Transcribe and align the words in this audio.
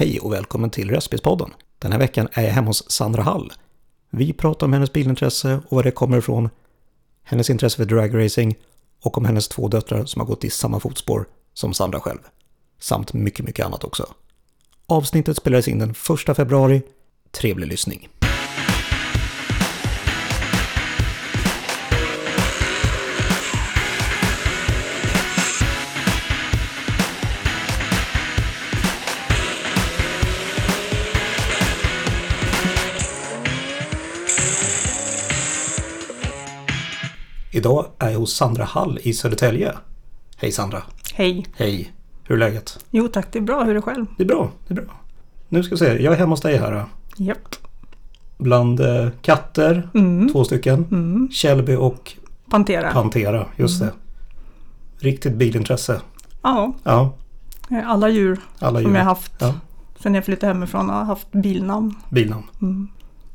Hej 0.00 0.20
och 0.20 0.32
välkommen 0.32 0.70
till 0.70 0.90
Röstbilspodden. 0.90 1.50
Den 1.78 1.92
här 1.92 1.98
veckan 1.98 2.28
är 2.32 2.42
jag 2.42 2.50
hemma 2.50 2.66
hos 2.66 2.90
Sandra 2.90 3.22
Hall. 3.22 3.52
Vi 4.10 4.32
pratar 4.32 4.66
om 4.66 4.72
hennes 4.72 4.92
bilintresse 4.92 5.60
och 5.68 5.76
var 5.76 5.82
det 5.82 5.90
kommer 5.90 6.18
ifrån, 6.18 6.48
hennes 7.22 7.50
intresse 7.50 7.76
för 7.76 7.84
dragracing 7.84 8.58
och 9.02 9.18
om 9.18 9.24
hennes 9.24 9.48
två 9.48 9.68
döttrar 9.68 10.04
som 10.04 10.20
har 10.20 10.26
gått 10.26 10.44
i 10.44 10.50
samma 10.50 10.80
fotspår 10.80 11.26
som 11.54 11.74
Sandra 11.74 12.00
själv. 12.00 12.18
Samt 12.78 13.12
mycket, 13.12 13.46
mycket 13.46 13.66
annat 13.66 13.84
också. 13.84 14.06
Avsnittet 14.86 15.36
spelades 15.36 15.68
in 15.68 15.78
den 15.78 15.90
1 16.28 16.36
februari. 16.36 16.82
Trevlig 17.30 17.68
lyssning. 17.68 18.08
Idag 37.60 37.86
är 37.98 38.10
jag 38.10 38.18
hos 38.18 38.34
Sandra 38.34 38.64
Hall 38.64 38.98
i 39.02 39.12
Södertälje. 39.12 39.72
Hej 40.36 40.52
Sandra. 40.52 40.82
Hej. 41.14 41.46
Hej. 41.56 41.92
Hur 42.24 42.34
är 42.34 42.38
läget? 42.38 42.84
Jo 42.90 43.08
tack, 43.08 43.26
det 43.32 43.38
är 43.38 43.42
bra. 43.42 43.62
Hur 43.64 43.70
är 43.70 43.74
det 43.74 43.82
själv? 43.82 44.06
Det 44.16 44.22
är 44.22 44.26
bra. 44.26 44.50
Det 44.68 44.74
är 44.74 44.76
bra. 44.76 44.94
Nu 45.48 45.62
ska 45.62 45.74
vi 45.74 45.78
se. 45.78 46.02
Jag 46.02 46.14
är 46.14 46.18
hemma 46.18 46.30
hos 46.32 46.40
dig 46.40 46.56
här. 46.56 46.84
Japp. 47.16 47.56
Bland 48.38 48.80
eh, 48.80 49.08
katter, 49.22 49.88
Mm. 49.94 50.28
två 50.32 50.44
stycken. 50.44 50.84
Mm. 50.90 51.78
Och 51.78 52.12
Pantera. 52.50 52.92
Pantera, 52.92 53.46
just 53.56 53.80
det. 53.80 53.92
Riktigt 54.98 55.34
bilintresse. 55.34 56.00
ja, 56.42 56.74
Ja, 56.82 57.14
alla 57.86 58.08
djur 58.08 58.40
alla 58.58 58.80
som 58.80 58.90
djur. 58.90 58.98
jag 58.98 59.04
haft 59.04 59.32
Ja, 59.38 59.54
sen 60.02 60.14
jag 60.14 60.24
flyttade 60.24 60.52
hemifrån 60.52 60.88
har 60.90 61.04
haft 61.04 61.32
bilnamn. 61.32 61.94
bilnamn. 62.10 62.44
Mm. 62.62 62.88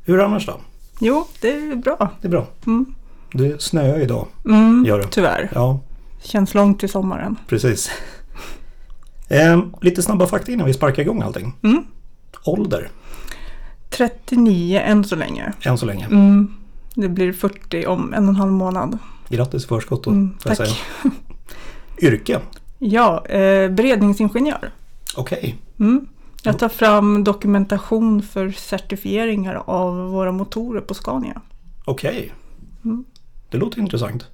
Hur 0.04 0.20
annars 0.24 0.46
då? 0.46 0.56
Jo, 1.00 1.26
det 1.40 1.48
är 1.56 1.76
bra. 1.76 2.10
Det 2.20 2.28
är 2.28 2.30
bra. 2.30 2.46
Mm. 2.66 2.94
Det 3.32 3.62
snöar 3.62 4.00
idag. 4.00 4.26
Mm. 4.44 4.84
Gör 4.86 4.98
det. 4.98 5.06
Tyvärr. 5.10 5.50
Ja, 5.54 5.80
Känns 6.22 6.54
långt 6.54 6.80
till 6.80 6.88
sommaren. 6.88 7.36
precis. 7.48 7.90
Ehm, 9.28 9.74
lite 9.80 10.02
snabba 10.02 10.26
fakta 10.26 10.52
innan 10.52 10.66
vi 10.66 10.72
sparkar 10.74 11.02
igång 11.02 11.22
allting. 11.22 11.52
Mm. 11.62 11.84
Ålder, 12.44 12.88
39 13.90 14.80
än 14.84 15.04
så 15.04 15.16
länge. 15.16 15.52
än 15.62 15.78
så 15.78 15.86
länge. 15.86 16.04
Mm. 16.06 16.52
Det 16.94 17.08
blir 17.08 17.32
40 17.32 17.86
om 17.86 18.14
en 18.14 18.22
och 18.24 18.28
en 18.28 18.36
halv 18.36 18.52
månad. 18.52 18.98
Grattis 19.28 19.64
i 19.64 19.66
förskott 19.66 20.04
då, 20.04 20.10
Mm, 20.10 20.34
tack. 20.42 20.56
säga. 20.56 20.74
Yrke, 22.02 22.40
Ja, 22.78 23.26
eh, 23.26 23.70
beredningsingenjör. 23.70 24.70
okej. 25.16 25.56
Mm. 25.80 26.06
Jag 26.42 26.58
tar 26.58 26.68
fram 26.68 27.24
dokumentation 27.24 28.22
för 28.22 28.50
certifieringar 28.50 29.62
av 29.66 29.96
våra 30.10 30.32
motorer 30.32 30.80
på 30.80 30.94
Scania. 30.94 31.40
Okej. 31.84 32.32
Mm. 32.84 33.04
Det 33.56 33.60
låter 33.60 33.78
intressant. 33.80 34.26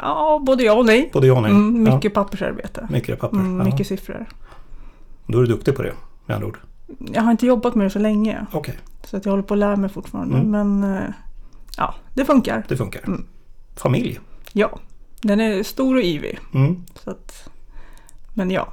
Ja, 0.00 0.42
både 0.46 0.62
ja 0.64 0.72
och 0.72 0.86
nej. 0.86 1.10
Både 1.12 1.26
ja 1.26 1.34
och 1.34 1.42
nej. 1.42 1.50
Mm, 1.50 1.82
mycket 1.82 2.04
Ja, 2.04 2.10
pappersarbete. 2.10 2.88
mycket 2.90 3.20
papper. 3.20 3.36
Mm, 3.36 3.58
Ja. 3.58 3.64
mycket 3.64 3.86
siffror. 3.86 4.26
Då 5.26 5.38
är 5.38 5.42
du 5.42 5.48
duktig 5.48 5.76
på 5.76 5.82
det, 5.82 5.92
med 6.26 6.34
andra 6.34 6.48
ord. 6.48 6.58
Jag 7.12 7.22
har 7.22 7.30
inte 7.30 7.46
jobbat 7.46 7.74
med 7.74 7.86
det 7.86 7.90
så 7.90 7.98
länge. 7.98 8.46
Okej, 8.52 8.78
Så 9.04 9.16
att 9.16 9.24
jag 9.24 9.32
håller 9.32 9.42
på 9.42 9.54
att 9.54 9.60
lära 9.60 9.76
mig 9.76 9.90
fortfarande. 9.90 10.36
Mm. 10.38 10.50
Men 10.78 10.96
eh, 10.96 11.02
ja, 11.76 11.94
det 12.14 12.24
funkar. 12.24 12.64
det 12.68 12.76
funkar. 12.76 13.02
Mm. 13.06 13.26
Familj. 13.76 14.20
Ja, 14.52 14.78
den 15.20 15.40
är 15.40 15.62
stor 15.62 15.96
och 15.96 16.02
yvig. 16.02 16.38
Mm. 16.54 16.82
Så 17.04 17.10
att, 17.10 17.48
men 18.34 18.50
ja, 18.50 18.68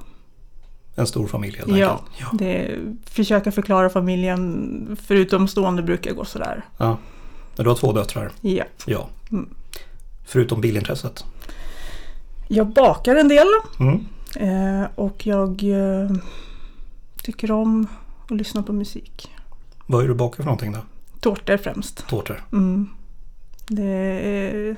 En 0.94 1.06
stor 1.06 1.26
familj 1.26 1.56
helt 1.58 1.76
ja, 1.76 1.90
enkelt. 1.90 2.10
Ja. 2.20 2.26
det 2.32 2.46
är, 2.66 2.80
försöka 3.06 3.52
förklara 3.52 3.88
familjen. 3.90 4.96
Förutom 5.02 5.48
stående 5.48 5.82
brukar 5.82 6.14
gå 6.14 6.24
sådär. 6.24 6.64
ja. 6.78 6.96
Du 7.56 7.68
har 7.68 7.74
två 7.74 7.92
döttrar. 7.92 8.30
Ja. 8.40 8.64
Ja. 8.86 9.08
Mm. 9.32 9.48
Förutom 10.24 10.60
bilintresset. 10.60 11.24
Jag 12.48 12.66
bakar 12.66 13.16
en 13.16 13.28
del. 13.28 13.46
Mm. 13.80 14.06
Eh, 14.36 14.88
och 14.94 15.26
jag 15.26 15.62
eh, 15.62 16.10
tycker 17.22 17.50
om 17.50 17.86
att 18.24 18.36
lyssna 18.36 18.62
på 18.62 18.72
musik. 18.72 19.30
Vad 19.86 20.04
är 20.04 20.08
du 20.08 20.14
bakar 20.14 20.36
för 20.36 20.44
någonting 20.44 20.72
då? 20.72 20.78
Tårtor 21.20 21.56
främst. 21.56 22.08
Tårtor. 22.08 22.44
Mm. 22.52 22.88
Det 23.66 23.82
är 23.82 24.76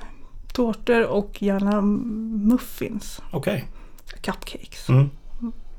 tårtor 0.53 1.05
och 1.07 1.43
gärna 1.43 1.81
muffins. 1.81 3.23
Okej. 3.31 3.65
Cupcakes. 4.21 4.89
Mm. 4.89 5.11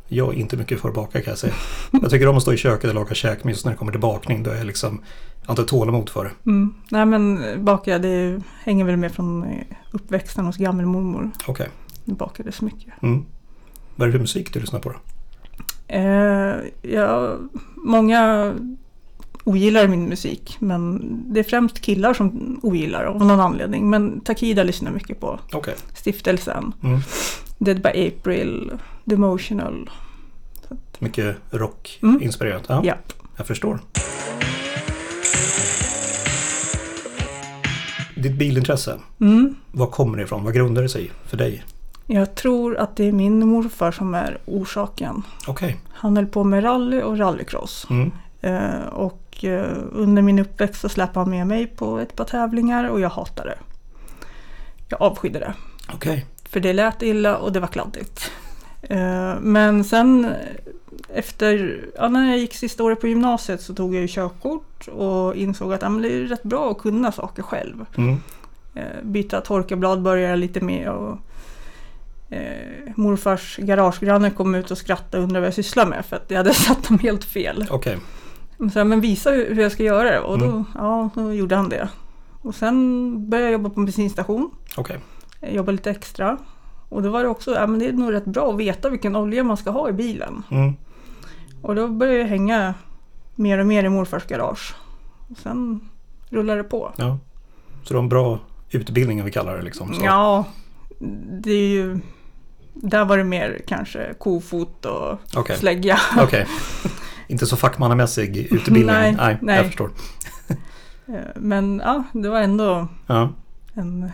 Jag 0.08 0.34
är 0.34 0.38
inte 0.38 0.58
mycket 0.58 0.82
för 0.82 0.90
att 0.90 0.96
baka 0.96 1.22
kan 1.22 1.32
jag 1.32 1.38
säga. 1.38 1.54
Jag 1.92 2.10
tycker 2.10 2.28
om 2.28 2.38
att 2.38 2.42
stå 2.42 2.54
i 2.54 2.58
köket 2.58 2.90
och 2.90 2.96
laga 2.96 3.16
käk 3.16 3.44
men 3.44 3.54
just 3.54 3.66
när 3.66 3.72
det 3.72 3.78
kommer 3.78 3.92
till 3.92 4.02
bakning 4.02 4.44
då 4.44 4.52
är 4.52 4.58
jag 4.58 4.66
liksom 4.66 5.02
har 5.48 5.54
inte 5.54 5.64
tålamod 5.70 6.10
för 6.10 6.24
det. 6.24 6.32
Mm. 6.50 6.74
Nej 6.92 7.06
men 7.06 7.40
baka 7.66 8.00
det 8.00 8.42
hänger 8.64 8.86
väl 8.86 8.98
med 8.98 9.12
från 9.12 9.44
eh, 9.44 9.64
uppväxten 9.92 10.46
hos 10.46 10.58
gammelmormor. 10.58 11.32
Okej. 11.48 11.70
Det 12.06 12.14
bakades 12.14 12.62
mycket. 12.62 12.94
Mm. 13.04 13.26
Vad 13.96 14.08
är 14.08 14.12
det 14.12 14.12
för 14.12 14.20
musik 14.20 14.54
du 14.54 14.60
lyssnar 14.60 14.80
på 14.80 14.90
då? 14.90 14.96
Eh, 15.88 16.56
ja, 16.82 17.36
många 17.76 18.54
ogillar 19.44 19.88
min 19.88 20.06
musik 20.06 20.58
men 20.60 21.02
det 21.34 21.40
är 21.40 21.44
främst 21.44 21.80
killar 21.82 22.14
som 22.14 22.60
ogillar 22.64 23.04
av 23.04 23.26
någon 23.26 23.40
anledning. 23.40 23.90
Men 23.90 24.20
Takida 24.22 24.64
lyssnar 24.64 24.92
mycket 24.92 25.20
på. 25.20 25.40
Okej. 25.54 25.76
Stiftelsen, 25.96 26.74
Mm. 26.84 27.00
Dead 27.60 27.82
by 27.82 28.08
April, 28.08 28.72
Demotional. 29.06 29.90
Mycket 31.00 31.38
rock 31.52 32.00
Mm. 32.04 32.20
Ja, 32.40 32.82
Ja. 32.84 32.94
jag 33.38 33.48
förstår. 33.48 33.80
Ditt 38.18 38.34
bilintresse, 38.38 39.00
Mm. 39.20 39.56
vad 39.72 39.92
kommer 39.92 40.18
det 40.18 40.24
ifrån? 40.24 40.44
Vad 40.44 40.54
grundar 40.54 40.82
det 40.82 40.90
sig 40.90 41.06
i 41.06 41.12
för 41.26 41.38
dig? 41.38 41.64
Jag 42.06 42.36
tror 42.36 42.78
att 42.78 42.96
det 42.96 43.04
är 43.08 43.12
min 43.12 43.48
morfar 43.48 43.92
som 43.92 44.14
är 44.14 44.38
orsaken. 44.46 45.24
Okej. 45.48 45.78
Han 45.94 46.18
höll 46.18 46.26
på 46.26 46.44
med 46.44 46.64
rally 46.64 47.02
och 47.02 47.18
rallycross. 47.18 47.88
Mm. 47.90 48.12
Eh, 48.42 48.86
och 48.88 49.44
eh, 49.46 49.78
under 49.92 50.22
min 50.22 50.40
uppväxt 50.40 50.82
så 50.82 50.90
släppte 50.90 51.20
han 51.20 51.30
med 51.30 51.48
mig 51.48 51.68
på 51.68 52.00
ett 52.00 52.16
par 52.16 52.26
tävlingar 52.26 52.90
och 52.90 53.00
jag 53.00 53.10
hatade 53.10 53.50
det. 53.50 53.58
Jag 54.90 55.02
avskydde 55.02 55.40
det. 55.40 55.54
Okej. 55.94 56.26
För 56.50 56.60
det 56.60 56.74
lät 56.74 57.02
illa 57.02 57.38
och 57.38 57.52
det 57.52 57.60
var 57.60 57.68
kladdigt. 57.68 58.32
Eh, 58.82 59.34
men 59.42 59.84
sen 59.84 60.34
efter, 61.14 61.80
ja, 61.98 62.08
när 62.10 62.30
jag 62.30 62.38
gick 62.40 62.54
sista 62.56 62.84
året 62.84 63.02
på 63.02 63.08
gymnasiet 63.08 63.62
så 63.62 63.74
tog 63.76 63.96
jag 63.96 64.02
ju 64.02 64.08
körkort 64.08 64.67
och 64.88 65.36
insåg 65.36 65.74
att 65.74 65.82
ja, 65.82 65.90
men 65.90 66.02
det 66.02 66.14
är 66.14 66.20
rätt 66.22 66.44
bra 66.44 66.72
att 66.72 66.78
kunna 66.78 67.12
saker 67.12 67.44
själv. 67.44 67.86
Mm. 67.98 68.18
Eh, 68.76 68.84
byta 69.04 69.42
torkarblad 69.42 70.02
började 70.02 70.30
jag 70.30 70.40
lite 70.40 70.62
med 70.62 70.90
och 70.90 71.18
eh, 72.30 72.92
morfars 72.96 73.58
garagegranne 73.58 74.32
kom 74.32 74.56
ut 74.56 74.72
och 74.72 74.78
skrattade 74.78 75.18
och 75.18 75.24
undrade 75.24 75.40
vad 75.40 75.48
jag 75.48 75.54
sysslade 75.54 75.90
med 75.90 76.06
för 76.06 76.16
att 76.16 76.26
jag 76.32 76.38
hade 76.38 76.54
satt 76.68 76.88
dem 76.88 77.00
helt 77.00 77.24
fel. 77.24 77.66
Men 78.58 78.72
Så, 78.72 78.84
men 78.84 79.02
visa 79.02 79.32
hur 79.32 79.60
jag 79.62 79.72
ska 79.72 79.84
göra 79.84 80.12
det 80.12 80.20
och 80.20 80.40
då, 80.40 80.46
Mm. 80.46 80.64
ja, 80.76 81.10
då 81.16 81.34
gjorde 81.34 81.56
han 81.56 81.70
det. 81.70 81.90
Och 82.42 82.56
sen 82.56 83.30
började 83.30 83.46
jag 83.46 83.54
jobba 83.54 83.70
på 83.70 83.80
en 83.80 83.86
bensinstation. 83.86 84.52
Okej. 84.78 85.00
Jag 85.40 85.54
jobbade 85.54 85.72
lite 85.72 85.92
extra. 85.92 86.38
Och 86.90 87.04
då 87.04 87.10
var 87.10 87.24
det 87.24 87.30
också, 87.30 87.56
ja 87.56 87.68
men 87.68 87.80
det 87.80 87.88
är 87.88 87.94
nog 87.94 88.14
rätt 88.14 88.26
bra 88.26 88.52
att 88.52 88.58
veta 88.60 88.90
vilken 88.90 89.16
olja 89.16 89.44
man 89.44 89.58
ska 89.58 89.70
ha 89.72 89.90
i 89.90 89.94
bilen. 89.94 90.44
Mm. 90.52 90.74
Och 91.62 91.76
då 91.76 91.88
började 91.88 92.20
jag 92.20 92.28
hänga 92.28 92.74
mer 93.38 93.58
och 93.58 93.68
mer 93.68 93.84
i 93.84 93.90
morfars 93.90 94.26
garage. 94.28 94.76
Och 95.30 95.38
sen 95.38 95.90
rullade 96.30 96.60
det 96.60 96.70
på. 96.70 96.92
Ja. 96.98 97.18
Så 97.84 97.94
du 97.94 97.98
har 97.98 98.04
en 98.04 98.10
bra 98.10 98.40
utbildning 98.70 99.20
om 99.20 99.26
vi 99.26 99.32
kallar 99.32 99.58
det 99.58 99.62
liksom. 99.64 99.94
Så. 99.94 100.02
Ja, 100.06 100.46
det 101.42 101.52
är 101.52 101.68
ju... 101.68 102.00
Där 102.74 103.06
var 103.06 103.18
det 103.18 103.24
mer 103.24 103.62
kanske 103.68 104.14
kofot 104.20 104.86
och 104.86 105.20
Okej. 105.36 105.58
slägga. 105.58 106.00
Okej. 106.20 106.48
Inte 107.28 107.46
så 107.46 107.58
fackmannamässig 107.58 108.38
utbildning. 108.38 108.86
Nej, 108.86 109.16
nej, 109.18 109.38
nej. 109.42 109.56
jag 109.58 109.66
förstår. 109.66 109.92
Eh, 111.10 111.20
Men 111.36 111.82
ja, 111.86 112.04
det 112.14 112.30
var 112.30 112.42
ändå 112.42 112.88
Ja. 113.08 113.30
en... 113.74 114.12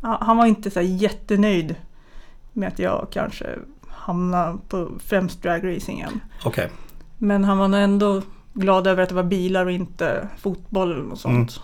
Ja, 0.00 0.18
han 0.20 0.36
var 0.36 0.46
inte 0.46 0.70
så 0.70 0.80
jättenöjd 0.80 1.74
med 2.52 2.68
att 2.68 2.78
jag 2.78 3.06
kanske 3.10 3.46
hamnade 3.88 4.58
på 4.68 4.88
främst 5.04 5.42
dragracingen. 5.42 6.20
Okej. 6.44 6.70
Men 7.18 7.44
han 7.44 7.58
var 7.58 7.68
nog 7.68 7.80
ändå 7.80 8.22
glad 8.56 8.86
över 8.86 9.02
att 9.02 9.08
det 9.08 9.14
var 9.14 9.22
bilar 9.22 9.66
och 9.66 9.72
inte 9.72 10.28
fotboll 10.38 10.92
eller 10.92 11.02
något 11.02 11.20
sånt. 11.20 11.60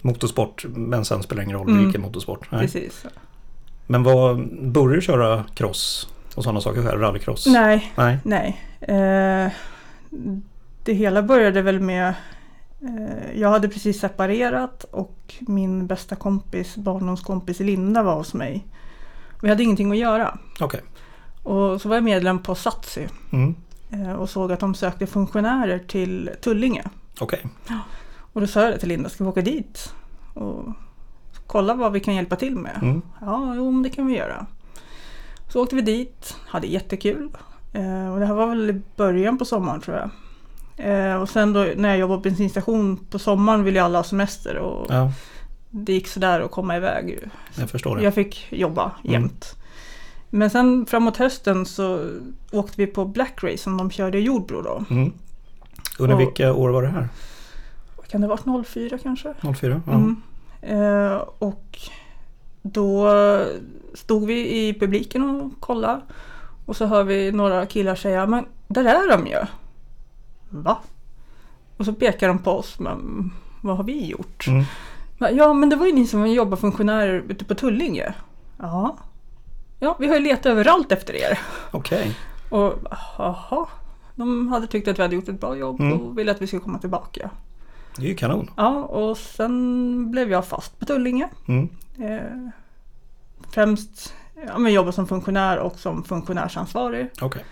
Motorsport, 0.00 0.64
men 0.68 1.04
sen 1.04 1.22
spelar 1.22 1.42
det 1.42 1.44
ingen 1.44 1.56
roll 1.58 1.68
Mm. 1.70 1.84
vilken 1.84 2.00
motorsport. 2.02 2.50
Nej. 2.50 2.60
Precis. 2.60 3.06
Men 3.86 4.02
vad, 4.02 4.48
började 4.72 4.94
du 4.94 5.00
köra 5.02 5.44
cross 5.54 6.08
och 6.34 6.44
sådana 6.44 6.60
saker 6.60 6.82
själv? 6.82 7.00
Rallycross? 7.00 7.46
Nej, 7.46 7.92
Nej. 7.96 8.18
nej. 8.24 8.60
Eh, 8.80 9.52
det 10.84 10.92
hela 10.92 11.22
började 11.22 11.62
väl 11.62 11.80
med 11.80 12.14
eh, 12.80 13.40
jag 13.40 13.50
hade 13.50 13.68
precis 13.68 14.00
separerat 14.00 14.84
och 14.84 15.34
min 15.40 15.86
bästa 15.86 16.16
kompis, 16.16 16.76
barndomskompis 16.76 17.60
Linda 17.60 18.02
var 18.02 18.14
hos 18.16 18.34
mig. 18.34 18.66
Vi 19.42 19.48
hade 19.48 19.62
ingenting 19.62 19.90
att 19.92 19.98
göra. 19.98 20.38
Okej. 20.60 20.80
Och 21.42 21.80
så 21.80 21.88
var 21.88 21.96
jag 21.96 22.04
medlem 22.04 22.38
på 22.42 22.54
Satsi. 22.54 23.08
Mm. 23.32 23.54
Eh, 23.90 24.12
och 24.12 24.30
såg 24.30 24.52
att 24.52 24.60
de 24.60 24.74
sökte 24.74 25.06
funktionärer 25.06 25.78
till 25.78 26.30
Tullinge. 26.40 26.84
Okej. 27.20 27.40
Och 28.32 28.40
då 28.40 28.46
sa 28.46 28.62
jag 28.62 28.80
till 28.80 28.88
Linda, 28.88 29.08
ska 29.08 29.24
vi 29.24 29.30
åka 29.30 29.40
dit 29.42 29.94
och 30.34 30.64
kolla 31.46 31.74
vad 31.74 31.92
vi 31.92 32.00
kan 32.00 32.14
hjälpa 32.14 32.36
till 32.36 32.56
med? 32.56 32.78
Mm. 32.82 33.02
Ja, 33.20 33.54
jo, 33.56 33.82
det 33.82 33.90
kan 33.90 34.06
vi 34.06 34.16
göra. 34.16 34.46
Så 35.48 35.62
åkte 35.62 35.76
vi 35.76 35.82
dit, 35.82 36.36
hade 36.46 36.66
jättekul. 36.66 37.28
Eh, 37.72 38.12
och 38.12 38.20
det 38.20 38.26
här 38.26 38.34
var 38.34 38.46
väl 38.46 38.70
i 38.70 38.80
början 38.96 39.38
på 39.38 39.44
sommaren 39.44 39.80
tror 39.80 39.96
jag. 39.96 40.10
Eh, 40.76 41.16
och 41.16 41.28
sen 41.28 41.52
då 41.52 41.66
när 41.76 41.88
jag 41.88 41.98
jobbade 41.98 42.18
på 42.18 42.22
bensinstation 42.22 42.96
på 43.10 43.18
sommaren 43.18 43.64
ville 43.64 43.78
ju 43.78 43.84
alla 43.84 43.98
ha 43.98 44.04
semester 44.04 44.56
och 44.56 44.86
Ja, 44.88 45.12
det 45.70 45.92
gick 45.92 46.08
sådär 46.08 46.40
att 46.40 46.50
komma 46.50 46.76
iväg. 46.76 47.18
jag 47.58 47.70
förstår 47.70 47.96
det. 47.96 48.02
Jag 48.02 48.14
fick 48.14 48.46
jobba 48.52 48.92
Mm. 49.04 49.30
Men 50.34 50.50
sen 50.50 50.86
framåt 50.86 51.16
hösten 51.16 51.66
så 51.66 52.10
åkte 52.52 52.74
vi 52.76 52.86
på 52.86 53.04
Black 53.04 53.42
Race 53.44 53.58
som 53.58 53.76
de 53.76 53.90
körde 53.90 54.18
i 54.18 54.20
Jordbro 54.20 54.62
då. 54.62 54.84
Mm. 54.90 55.12
Under 55.98 56.14
Och- 56.14 56.20
vilka 56.20 56.52
år 56.52 56.68
var 56.70 56.82
det 56.82 56.88
här? 56.88 57.08
Kan 58.08 58.20
det 58.20 58.26
ha 58.26 58.36
varit 58.46 58.66
04 58.66 58.98
kanske? 58.98 59.34
04? 59.60 59.82
Ja. 59.86 59.92
Mm. 59.92 60.16
Eh, 60.62 61.16
och 61.38 61.78
då 62.62 63.08
stod 63.94 64.26
vi 64.26 64.66
i 64.68 64.74
publiken 64.80 65.30
och 65.40 65.60
kollade. 65.60 66.00
Och 66.66 66.76
så 66.76 66.86
hör 66.86 67.04
vi 67.04 67.32
några 67.32 67.66
killar 67.66 67.94
säga, 67.94 68.26
men 68.26 68.46
där 68.68 68.84
är 68.84 69.16
de 69.16 69.26
ju. 69.26 69.40
Va? 70.50 70.78
Och 71.76 71.84
så 71.84 71.92
pekar 71.94 72.28
de 72.28 72.38
på 72.38 72.50
oss, 72.50 72.78
men 72.78 73.30
vad 73.60 73.76
har 73.76 73.84
vi 73.84 74.06
gjort? 74.06 74.46
Mm. 74.46 74.64
Ja, 75.36 75.52
men 75.52 75.68
det 75.68 75.76
var 75.76 75.86
ju 75.86 75.92
ni 75.92 76.06
som 76.06 76.26
jobbar 76.30 76.56
funktionärer 76.56 77.22
ute 77.28 77.44
på 77.44 77.54
Tullinge. 77.54 78.14
Ja. 78.58 78.96
Ja, 79.84 79.96
vi 79.98 80.06
har 80.08 80.14
ju 80.14 80.20
letat 80.22 80.46
överallt 80.46 80.92
efter 80.92 81.14
er. 81.16 81.38
Okej. 81.70 82.16
Och 82.48 82.74
jaha. 83.18 83.66
De 84.14 84.48
hade 84.48 84.66
tyckt 84.66 84.88
att 84.88 84.98
vi 84.98 85.02
hade 85.02 85.14
gjort 85.14 85.28
ett 85.28 85.40
bra 85.40 85.56
jobb 85.56 85.80
Mm. 85.80 86.00
och 86.00 86.18
ville 86.18 86.30
att 86.30 86.42
vi 86.42 86.46
skulle 86.46 86.62
komma 86.62 86.78
tillbaka. 86.78 87.30
Det 87.96 88.02
är 88.04 88.08
ju 88.08 88.14
kanon. 88.14 88.50
Ja, 88.56 88.82
och 88.82 89.18
sen 89.18 90.10
blev 90.10 90.30
jag 90.30 90.46
fast 90.46 90.78
på 90.78 90.84
Tullinge. 90.86 91.28
Mm. 91.48 91.68
Eh, 91.98 92.48
främst 93.50 94.14
ja, 94.46 94.58
men 94.58 94.72
jobba 94.72 94.92
som 94.92 95.06
funktionär 95.06 95.58
och 95.58 95.78
som 95.78 96.04
funktionärsansvarig. 96.04 97.10
Okej. 97.20 97.44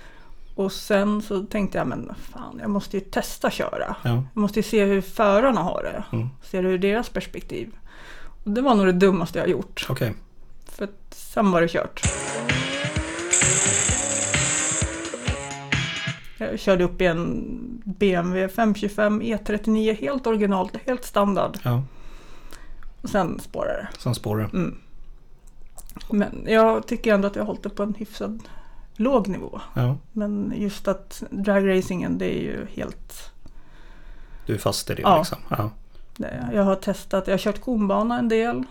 Och 0.55 0.73
sen 0.73 1.23
så 1.23 1.43
tänkte 1.43 1.79
jag, 1.79 1.87
men 1.87 2.15
fan, 2.33 2.59
jag 2.61 2.71
måste 2.71 2.97
ju 2.97 3.01
testa 3.01 3.51
köra. 3.51 3.97
Ja. 4.03 4.11
Jag 4.35 4.41
måste 4.41 4.59
ju 4.59 4.63
se 4.63 4.85
hur 4.85 5.01
förarna 5.01 5.61
har 5.61 5.83
det. 5.83 6.17
Mm. 6.17 6.29
Se 6.43 6.61
det 6.63 6.69
ur 6.69 6.79
deras 6.79 7.09
perspektiv. 7.09 7.71
Och 8.45 8.51
det 8.51 8.61
var 8.63 8.75
nog 8.75 8.87
det 8.87 8.93
dummaste 8.93 9.39
jag 9.39 9.49
gjort. 9.49 9.87
Okej. 9.89 10.15
För 10.73 10.85
att 10.85 11.15
sen 11.15 11.51
var 11.51 11.61
det 11.61 11.69
kört. 11.69 12.03
Jag 16.39 16.59
körde 16.59 16.85
upp 16.85 17.01
i 17.01 17.07
en 17.07 17.83
BMW 17.85 18.49
525 18.55 19.23
E39 19.23 19.95
helt 19.95 20.27
originalt, 20.27 20.77
helt 20.87 21.05
standard. 21.05 21.59
Ja. 21.63 21.83
Och 23.03 23.09
sen 23.09 23.41
spårade 23.41 23.89
det. 23.93 24.01
Sen 24.01 24.15
spårar 24.15 24.43
det. 24.43 24.57
Mm. 24.57 24.79
Men 26.11 26.47
jag 26.49 26.87
tycker 26.87 27.15
ändå 27.15 27.29
att 27.29 27.37
jag 27.37 27.43
har 27.43 27.47
hållit 27.47 27.63
det 27.63 27.71
på 27.71 27.83
en 27.83 27.95
hyfsad 27.95 28.43
låg 28.97 29.29
nivå. 29.29 29.61
Ja. 29.75 29.97
Men 30.13 30.53
just 30.57 30.89
att 30.89 31.23
dragracingen 31.31 32.19
det 32.19 32.39
är 32.39 32.43
ju 32.43 32.67
helt... 32.67 33.33
Du 34.47 34.55
är 34.55 34.59
fast 34.59 34.91
i 34.91 34.95
det 34.95 35.03
Ja. 35.03 35.19
liksom. 35.19 35.39
Ja. 35.49 35.71
Jag 36.53 36.63
har 36.63 36.77
testat, 36.77 37.27
jag 37.27 37.35
har 37.35 37.39
kört 37.39 37.61
konbana 37.61 38.19
en 38.19 38.29
del. 38.29 38.65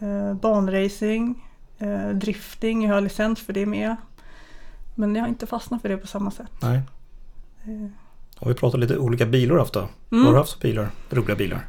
Eh, 0.00 0.34
banracing. 0.34 1.46
Eh, 1.78 2.08
drifting, 2.08 2.84
jag 2.86 2.94
har 2.94 3.00
licens 3.00 3.40
för 3.40 3.52
det 3.52 3.66
med. 3.66 3.96
Men 4.94 5.14
jag 5.14 5.22
har 5.22 5.28
inte 5.28 5.46
fastnat 5.46 5.82
för 5.82 5.88
det 5.88 5.96
på 5.96 6.06
samma 6.06 6.30
sätt. 6.30 6.50
Nej. 6.62 6.80
Eh, 7.64 7.90
Och 8.38 8.50
vi 8.50 8.54
pratar 8.54 8.78
lite 8.78 8.98
olika 8.98 9.26
bilar 9.26 9.58
haft 9.58 9.72
då. 9.74 9.88
Mm. 10.12 10.24
Har 10.24 10.32
du 10.32 10.38
haft 10.38 10.52
för 10.52 10.60
bilar? 10.60 10.90
Roliga 11.10 11.36
bilar? 11.36 11.66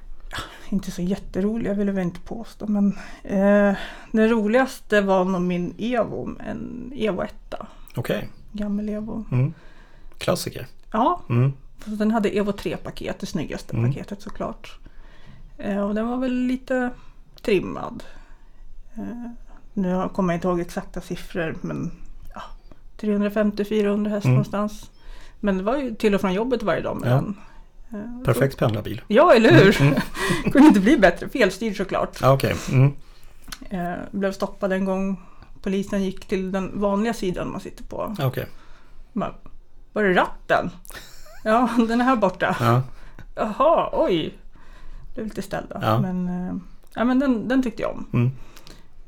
inte 0.69 0.91
så 0.91 1.01
jätteroliga 1.01 1.73
vill 1.73 1.87
jag 1.87 1.93
väl 1.93 2.05
inte 2.05 2.19
påstå. 2.19 2.67
Men 2.67 2.87
eh, 3.23 3.75
det 4.11 4.27
roligaste 4.27 5.01
var 5.01 5.25
nog 5.25 5.41
min 5.41 5.73
Evo, 5.77 6.29
en 6.47 6.93
Evo 6.95 7.21
1. 7.21 7.53
Okej. 7.95 8.29
Gammal 8.51 8.89
Evo. 8.89 9.25
Mm. 9.31 9.53
Klassiker. 10.17 10.67
Ja, 10.91 11.21
Mm. 11.29 11.53
Den 11.85 12.11
hade 12.11 12.29
Evo 12.29 12.51
3-paket, 12.51 13.19
det 13.19 13.25
snyggaste 13.25 13.75
Mm. 13.75 13.91
paketet 13.93 14.21
såklart. 14.21 14.79
Eh, 15.57 15.87
och 15.87 15.95
den 15.95 16.07
var 16.07 16.17
väl 16.17 16.33
lite 16.33 16.89
trimmad. 17.41 18.03
Eh, 18.95 19.31
nu 19.73 20.09
kommer 20.13 20.33
jag 20.33 20.37
inte 20.37 20.47
ihåg 20.47 20.59
exakta 20.59 21.01
siffror 21.01 21.55
men 21.61 21.91
ja, 22.35 22.41
350-400 22.99 24.09
häst 24.09 24.25
Mm. 24.25 24.33
någonstans. 24.35 24.91
Men 25.39 25.57
det 25.57 25.63
var 25.63 25.77
ju 25.77 25.95
till 25.95 26.15
och 26.15 26.21
från 26.21 26.33
jobbet 26.33 26.63
varje 26.63 26.81
dag 26.81 26.99
med 27.01 27.11
Ja. 27.11 27.15
den. 27.15 27.35
Eh, 27.93 28.23
Perfekt 28.25 28.57
pendlarbil. 28.57 29.01
Ja, 29.07 29.33
eller 29.33 29.51
hur? 29.51 29.81
Mm. 29.81 29.93
Kunde 30.51 30.67
inte 30.67 30.79
bli 30.79 30.97
bättre. 30.97 31.29
Felstyrd 31.29 31.77
såklart. 31.77 32.17
Ja, 32.21 32.33
Okej. 32.33 32.55
Mm. 32.71 32.93
Eh, 33.69 33.99
blev 34.11 34.31
stoppad 34.31 34.71
en 34.73 34.85
gång. 34.85 35.21
Polisen 35.61 36.03
gick 36.03 36.25
till 36.27 36.51
den 36.51 36.79
vanliga 36.81 37.13
sidan 37.13 37.51
man 37.51 37.61
sitter 37.61 37.83
på. 37.83 38.15
Okej. 38.21 38.47
Bara, 39.13 39.33
Var 39.93 40.03
är 40.03 40.13
ratten? 40.13 40.69
Ja, 41.43 41.69
den 41.87 42.01
är 42.01 42.05
här 42.05 42.15
borta. 42.15 42.55
Ja. 42.59 42.81
Jaha, 43.35 43.89
oj. 43.93 44.37
Blev 45.13 45.25
lite 45.25 45.41
ställd. 45.41 45.67
Ja. 45.81 45.99
Men, 46.01 46.29
ja, 46.95 47.03
men 47.03 47.19
den, 47.19 47.47
den 47.47 47.63
tyckte 47.63 47.81
jag 47.81 47.91
om. 47.91 48.05
Mm. 48.13 48.31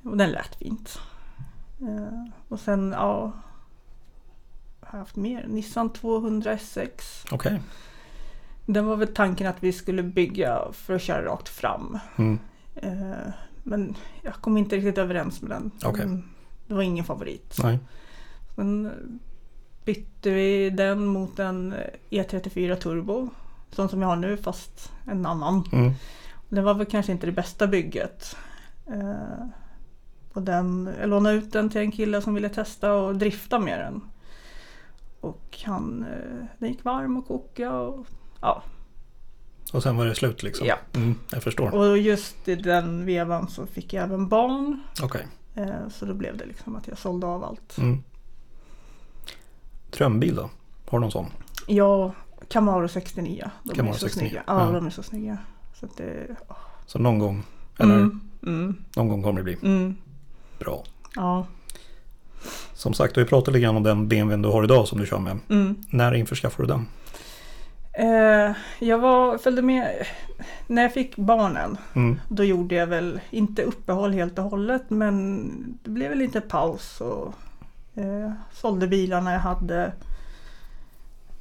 Och 0.04 0.18
den 0.18 0.30
lät 0.32 0.56
fint. 0.56 1.00
Eh, 1.82 2.34
och 2.48 2.60
sen, 2.60 2.92
ja. 2.92 3.32
Har 4.80 4.90
jag 4.92 5.00
haft 5.00 5.16
mer? 5.16 5.46
Nissan 5.48 5.90
200 5.90 6.52
SX. 6.58 7.26
Okej. 7.32 7.62
Den 8.66 8.86
var 8.86 8.96
väl 8.96 9.08
tanken 9.14 9.48
att 9.48 9.64
vi 9.64 9.74
skulle 9.74 10.04
bygga 10.04 10.62
för 10.72 10.94
att 10.96 11.02
köra 11.02 11.26
rakt 11.26 11.50
fram. 11.50 12.00
Mm. 12.16 12.40
Eh, 12.76 13.34
men 13.64 13.96
jag 14.22 14.34
kom 14.34 14.58
inte 14.58 14.76
riktigt 14.76 14.98
överens 14.98 15.42
med 15.42 15.52
den. 15.52 15.72
Okej. 15.86 16.04
Mm, 16.06 16.24
Det 16.68 16.74
var 16.74 16.82
ingen 16.82 17.06
favorit. 17.06 17.56
Nej. 17.64 17.80
Sen 18.56 18.92
bytte 19.86 20.30
vi 20.30 20.70
den 20.70 21.06
mot 21.06 21.40
en 21.40 21.76
E34 22.10 22.76
Turbo. 22.76 23.30
Sån 23.72 23.90
som 23.90 24.02
jag 24.02 24.10
har 24.10 24.16
nu 24.16 24.38
fast 24.38 24.92
en 25.06 25.26
annan. 25.26 25.64
Mm. 25.72 25.92
Det 26.50 26.62
var 26.62 26.74
väl 26.74 26.86
kanske 26.86 27.12
inte 27.12 27.26
det 27.26 27.32
bästa 27.32 27.68
bygget. 27.68 28.36
Eh, 28.88 29.48
och 30.34 30.42
den, 30.42 30.90
jag 31.00 31.10
lånade 31.10 31.36
ut 31.36 31.52
den 31.52 31.70
till 31.70 31.82
en 31.82 31.92
kille 31.92 32.22
som 32.22 32.34
ville 32.34 32.50
testa 32.50 32.94
och 32.94 33.16
drifta 33.16 33.60
med 33.60 33.80
den. 33.80 34.02
Och 35.20 35.60
han, 35.66 36.06
eh, 36.10 36.46
den 36.60 36.70
gick 36.70 36.84
varm 36.84 37.18
och 37.18 37.28
kokade. 37.28 37.70
Och, 37.70 38.06
ja. 38.42 38.64
Och 39.74 39.84
sen 39.84 39.98
var 39.98 40.06
det 40.06 40.16
slut 40.16 40.44
liksom? 40.44 40.68
Ja. 40.68 40.76
Mm. 40.94 41.16
Jag 41.32 41.44
förstår. 41.44 41.76
och 41.76 41.98
just 41.98 42.48
i 42.48 42.56
den 42.56 43.06
vevan 43.06 43.48
så 43.48 43.66
fick 43.66 43.94
jag 43.94 44.04
även 44.04 44.28
barn. 44.28 44.82
Okej. 45.02 45.28
Eh, 45.56 45.90
så 45.90 46.06
då 46.06 46.14
blev 46.14 46.38
det 46.38 46.46
liksom 46.46 46.76
att 46.76 46.88
jag 46.88 46.98
sålde 46.98 47.28
av 47.28 47.44
allt. 47.44 47.78
Mm. 47.78 48.04
Drömbil 49.90 50.36
då? 50.36 50.50
Har 50.90 51.00
du 51.00 51.02
någon 51.02 51.12
sån? 51.12 51.26
Ja, 51.68 52.14
Camaro 52.48 52.88
69. 52.88 53.52
De 53.64 53.76
Camaro 53.76 53.94
är 53.94 53.98
så 53.98 54.06
69, 54.06 54.30
snygga. 54.30 54.44
Ja, 54.48 54.66
ja. 54.66 54.72
de 54.72 54.86
är 54.86 54.90
så 54.90 55.04
snygga. 55.04 55.38
Så 55.74 55.88
det, 55.98 56.36
Så 56.86 57.00
någon 57.00 57.20
gång, 57.20 57.44
eller 57.78 57.96
mm, 57.96 58.22
mm, 58.44 58.76
någon 58.96 59.10
gång 59.10 59.24
kommer 59.24 59.40
det 59.40 59.44
bli 59.44 59.58
mm, 59.62 59.96
bra. 60.60 60.84
ja, 61.16 61.46
Som 62.74 62.94
sagt, 62.94 63.18
vi 63.18 63.26
pratade 63.26 63.58
lite 63.58 63.64
grann 63.64 63.78
om 63.78 63.84
den 63.84 64.08
BMWn 64.08 64.42
du 64.42 64.50
har 64.50 64.64
idag 64.64 64.88
som 64.88 65.00
du 65.00 65.06
kör 65.06 65.20
med. 65.20 65.38
mm. 65.50 65.76
När 65.90 66.14
införskaffade 66.14 66.68
du 66.68 66.74
den? 66.74 66.88
Eh, 67.94 68.56
jag 68.80 68.98
var, 69.00 69.38
följde 69.38 69.62
med 69.62 70.06
när 70.68 70.82
jag 70.82 70.94
fick 70.94 71.16
barnen. 71.16 71.78
Mm. 71.96 72.20
Då 72.30 72.44
gjorde 72.44 72.76
jag 72.76 72.88
väl 72.88 73.20
inte 73.30 73.64
uppehåll 73.64 74.14
helt 74.14 74.40
och 74.40 74.46
hållet 74.46 74.84
men 74.88 75.50
det 75.84 75.90
blev 75.90 76.10
väl 76.10 76.18
lite 76.20 76.42
paus 76.42 77.02
och 77.02 77.34
eh, 78.02 78.32
sålde 78.54 78.88
bilarna 78.88 79.32
jag 79.34 79.40
hade. 79.40 79.94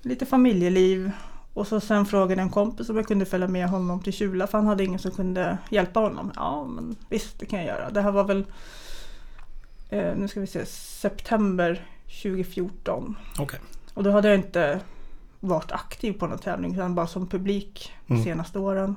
Lite 0.02 0.26
familjeliv 0.26 1.10
och 1.54 1.66
så 1.66 1.80
sen 1.80 2.06
frågade 2.06 2.42
en 2.42 2.50
kompis 2.50 2.88
om 2.88 2.96
jag 2.96 3.06
kunde 3.06 3.24
följa 3.26 3.48
med 3.48 3.68
honom 3.68 4.00
till 4.02 4.12
Kjula 4.12 4.46
för 4.46 4.58
han 4.58 4.66
hade 4.66 4.84
ingen 4.84 4.98
som 4.98 5.10
kunde 5.10 5.58
hjälpa 5.70 6.00
honom. 6.00 6.32
Ja 6.36 6.64
men 6.64 6.96
visst 7.08 7.38
det 7.38 7.46
kan 7.46 7.58
jag 7.58 7.68
göra. 7.68 7.90
Det 7.90 8.00
här 8.00 8.10
var 8.12 8.24
väl 8.24 8.44
eh, 9.92 10.16
nu 10.16 10.28
ska 10.28 10.40
vi 10.40 10.46
se 10.46 10.66
september 10.66 11.86
2014 12.22 13.16
Okej. 13.38 13.60
och 13.94 14.02
då 14.04 14.10
hade 14.10 14.28
jag 14.28 14.36
inte 14.38 14.80
varit 15.40 15.72
aktiv 15.72 16.12
på 16.12 16.26
någon 16.26 16.38
tävling 16.38 16.74
utan 16.74 16.94
bara 16.94 17.06
som 17.06 17.26
publik 17.26 17.92
de 18.06 18.12
Mm. 18.14 18.24
senaste 18.24 18.58
åren. 18.58 18.96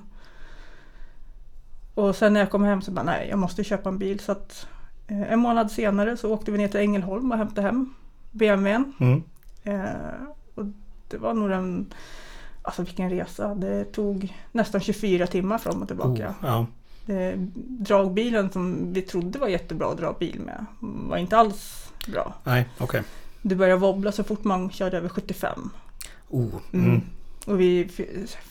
Och 1.93 2.15
sen 2.15 2.33
när 2.33 2.39
jag 2.39 2.51
kom 2.51 2.63
hem 2.63 2.81
så 2.81 2.91
bara 2.91 3.03
nej, 3.05 3.27
jag 3.29 3.39
måste 3.39 3.63
köpa 3.63 3.89
en 3.89 3.97
bil. 3.97 4.19
Så 4.19 4.31
att 4.31 4.67
eh, 5.07 5.21
en 5.31 5.39
månad 5.39 5.71
senare 5.71 6.17
så 6.17 6.33
åkte 6.33 6.51
vi 6.51 6.57
ner 6.57 6.67
till 6.67 6.79
Ängelholm 6.79 7.31
och 7.31 7.37
hämtade 7.37 7.61
hem 7.67 7.93
BMWn. 8.31 8.93
Mm. 8.99 9.23
Eh, 9.63 9.89
och 10.55 10.65
det 11.07 11.17
var 11.17 11.33
nog 11.33 11.51
en, 11.51 11.93
alltså 12.61 12.81
vilken 12.83 13.09
resa. 13.09 13.55
Det 13.55 13.85
tog 13.85 14.33
nästan 14.51 14.81
24 14.81 15.27
timmar 15.27 15.57
fram 15.57 15.81
och 15.81 15.87
tillbaka. 15.87 16.29
Oh, 16.29 16.35
ja. 16.41 16.65
Det, 17.05 17.35
dragbilen 17.79 18.51
som 18.51 18.93
vi 18.93 19.01
trodde 19.01 19.39
var 19.39 19.47
jättebra 19.47 19.91
att 19.91 19.97
dra 19.97 20.13
bil 20.13 20.39
med 20.39 20.65
var 20.79 21.17
inte 21.17 21.37
alls 21.37 21.89
bra. 22.07 22.33
Nej, 22.43 22.69
okej. 22.77 23.03
det 23.41 23.55
började 23.55 23.79
wobbla 23.81 24.11
så 24.11 24.23
fort 24.23 24.43
man 24.43 24.69
körde 24.71 24.97
över 24.97 25.09
75. 25.09 25.69
Oh, 26.29 26.55
Mm. 26.73 26.85
mm. 26.89 27.01
Och 27.45 27.61
vi 27.61 27.89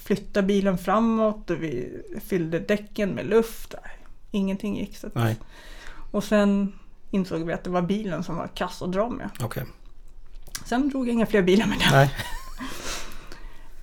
flyttade 0.05 0.47
bilen 0.47 0.79
framåt 0.79 1.51
och 1.51 1.63
vi 1.63 2.03
fyllde 2.25 2.59
däcken 2.59 3.11
med 3.11 3.27
luft. 3.27 3.75
Ingenting 4.31 4.77
gick. 4.79 4.97
Så 4.97 5.09
Nej, 5.13 5.37
och 6.11 6.25
sen 6.25 6.73
insåg 7.11 7.43
vi 7.43 7.53
att 7.53 7.65
det 7.65 7.71
var 7.71 7.83
bilen 7.83 8.25
som 8.25 8.37
var 8.37 8.47
kass 8.47 8.83
att 8.83 8.93
dra 8.93 9.09
med. 9.09 9.31
okej. 9.43 9.65
Sen 10.67 10.89
drog 10.89 11.09
jag 11.09 11.13
inga 11.13 11.27
fler 11.27 11.43
bilar 11.43 11.67
med 11.67 11.79
den. 11.79 11.89
Nej. 11.93 12.11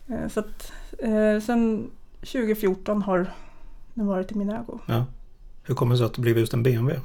Eh, 0.09 0.27
Så 0.29 0.39
att, 0.39 0.71
eh, 0.99 1.39
sen 1.45 1.91
2014 2.21 3.01
har 3.01 3.33
den 3.93 4.07
varit 4.07 4.31
i 4.31 4.35
min 4.35 4.49
ägo. 4.49 4.79
Ja. 4.85 5.05
Hur 5.63 5.75
kommer 5.75 5.93
det 5.93 5.97
sig 5.97 6.05
att 6.05 6.13
det 6.13 6.21
blev 6.21 6.37
just 6.37 6.53
en 6.53 6.63
BMW? 6.63 7.01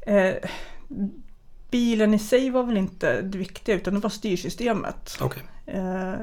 Eh, 0.00 0.34
bilen 1.70 2.14
i 2.14 2.18
sig 2.18 2.50
var 2.50 2.62
väl 2.62 2.76
inte 2.76 3.22
det 3.22 3.38
viktiga 3.38 3.74
utan 3.74 3.94
det 3.94 4.00
var 4.00 4.10
styrsystemet. 4.10 5.18
Okej. 5.20 5.42
Eh, 5.66 6.14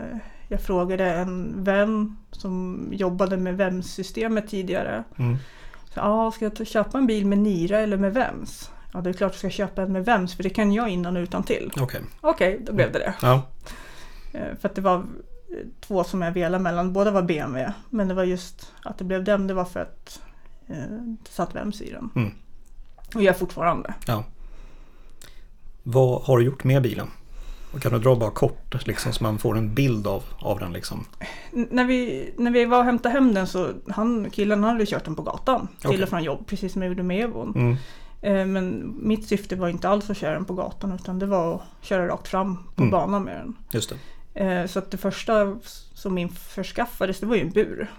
jag 0.47 0.61
frågade 0.61 1.05
en 1.13 1.63
vän 1.63 2.17
som 2.31 2.87
jobbade 2.91 3.37
med 3.37 3.57
VEMS-systemet 3.57 4.47
tidigare. 4.49 5.03
Mm. 5.17 5.37
Så, 5.93 5.99
ah, 6.01 6.31
ska 6.31 6.45
jag 6.57 6.67
köpa 6.67 6.97
en 6.97 7.07
bil 7.07 7.25
med 7.25 7.37
Nira 7.37 7.79
eller 7.79 7.97
med 7.97 8.13
VEMS? 8.13 8.71
Ja, 8.93 9.01
det 9.01 9.09
är 9.09 9.13
klart 9.13 9.31
jag 9.31 9.39
ska 9.39 9.49
köpa 9.49 9.81
en 9.81 9.91
med 9.91 10.05
VEMS 10.05 10.35
för 10.35 10.43
det 10.43 10.49
kan 10.49 10.73
jag 10.73 10.89
innan 10.89 11.17
och 11.17 11.21
utan 11.21 11.43
till. 11.43 11.71
Okej. 11.79 12.01
Okej, 12.21 12.59
då 12.65 12.73
blev 12.73 12.91
det 12.91 12.99
det. 12.99 13.13
Ja. 13.21 13.41
Eh, 14.33 14.55
För 14.61 14.69
att 14.69 14.75
det 14.75 14.81
var 14.81 15.03
två 15.81 16.03
som 16.03 16.21
jag 16.21 16.31
velade 16.31 16.63
mellan. 16.63 16.93
Båda 16.93 17.11
var 17.11 17.21
BMW. 17.21 17.73
Men 17.89 18.07
det 18.07 18.13
var 18.13 18.23
just 18.23 18.71
att 18.83 18.97
det 18.97 19.03
blev 19.03 19.23
den. 19.23 19.47
Det 19.47 19.53
var 19.53 19.65
för 19.65 19.79
att 19.79 20.21
eh, 20.67 20.75
det 21.23 21.29
satt 21.31 21.55
VEMS 21.55 21.81
i 21.81 21.91
den. 21.91 22.09
Mm. 22.15 22.31
Och 23.15 23.23
jag 23.23 23.37
fortfarande. 23.37 23.93
ja. 24.07 24.23
Vad 25.83 26.21
har 26.21 26.37
du 26.37 26.45
gjort 26.45 26.63
med 26.63 26.81
bilen? 26.81 27.07
Och 27.73 27.81
kan 27.81 27.91
du 27.93 27.99
dra 27.99 28.15
bara 28.15 28.31
kort 28.31 28.87
liksom, 28.87 29.13
så 29.13 29.23
man 29.23 29.37
får 29.37 29.57
en 29.57 29.73
bild 29.73 30.07
av, 30.07 30.23
av 30.39 30.59
den 30.59 30.73
liksom? 30.73 31.05
N- 31.53 31.67
när, 31.71 31.85
vi, 31.85 32.29
när 32.37 32.51
vi 32.51 32.65
var 32.65 32.77
och 32.79 32.85
hämtade 32.85 33.13
hem 33.13 33.33
den 33.33 33.47
så 33.47 33.71
han, 33.89 34.29
killen 34.29 34.63
hade 34.63 34.85
kört 34.85 35.05
den 35.05 35.15
på 35.15 35.21
gatan. 35.21 35.67
Till 35.79 35.89
Okej. 35.89 36.03
och 36.03 36.09
från 36.09 36.23
jobb. 36.23 36.47
Precis 36.47 36.73
som 36.73 36.81
jag 36.81 36.89
gjorde 36.89 37.03
med 37.03 37.23
Evon. 37.23 37.53
Mm. 37.55 37.75
Eh, 38.21 38.45
Men 38.45 38.93
mitt 39.01 39.27
syfte 39.27 39.55
var 39.55 39.69
inte 39.69 39.89
alls 39.89 40.09
att 40.09 40.17
köra 40.17 40.33
den 40.33 40.45
på 40.45 40.53
gatan. 40.53 40.91
Utan 40.91 41.19
det 41.19 41.25
var 41.25 41.55
att 41.55 41.61
köra 41.81 42.07
rakt 42.07 42.27
fram 42.27 42.57
på 42.75 42.81
Mm. 42.81 42.91
banan 42.91 43.23
med 43.23 43.35
den. 43.37 43.55
Just 43.71 43.89
det. 43.89 43.95
Eh, 44.33 44.65
Så 44.65 44.79
att 44.79 44.91
det 44.91 44.97
första 44.97 45.57
som 45.93 46.17
införskaffades 46.17 47.19
det 47.19 47.25
var 47.25 47.35
ju 47.35 47.41
en 47.41 47.49
bur. 47.49 47.91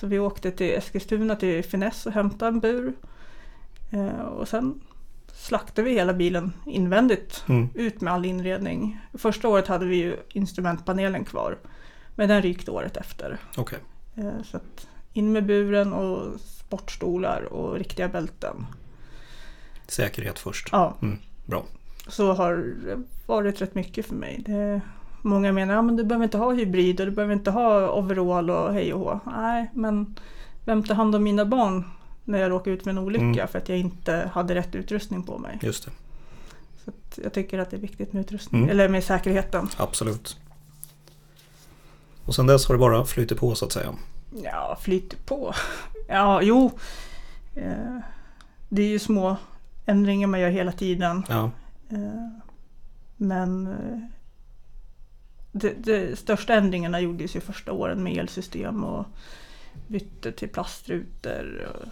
Så 0.00 0.06
vi 0.06 0.18
åkte 0.18 0.50
till 0.50 0.74
Eskilstuna 0.74 1.36
till 1.36 1.64
Finess 1.64 2.06
och 2.06 2.12
hämtade 2.12 2.48
en 2.48 2.60
bur. 2.60 2.92
Eh, 3.90 4.08
Och 4.20 4.48
sen 4.48 4.80
slaktade 5.32 5.82
vi 5.88 5.94
hela 5.94 6.12
bilen 6.14 6.52
invändigt 6.66 7.44
Mm. 7.48 7.68
ut 7.74 8.00
med 8.00 8.12
all 8.12 8.24
inredning. 8.24 9.00
Första 9.14 9.48
året 9.48 9.66
hade 9.68 9.86
vi 9.86 9.96
ju 9.96 10.16
instrumentpanelen 10.28 11.24
kvar. 11.24 11.58
Men 12.14 12.28
den 12.28 12.42
rykte 12.42 12.70
året 12.70 12.96
efter. 12.96 13.38
Okej. 13.56 13.78
Eh, 14.16 14.42
Så 14.44 14.60
in 15.12 15.32
med 15.32 15.46
buren 15.46 15.92
och 15.92 16.40
sportstolar 16.40 17.42
och 17.42 17.74
riktiga 17.78 18.08
bälten. 18.08 18.66
Säkerhet 19.88 20.38
först. 20.38 20.68
Ja, 20.72 20.96
Bra. 21.46 21.64
så 22.08 22.32
har 22.32 22.56
det 22.56 23.02
varit 23.26 23.60
rätt 23.60 23.74
mycket 23.74 24.06
för 24.06 24.14
mig. 24.14 24.42
Det, 24.46 24.80
många 25.26 25.52
menar 25.52 25.74
att 25.74 25.78
ja, 25.78 25.82
men 25.82 25.96
du 25.96 26.04
behöver 26.04 26.24
inte 26.24 26.38
ha 26.38 26.52
hybrid 26.52 27.00
och 27.00 27.06
du 27.06 27.12
behöver 27.12 27.34
inte 27.34 27.50
ha 27.50 27.90
overall 27.92 28.50
och 28.50 28.72
hej 28.72 28.92
och 28.94 29.00
hå. 29.00 29.20
Nej, 29.36 29.70
men 29.74 30.14
vem 30.64 30.82
tar 30.82 30.94
hand 30.94 31.14
om 31.14 31.22
mina 31.22 31.44
barn 31.44 31.84
när 32.24 32.38
jag 32.38 32.50
råkar 32.50 32.70
ut 32.70 32.82
för 32.82 32.90
en 32.90 32.98
olycka 32.98 33.24
Mm. 33.24 33.48
för 33.48 33.58
att 33.58 33.68
jag 33.68 33.78
inte 33.78 34.30
hade 34.34 34.54
rätt 34.54 34.74
utrustning 34.74 35.22
på 35.22 35.38
mig? 35.38 35.58
Just 35.62 35.84
det. 35.84 35.90
Så 36.84 36.92
jag 37.24 37.32
tycker 37.32 37.58
att 37.58 37.70
det 37.70 37.76
är 37.76 37.80
viktigt 37.80 38.12
med 38.12 38.20
utrustning, 38.20 38.60
Mm. 38.62 38.70
eller 38.70 38.88
med 38.88 39.04
säkerheten. 39.04 39.68
Absolut. 39.76 40.36
Och 42.24 42.34
sen 42.34 42.46
dess 42.46 42.66
har 42.66 42.74
det 42.74 42.78
bara 42.78 43.04
flutit 43.04 43.38
på 43.38 43.54
så 43.54 43.64
att 43.64 43.72
säga. 43.72 43.94
Ja, 44.44 44.78
flyter 44.80 45.16
på. 45.26 45.54
Ja, 46.08 46.42
jo. 46.42 46.70
Eh, 47.54 47.98
Det 48.68 48.82
är 48.82 48.88
ju 48.88 48.98
små 48.98 49.36
ändringar 49.86 50.28
man 50.28 50.40
gör 50.40 50.50
hela 50.50 50.72
tiden. 50.72 51.22
Ja. 51.28 51.50
Eh, 51.90 52.28
Men 53.16 53.66
eh, 53.66 53.98
de, 55.60 55.74
de 55.74 56.16
största 56.16 56.54
ändringarna 56.54 57.00
gjordes 57.00 57.36
ju 57.36 57.40
första 57.40 57.72
åren 57.72 58.02
med 58.02 58.16
elsystem 58.16 58.84
och 58.84 59.06
bytte 59.86 60.32
till 60.32 60.48
plastrutor. 60.48 61.66
och- 61.74 61.88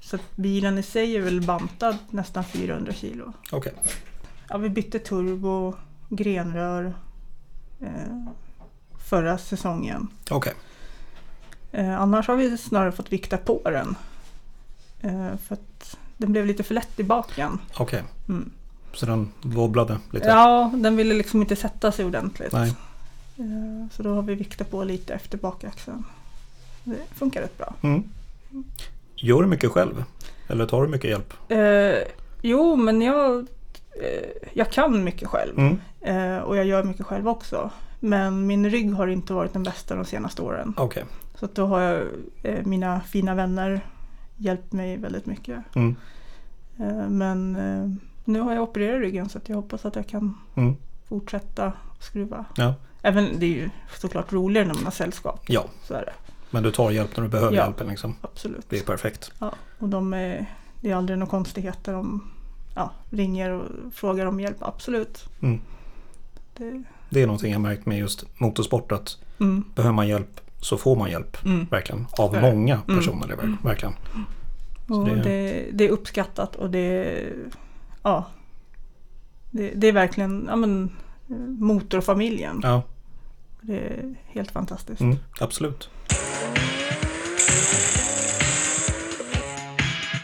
Så 0.00 0.18
bilen 0.36 0.78
i 0.78 0.82
sig 0.82 1.16
är 1.16 1.20
väl 1.20 1.40
bantad 1.46 1.96
nästan 2.10 2.44
400 2.44 2.92
kilo. 2.92 3.32
Okej. 3.52 3.72
Ja, 4.48 4.56
vi 4.58 4.68
bytte 4.68 4.98
turbo, 4.98 5.74
grenrör 6.08 6.94
eh, 7.80 8.26
förra 9.08 9.38
säsongen. 9.38 10.08
Okej. 10.30 10.52
Eh, 11.72 12.00
annars 12.00 12.28
har 12.28 12.36
vi 12.36 12.58
snarare 12.58 12.92
fått 12.92 13.12
vikta 13.12 13.36
på 13.36 13.60
den. 13.64 13.94
Eh, 15.00 15.36
för 15.46 15.54
att 15.54 15.96
den 16.16 16.32
blev 16.32 16.46
lite 16.46 16.62
för 16.62 16.74
lätt 16.74 17.00
i 17.00 17.04
baken. 17.04 17.58
Okej. 17.76 18.02
Mm. 18.28 18.50
Så 18.94 19.06
den 19.06 19.32
wobblade 19.42 19.98
lite? 20.10 20.26
Ja, 20.28 20.70
den 20.74 20.96
ville 20.96 21.14
liksom 21.14 21.40
inte 21.42 21.56
sätta 21.56 21.92
sig 21.92 22.04
ordentligt. 22.04 22.52
Nej. 22.52 22.74
Så 23.92 24.02
då 24.02 24.14
har 24.14 24.22
vi 24.22 24.34
viktat 24.34 24.70
på 24.70 24.84
lite 24.84 25.14
efter 25.14 25.38
bakaxeln. 25.38 26.04
Det 26.84 26.96
funkar 27.14 27.40
rätt 27.42 27.58
bra. 27.58 27.74
Mm. 27.82 28.02
Gör 29.16 29.42
du 29.42 29.48
mycket 29.48 29.70
själv? 29.70 30.04
Eller 30.48 30.66
tar 30.66 30.82
du 30.82 30.88
mycket 30.88 31.10
hjälp? 31.10 31.34
Eh, 31.48 32.08
jo, 32.42 32.76
men 32.76 33.02
jag, 33.02 33.38
eh, 34.02 34.48
jag 34.52 34.70
kan 34.70 35.04
mycket 35.04 35.28
själv. 35.28 35.58
Mm. 35.58 35.78
Eh, 36.00 36.38
och 36.42 36.56
jag 36.56 36.64
gör 36.66 36.84
mycket 36.84 37.06
själv 37.06 37.28
också. 37.28 37.70
Men 38.00 38.46
min 38.46 38.70
rygg 38.70 38.92
har 38.92 39.06
inte 39.06 39.32
varit 39.32 39.52
den 39.52 39.62
bästa 39.62 39.94
de 39.94 40.04
senaste 40.04 40.42
åren. 40.42 40.74
Okej. 40.76 41.04
Så 41.34 41.48
då 41.54 41.66
har 41.66 41.80
jag, 41.80 42.06
eh, 42.42 42.64
mina 42.66 43.00
fina 43.00 43.34
vänner 43.34 43.80
hjälpt 44.36 44.72
mig 44.72 44.96
väldigt 44.96 45.26
mycket. 45.26 45.76
Mm. 45.76 45.96
Eh, 46.78 47.08
men 47.08 47.56
eh, 47.56 47.90
nu 48.24 48.40
har 48.40 48.52
jag 48.54 48.62
opererat 48.62 49.00
ryggen 49.00 49.28
så 49.28 49.40
jag 49.46 49.56
hoppas 49.56 49.84
att 49.84 49.96
jag 49.96 50.06
kan 50.06 50.38
Mm. 50.54 50.76
fortsätta 51.08 51.72
skruva. 52.00 52.44
Ja. 52.56 52.74
Även, 53.02 53.38
det 53.38 53.46
är 53.46 53.50
ju 53.50 53.70
såklart 53.98 54.32
roligare 54.32 54.66
när 54.66 54.74
man 54.74 54.84
har 54.84 54.90
sällskap. 54.90 55.40
ja, 55.46 55.64
Så 55.84 55.94
är 55.94 56.04
det. 56.04 56.12
men 56.50 56.62
du 56.62 56.70
tar 56.70 56.90
hjälp 56.90 57.16
när 57.16 57.24
du 57.24 57.30
behöver 57.30 57.56
Ja. 57.56 57.64
hjälpen 57.64 57.88
liksom. 57.88 58.14
Absolut. 58.20 58.66
Det 58.68 58.78
är 58.78 58.82
perfekt. 58.82 59.32
Ja, 59.38 59.52
och 59.78 59.88
de 59.88 60.12
är, 60.14 60.46
det 60.80 60.90
är 60.90 60.94
aldrig 60.96 61.18
några 61.18 61.30
konstigheter. 61.30 61.92
De 61.92 62.30
ja, 62.74 62.90
ringer 63.10 63.50
och 63.50 63.64
frågar 63.94 64.26
om 64.26 64.40
hjälp. 64.40 64.56
Absolut. 64.60 65.24
Mm. 65.40 65.60
Det, 66.56 66.82
Det 67.10 67.22
är 67.22 67.26
någonting 67.26 67.52
jag 67.52 67.60
märkt 67.60 67.86
med 67.86 67.98
just 67.98 68.24
motorsport 68.40 68.92
att 68.92 69.18
mm, 69.40 69.64
behöver 69.74 69.94
man 69.94 70.08
hjälp 70.08 70.40
så 70.60 70.76
får 70.76 70.96
man 70.96 71.10
hjälp. 71.10 71.44
mm. 71.44 71.66
Verkligen. 71.70 72.06
Av 72.18 72.32
det. 72.32 72.40
många 72.40 72.74
Mm. 72.88 72.98
personer. 72.98 73.26
ver- 73.28 73.56
Verkligen. 73.64 73.94
Och 74.88 75.06
det- 75.08 75.22
det, 75.22 75.66
det 75.72 75.84
är 75.84 75.88
uppskattat 75.90 76.56
och 76.56 76.70
det, 76.70 77.18
ja, 78.02 78.24
det, 79.50 79.88
är 79.88 79.92
verkligen 79.92 80.46
ja, 80.50 80.56
men, 80.56 80.90
motorfamiljen. 81.58 82.60
Ja, 82.62 82.82
Det 83.60 83.76
är 83.78 84.14
helt 84.26 84.50
fantastiskt. 84.50 85.00
mm, 85.00 85.16
absolut. 85.40 85.90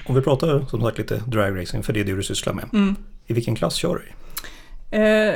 Om 0.07 0.15
vi 0.15 0.21
pratar 0.21 0.65
som 0.71 0.81
sagt 0.81 0.99
lite 0.99 1.17
dragracing 1.27 1.83
för 1.83 1.93
det 1.93 2.00
är 2.00 2.05
det 2.05 2.15
du 2.17 2.23
sysslar 2.23 2.53
med. 2.53 2.69
Mm. 2.73 2.97
I 3.27 3.33
vilken 3.33 3.55
klass 3.55 3.75
kör 3.75 3.95
du 3.97 4.03
i? 4.05 4.12
Eh, 5.31 5.35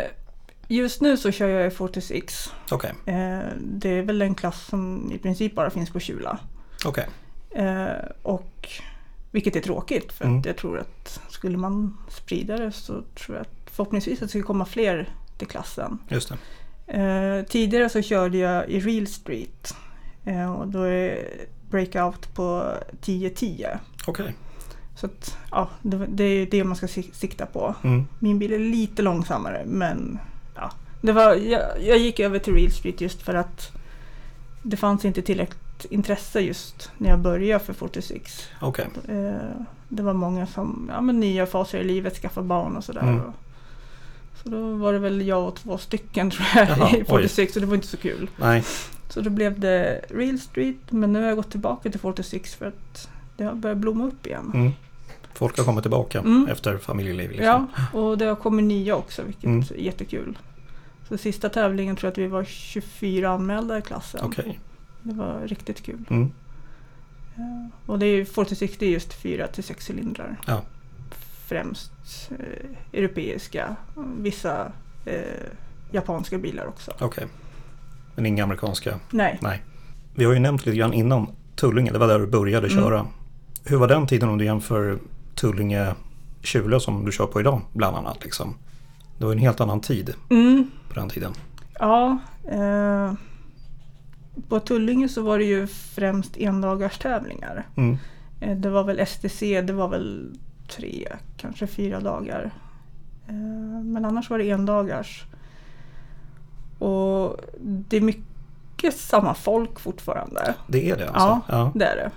just 0.68 1.00
nu 1.00 1.16
så 1.16 1.30
kör 1.30 1.48
jag 1.48 1.66
i 1.66 1.70
46. 1.70 2.52
Okej, 2.70 2.92
Eh, 3.06 3.40
det 3.60 3.88
är 3.90 4.02
väl 4.02 4.22
en 4.22 4.34
klass 4.34 4.66
som 4.66 5.12
i 5.12 5.18
princip 5.18 5.54
bara 5.54 5.70
finns 5.70 5.90
på 5.90 6.00
Kjula. 6.00 6.38
okej. 6.86 7.06
Eh, 7.50 7.88
och 8.22 8.68
vilket 9.30 9.56
är 9.56 9.60
tråkigt 9.60 10.12
för 10.12 10.24
Mm. 10.24 10.42
jag 10.46 10.56
tror 10.56 10.78
att 10.78 11.20
skulle 11.28 11.56
man 11.58 11.98
sprida 12.08 12.56
det 12.56 12.72
så 12.72 13.02
tror 13.14 13.36
jag 13.36 13.40
att 13.40 13.70
förhoppningsvis 13.70 14.18
att 14.22 14.28
det 14.32 14.38
ska 14.38 14.42
komma 14.42 14.64
fler 14.64 15.08
till 15.42 15.50
klassen. 15.50 15.98
Just. 16.08 16.30
Eh, 16.86 17.42
tidigare 17.48 17.88
så 17.88 18.02
körde 18.02 18.38
jag 18.38 18.68
i 18.68 18.80
Real 18.80 19.06
Street 19.06 19.74
eh, 20.24 20.52
och 20.52 20.68
då 20.68 20.82
är 20.82 21.18
breakout 21.70 22.34
på 22.34 22.74
10-10. 23.02 23.78
Okej. 24.06 24.34
Så 24.96 25.06
att, 25.06 25.38
ja, 25.50 25.68
det, 25.82 26.06
det 26.08 26.24
är 26.24 26.46
det 26.46 26.64
man 26.64 26.76
ska 26.76 26.86
sik- 26.88 27.14
sikta 27.14 27.46
på. 27.46 27.74
Mm. 27.84 28.06
Min 28.18 28.38
bil 28.38 28.52
är 28.52 28.58
lite 28.58 29.02
långsammare 29.02 29.62
men 29.66 30.18
ja, 30.54 30.70
det 31.00 31.12
var, 31.12 31.34
jag, 31.34 31.62
jag 31.80 31.98
gick 31.98 32.20
över 32.20 32.38
till 32.38 32.54
Real 32.54 32.70
Street 32.72 33.00
just 33.00 33.22
för 33.22 33.34
att 33.34 33.70
det 34.62 34.76
fanns 34.76 35.04
inte 35.04 35.22
tillräckligt 35.22 35.84
intresse 35.90 36.40
just 36.40 36.90
när 36.98 37.10
jag 37.10 37.18
började 37.20 37.64
för 37.64 37.72
46. 37.72 38.48
Okej. 38.60 38.88
Eh, 39.08 39.34
det 39.88 40.02
var 40.02 40.14
många 40.14 40.46
som, 40.46 40.90
ja 40.94 41.00
men 41.00 41.20
nya 41.20 41.46
faser 41.46 41.78
i 41.78 41.84
livet, 41.84 42.14
skaffa 42.16 42.42
barn 42.42 42.76
och 42.76 42.84
sådär. 42.84 43.00
Mm. 43.02 43.20
Och- 43.20 43.34
Så 44.42 44.48
då 44.48 44.72
var 44.76 44.92
det 44.92 44.98
väl 44.98 45.26
jag 45.26 45.48
och 45.48 45.54
två 45.56 45.78
stycken 45.78 46.30
tror 46.30 46.46
jag 46.54 46.68
Jaha, 46.68 46.90
i 46.96 47.00
oj. 47.00 47.04
46 47.04 47.56
och 47.56 47.60
det 47.62 47.66
var 47.66 47.74
inte 47.74 47.86
så 47.86 47.96
kul. 47.96 48.30
Nej, 48.36 48.64
Så 49.08 49.20
då 49.20 49.30
blev 49.30 49.60
det 49.60 50.00
Real 50.10 50.38
Street 50.38 50.76
men 50.90 51.12
nu 51.12 51.20
har 51.20 51.26
jag 51.28 51.36
gått 51.36 51.50
tillbaka 51.50 51.90
till 51.90 52.00
46 52.00 52.54
för 52.54 52.66
att 52.66 53.08
det 53.36 53.44
har 53.44 53.54
börjat 53.54 53.78
blomma 53.78 54.04
upp 54.06 54.26
igen. 54.26 54.50
mm. 54.54 54.72
folk 55.34 55.58
har 55.58 55.64
kommit 55.64 55.82
tillbaka 55.84 56.18
Mm. 56.18 56.48
efter 56.52 56.78
familjeliv. 56.78 57.30
Liksom. 57.30 57.46
Ja, 57.46 57.66
och 58.00 58.18
det 58.18 58.24
har 58.24 58.36
kommit 58.36 58.64
nya 58.64 58.96
också 58.96 59.22
vilket 59.22 59.44
Mm. 59.44 59.60
är 59.60 59.74
jättekul. 59.76 60.38
Så 61.08 61.18
sista 61.18 61.48
tävlingen 61.48 61.96
tror 61.96 62.06
jag 62.06 62.12
att 62.12 62.18
vi 62.18 62.26
var 62.26 62.44
24 62.44 63.30
anmälda 63.30 63.78
i 63.78 63.82
klassen. 63.82 64.20
Okej. 64.24 64.58
Det 65.02 65.14
var 65.14 65.40
riktigt 65.46 65.82
kul. 65.82 66.04
Mm. 66.10 66.32
Och 67.86 67.98
det 67.98 68.06
är 68.06 68.16
ju 68.16 68.24
4060 68.24 68.86
är 68.86 68.90
just 68.90 69.12
4 69.14 69.46
till 69.46 69.64
6 69.64 69.90
cylindrar. 69.90 70.36
Ja. 70.46 70.62
Främst 71.52 71.92
eh, 72.30 72.98
europeiska, 73.00 73.76
vissa 74.18 74.72
eh, 75.04 75.20
japanska 75.90 76.38
bilar 76.38 76.66
också. 76.66 76.92
Okej. 77.00 77.26
Men 78.14 78.26
inga 78.26 78.44
amerikanska? 78.44 78.98
Nej, 79.10 79.38
Nej. 79.42 79.62
Vi 80.14 80.24
har 80.24 80.32
ju 80.32 80.38
nämnt 80.38 80.66
lite 80.66 80.78
grann 80.78 80.92
innan 80.92 81.26
Tullinge, 81.56 81.92
det 81.92 81.98
var 81.98 82.06
där 82.08 82.18
du 82.18 82.26
började 82.26 82.66
Mm. 82.66 82.78
köra. 82.84 83.06
Hur 83.64 83.76
var 83.76 83.88
den 83.88 84.06
tiden 84.06 84.28
om 84.28 84.38
du 84.38 84.44
jämför 84.44 84.98
Tullinge 85.34 85.94
Kjula 86.42 86.80
som 86.80 87.04
du 87.04 87.12
kör 87.12 87.26
på 87.26 87.40
idag 87.40 87.60
bland 87.72 87.96
annat? 87.96 88.24
Liksom? 88.24 88.54
Det 89.18 89.24
var 89.24 89.32
en 89.32 89.38
helt 89.38 89.60
annan 89.60 89.80
tid 89.80 90.14
mm, 90.30 90.70
på 90.88 90.94
den 91.00 91.08
tiden. 91.08 91.32
ja. 91.78 92.18
Eh, 92.50 93.12
på 94.48 94.60
Tullinge 94.60 95.08
så 95.08 95.22
var 95.22 95.38
det 95.38 95.44
ju 95.44 95.66
främst 95.66 96.36
endagarstävlingar. 96.36 97.66
Mm. 97.76 97.98
Eh, 98.40 98.56
Det 98.56 98.70
var 98.70 98.84
väl 98.84 99.06
STC, 99.06 99.60
det 99.62 99.72
var 99.72 99.88
väl 99.88 100.36
tre, 100.76 101.08
kanske 101.36 101.66
fyra 101.66 102.00
dagar. 102.00 102.50
Eh, 103.28 103.34
Men 103.84 104.04
annars 104.04 104.30
var 104.30 104.38
det 104.38 104.50
endagars. 104.50 105.24
Och 106.78 107.36
det 107.60 107.96
är 107.96 108.00
mycket 108.00 108.94
samma 108.96 109.34
folk 109.34 109.80
fortfarande. 109.80 110.54
Det 110.66 110.90
är 110.90 110.96
det 110.96 111.08
alltså? 111.08 111.28
Ja, 111.28 111.42
ja. 111.48 111.72
det 111.74 111.84
är 111.84 111.96
det. 111.96 112.10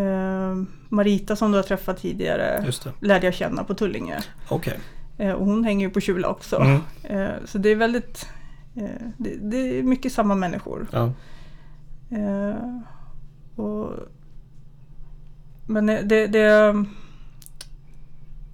Eh, 0.00 0.62
Marita 0.88 1.36
som 1.36 1.50
du 1.52 1.58
har 1.58 1.62
träffat 1.62 1.98
tidigare 1.98 2.72
lärde 3.00 3.26
jag 3.26 3.34
känna 3.34 3.64
på 3.64 3.74
Tullinge. 3.74 4.18
Okej. 4.48 4.78
Eh, 5.18 5.32
Och 5.32 5.46
hon 5.46 5.64
hänger 5.64 5.86
ju 5.86 5.92
på 5.92 6.00
Kjula 6.00 6.28
också. 6.28 6.56
Mm. 6.56 7.30
Så 7.44 7.58
det 7.58 7.68
är 7.68 7.76
väldigt, 7.76 8.28
det, 9.16 9.34
det 9.40 9.78
är 9.78 9.82
mycket 9.82 10.12
samma 10.12 10.34
människor. 10.34 10.86
Ja. 10.92 11.12
Och, 13.56 13.92
men 15.66 15.86
det, 15.86 16.26
det... 16.26 16.74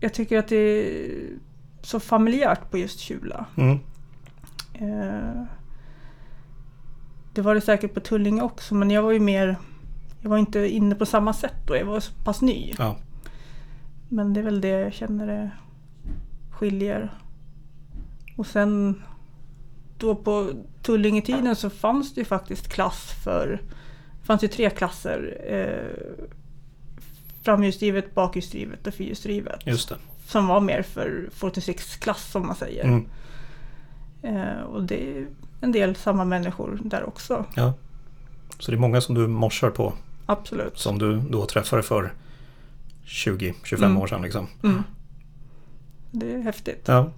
Jag 0.01 0.15
tycker 0.15 0.39
att 0.39 0.49
det 0.49 0.57
är 0.57 1.29
så 1.83 2.01
familjärt 2.01 2.71
på 2.71 2.79
just 2.79 2.99
Kjula. 3.01 3.47
Mm. 3.57 3.79
Eh, 4.75 5.43
det 7.35 7.43
var 7.43 7.55
det 7.55 7.61
säkert 7.61 7.95
på 7.95 8.01
Tullinge 8.01 8.43
också 8.43 8.75
men 8.75 8.91
jag 8.91 9.03
var 9.03 9.13
ju 9.13 9.21
mer... 9.21 9.57
Jag 10.21 10.31
var 10.31 10.39
inte 10.39 10.69
inne 10.69 10.95
på 10.95 11.07
samma 11.07 11.33
sätt 11.33 11.57
då, 11.67 11.77
jag 11.77 11.85
var 11.85 12.01
så 12.01 12.13
pass 12.25 12.43
ny. 12.43 12.75
ja. 12.79 12.97
Men 14.09 14.35
det 14.35 14.41
är 14.41 14.45
väl 14.45 14.61
det 14.61 14.69
jag 14.69 14.93
känner 14.93 15.27
det 15.27 15.51
skiljer. 16.51 17.19
Och 18.37 18.47
sen 18.47 19.03
då 19.99 20.15
på 20.15 20.51
Tullingetiden 20.83 21.57
så 21.57 21.71
fanns 21.71 22.15
det 22.15 22.21
ju 22.21 22.25
faktiskt 22.25 22.69
klass 22.69 23.13
för... 23.25 23.63
Det 24.21 24.27
fanns 24.27 24.45
ju 24.45 24.49
tre 24.49 24.71
klasser. 24.71 25.37
Eh, 25.49 26.15
framhjulsdrivet, 27.47 28.15
bakhjulsdrivet 28.15 28.87
och 28.87 28.95
fyrhjulsdrivet. 28.95 29.67
Just 29.67 29.89
det. 29.89 29.97
Som 30.27 30.47
var 30.47 30.61
mer 30.61 30.83
för 30.83 31.29
46-klass 31.33 32.31
som 32.31 32.47
man 32.47 32.57
säger. 32.57 32.85
Mm. 32.85 33.07
Eh, 34.23 34.61
och 34.63 34.83
det 34.83 35.19
är 35.19 35.27
en 35.61 35.73
del 35.73 35.97
samma 35.97 36.25
människor 36.25 36.79
där 36.85 37.09
också. 37.09 37.45
Ja. 37.55 37.73
Så 38.59 38.71
det 38.71 38.77
är 38.77 38.79
många 38.81 39.01
som 39.01 39.15
du 39.15 39.27
morsar 39.27 39.71
på 39.71 39.93
Absolut. 40.27 40.79
som 40.79 40.99
du 40.99 41.21
då 41.31 41.47
träffade 41.47 41.83
för 41.83 42.13
20-25 43.05 43.77
Mm. 43.85 43.99
år 43.99 44.07
sedan 44.07 44.23
liksom. 44.23 44.47
Mm. 44.63 44.83
Det 46.11 46.35
är 46.35 46.43
häftigt. 46.43 46.85
Ja. 46.89 47.11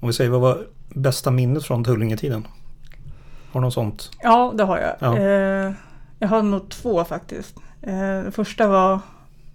Om 0.00 0.06
vi 0.08 0.12
säger 0.12 0.30
vad 0.30 0.40
var 0.40 0.66
bästa 0.88 1.30
minnet 1.30 1.64
från 1.64 1.84
Tullingetiden? 1.84 2.46
Har 3.52 3.60
du 3.60 3.64
något 3.64 3.74
sånt? 3.74 4.10
Ja, 4.22 4.52
det 4.56 4.64
har 4.64 4.78
jag. 4.78 4.96
Ja. 4.98 5.18
Eh, 5.18 5.72
jag 6.18 6.28
har 6.28 6.42
nog 6.42 6.68
två 6.68 7.04
faktiskt. 7.04 7.56
Eh, 7.82 8.22
det 8.24 8.32
första 8.34 8.68
var 8.68 9.00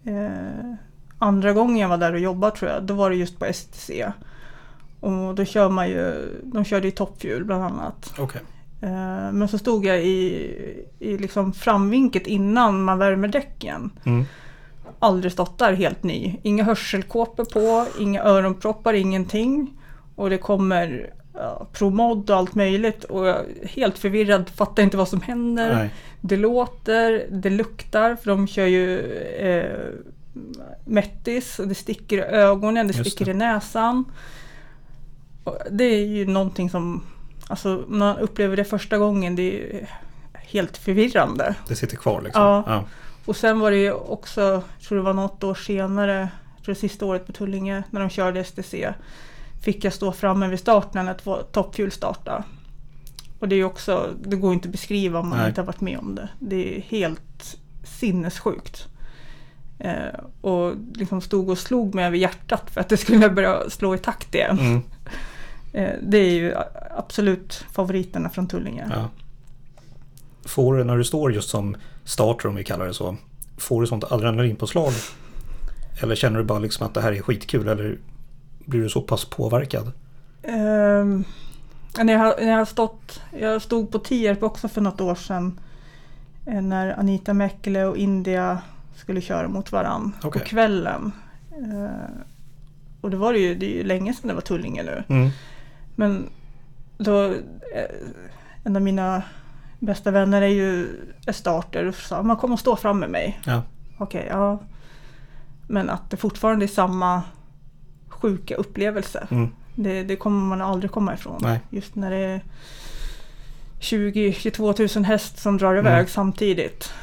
eh, 0.09 0.75
andra 1.17 1.53
gången 1.53 1.77
jag 1.77 1.89
var 1.89 1.97
där 1.97 2.13
och 2.13 2.19
jobbade 2.19 2.55
tror 2.57 2.71
jag. 2.71 2.83
Då 2.83 2.93
var 2.93 3.09
det 3.09 3.15
just 3.15 3.39
på 3.39 3.45
STC. 3.45 4.05
Och 4.99 5.35
då 5.35 5.45
kör 5.45 5.69
man 5.69 5.89
ju, 5.89 6.29
de 6.43 6.65
körde 6.65 6.87
ju 6.87 6.91
toppfjul 6.91 7.45
bland 7.45 7.63
annat. 7.63 8.13
Okej. 8.19 8.41
Eh, 8.81 9.31
men 9.31 9.47
så 9.47 9.57
stod 9.57 9.85
jag 9.85 10.03
i, 10.03 10.85
i 10.99 11.17
liksom 11.17 11.53
framvinket 11.53 12.27
innan 12.27 12.83
man 12.83 12.97
värmer 12.97 13.27
däcken. 13.27 13.91
Mm. 14.03 14.25
Aldrig 14.99 15.31
stått 15.31 15.57
där 15.57 15.73
helt 15.73 16.03
ny. 16.03 16.39
Inga 16.43 16.63
hörselkåpor 16.63 17.45
på, 17.45 17.85
inga 17.99 18.23
öronproppar, 18.23 18.93
ingenting. 18.93 19.73
Och 20.15 20.29
det 20.29 20.37
kommer 20.37 21.13
ja, 21.39 21.67
promod 21.73 22.29
och 22.29 22.37
allt 22.37 22.55
möjligt. 22.55 23.03
Och 23.03 23.27
jag 23.27 23.35
är 23.35 23.67
helt 23.67 23.97
förvirrad, 23.97 24.49
fattar 24.49 24.83
inte 24.83 24.97
vad 24.97 25.07
som 25.07 25.21
händer. 25.21 25.75
Nej. 25.75 25.93
Det 26.21 26.37
låter, 26.37 27.27
det 27.29 27.49
luktar, 27.49 28.15
för 28.15 28.31
de 28.31 28.47
kör 28.47 28.65
ju 28.65 28.99
eh, 29.21 29.93
Mettis 30.85 31.59
och 31.59 31.67
det 31.67 31.75
sticker 31.75 32.17
i 32.17 32.21
ögonen, 32.21 32.87
det 32.87 32.97
Just 32.97 33.11
sticker 33.11 33.25
det. 33.25 33.31
i 33.31 33.33
näsan. 33.33 34.05
Och 35.43 35.57
det 35.71 35.83
är 35.83 36.05
ju 36.05 36.25
någonting 36.25 36.69
som, 36.69 37.03
alltså 37.47 37.85
när 37.87 37.97
man 37.97 38.17
upplever 38.17 38.57
det 38.57 38.63
första 38.63 38.97
gången, 38.97 39.35
det 39.35 39.41
är 39.41 39.51
ju 39.51 39.85
helt 40.33 40.77
förvirrande. 40.77 41.55
Det 41.67 41.75
sitter 41.75 41.97
kvar 41.97 42.21
liksom? 42.21 42.41
Ja. 42.41 42.63
ja. 42.67 42.83
Och 43.25 43.35
sen 43.35 43.59
var 43.59 43.71
det 43.71 43.77
ju 43.77 43.91
också, 43.91 44.41
jag 44.41 44.87
tror 44.87 44.97
det 44.97 45.03
var 45.03 45.13
något 45.13 45.43
år 45.43 45.55
senare, 45.55 46.29
jag 46.55 46.65
tror 46.65 46.75
det 46.75 46.79
sista 46.79 47.05
året 47.05 47.25
på 47.25 47.31
Tullinge, 47.31 47.83
när 47.89 47.99
de 47.99 48.09
körde 48.09 48.43
STC, 48.43 48.93
fick 49.61 49.83
jag 49.83 49.93
stå 49.93 50.11
framme 50.11 50.47
vid 50.47 50.59
starten 50.59 51.05
när 51.05 51.13
två 51.13 51.35
toppfjul 51.35 51.91
startade. 51.91 52.43
Och 53.39 53.47
det 53.47 53.55
är 53.55 53.63
också, 53.63 54.13
det 54.23 54.35
går 54.35 54.53
inte 54.53 54.67
att 54.67 54.71
beskriva 54.71 55.19
om 55.19 55.29
man 55.29 55.37
Nej. 55.37 55.47
inte 55.47 55.61
har 55.61 55.65
varit 55.65 55.81
med 55.81 55.99
om 55.99 56.15
det. 56.15 56.29
Det 56.39 56.77
är 56.77 56.81
helt 56.81 57.57
sinnessjukt. 57.83 58.87
Eh, 59.79 60.19
och 60.41 60.75
liksom 60.93 61.21
stod 61.21 61.49
och 61.49 61.57
slog 61.57 61.95
mig 61.95 62.05
över 62.05 62.17
hjärtat 62.17 62.69
för 62.71 62.81
att 62.81 62.89
det 62.89 62.97
skulle 62.97 63.29
börja 63.29 63.69
slå 63.69 63.95
i 63.95 63.97
takt 63.97 64.35
igen. 64.35 64.59
Mm. 64.59 64.81
Eh, 65.73 65.95
det 66.01 66.17
är 66.17 66.31
ju 66.31 66.55
absolut 66.97 67.65
favoriterna 67.71 68.29
från 68.29 68.47
Tullinge. 68.47 68.87
ja. 68.95 69.09
Får 70.45 70.77
du, 70.77 70.83
när 70.83 70.97
du 70.97 71.03
står 71.03 71.33
just 71.33 71.49
som 71.49 71.75
starter 72.03 72.49
om 72.49 72.55
vi 72.55 72.63
kallar 72.63 72.85
det 72.85 72.93
så, 72.93 73.17
får 73.57 73.81
du 73.81 73.87
sånt 73.87 74.03
adrenalinpåslag? 74.03 74.93
Eller 76.01 76.15
känner 76.15 76.39
du 76.39 76.45
bara 76.45 76.59
liksom 76.59 76.87
att 76.87 76.93
det 76.93 77.01
här 77.01 77.11
är 77.11 77.21
skitkul 77.21 77.67
eller 77.67 77.97
blir 78.69 78.81
du 78.81 78.89
så 78.89 79.01
pass 79.01 79.25
påverkad? 79.25 79.91
Ehm, 80.43 81.23
när, 82.03 82.13
jag, 82.13 82.33
när 82.41 82.51
jag 82.57 82.67
stått, 82.67 83.21
jag 83.39 83.61
stod 83.61 83.91
på 83.91 83.99
Tierp 83.99 84.43
också 84.43 84.67
för 84.67 84.81
något 84.81 85.01
år 85.01 85.15
sedan. 85.15 85.59
eh, 86.45 86.61
När 86.61 86.99
Anita 86.99 87.33
Mäkelä 87.33 87.85
och 87.85 87.97
India 87.97 88.61
skulle 88.95 89.21
köra 89.21 89.47
mot 89.47 89.71
varann 89.71 90.15
Okej. 90.23 90.41
på 90.41 90.47
kvällen. 90.47 91.11
Eh, 91.51 92.15
och 93.01 93.11
det 93.11 93.17
var 93.17 93.33
det 93.33 93.39
ju, 93.39 93.55
det 93.55 93.65
är 93.65 93.77
ju 93.77 93.83
länge 93.83 94.13
sedan 94.13 94.27
det 94.27 94.33
var 94.33 94.41
Tullinge 94.41 94.83
nu. 94.83 95.03
Mm. 95.07 95.29
Men 95.95 96.29
då, 96.97 97.25
eh, 97.25 97.35
en 98.63 98.75
av 98.75 98.81
mina 98.81 99.23
bästa 99.79 100.11
vänner 100.11 100.41
är 100.41 100.47
ju 100.47 100.87
är 101.25 101.31
starter 101.31 101.85
och 101.85 101.95
sa 101.95 102.23
man 102.23 102.37
kommer 102.37 102.53
att 102.53 102.59
stå 102.59 102.75
fram 102.75 102.99
med 102.99 103.09
mig. 103.09 103.39
Ja. 103.45 103.61
Okej, 103.97 104.27
ja. 104.29 104.59
Men 105.67 105.89
att 105.89 106.09
det 106.09 106.17
fortfarande 106.17 106.65
är 106.65 106.67
samma 106.67 107.23
sjuka 108.21 108.55
upplevelse. 108.55 109.27
Mm. 109.31 109.49
Det, 109.75 110.03
det 110.03 110.15
kommer 110.15 110.45
man 110.45 110.61
aldrig 110.61 110.91
komma 110.91 111.13
ifrån. 111.13 111.39
Nej. 111.41 111.59
Just 111.69 111.95
när 111.95 112.11
det 112.11 112.17
är 112.17 112.41
20-22 113.79 114.95
000 114.97 115.05
häst 115.05 115.37
som 115.39 115.57
drar 115.57 115.75
iväg 115.77 115.93
Mm. 115.93 116.07
samtidigt. 116.07 116.93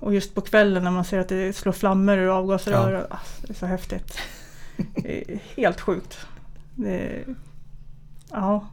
Och 0.00 0.14
just 0.14 0.34
på 0.34 0.40
kvällen 0.40 0.84
när 0.84 0.90
man 0.90 1.04
ser 1.04 1.18
att 1.18 1.28
det 1.28 1.56
slår 1.56 1.72
flammor 1.72 2.18
ur 2.18 2.28
avgasrör. 2.28 3.06
Alltså, 3.10 3.46
det 3.46 3.50
är 3.52 3.54
så 3.54 3.66
häftigt. 3.66 4.18
Det 4.94 5.30
är 5.32 5.38
helt 5.56 5.80
sjukt. 5.80 6.18
Det, 6.74 7.24
ja. 8.30 8.68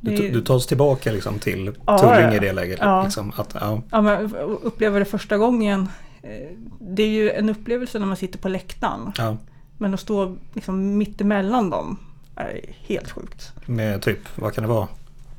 Du, 0.00 0.16
Det- 0.16 0.28
du 0.28 0.40
tas 0.42 0.66
tillbaka 0.66 1.12
liksom 1.12 1.38
till 1.38 1.72
Ja, 1.86 1.98
Tullinge 1.98 2.20
ja. 2.30 2.34
i 2.34 2.38
det 2.38 2.52
läget? 2.52 2.78
Ja. 2.80 3.02
Liksom, 3.04 3.32
att, 3.36 3.56
ja. 3.60 3.82
Ja, 3.90 4.00
men 4.00 4.34
uppleva 4.62 4.98
det 4.98 5.04
första 5.04 5.38
gången. 5.38 5.88
eh, 6.22 6.48
Det 6.80 7.02
är 7.02 7.08
ju 7.08 7.30
en 7.30 7.48
upplevelse 7.48 7.98
när 7.98 8.06
man 8.06 8.16
sitter 8.16 8.38
på 8.38 8.48
läktaren. 8.48 9.12
Ja. 9.18 9.36
Men 9.82 9.94
att 9.94 10.00
stå 10.00 10.36
liksom 10.52 10.98
mitt 10.98 11.20
emellan 11.20 11.70
dem 11.70 11.98
är 12.36 12.60
helt 12.86 13.10
sjukt. 13.10 13.52
Med 13.66 14.02
typ, 14.02 14.18
vad 14.34 14.54
kan 14.54 14.62
det 14.62 14.68
vara? 14.68 14.88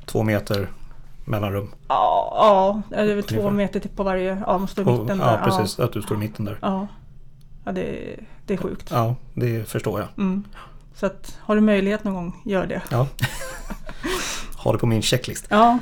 Två 0.06 0.22
meter 0.22 0.68
mellanrum? 1.24 1.68
Ja, 1.88 2.32
ja 2.38 2.82
det 2.96 3.10
är 3.12 3.14
väl 3.14 3.24
två 3.24 3.50
meter 3.50 3.80
till 3.80 3.90
på 3.90 4.02
varje. 4.02 4.42
Ja, 4.46 4.58
man 4.58 4.68
står 4.68 4.88
i 4.88 4.98
mitten 5.00 5.18
ja, 5.18 5.24
där. 5.26 5.44
precis. 5.44 5.78
Att 5.80 5.92
du 5.92 6.02
står 6.02 6.16
i 6.16 6.20
mitten 6.20 6.44
där. 6.44 6.58
Ja, 6.62 6.86
ja 7.64 7.72
det, 7.72 8.16
det 8.46 8.54
är 8.54 8.58
sjukt. 8.58 8.88
Ja, 8.90 9.14
det 9.34 9.68
förstår 9.68 10.00
jag. 10.00 10.08
Mm. 10.18 10.44
Så 10.94 11.06
att 11.06 11.38
har 11.40 11.54
du 11.54 11.60
möjlighet 11.60 12.04
någon 12.04 12.14
gång, 12.14 12.42
gör 12.44 12.66
det. 12.66 12.82
Ja. 12.90 13.06
ha 14.56 14.72
det 14.72 14.78
på 14.78 14.86
min 14.86 15.02
checklist. 15.02 15.46
Ja, 15.48 15.78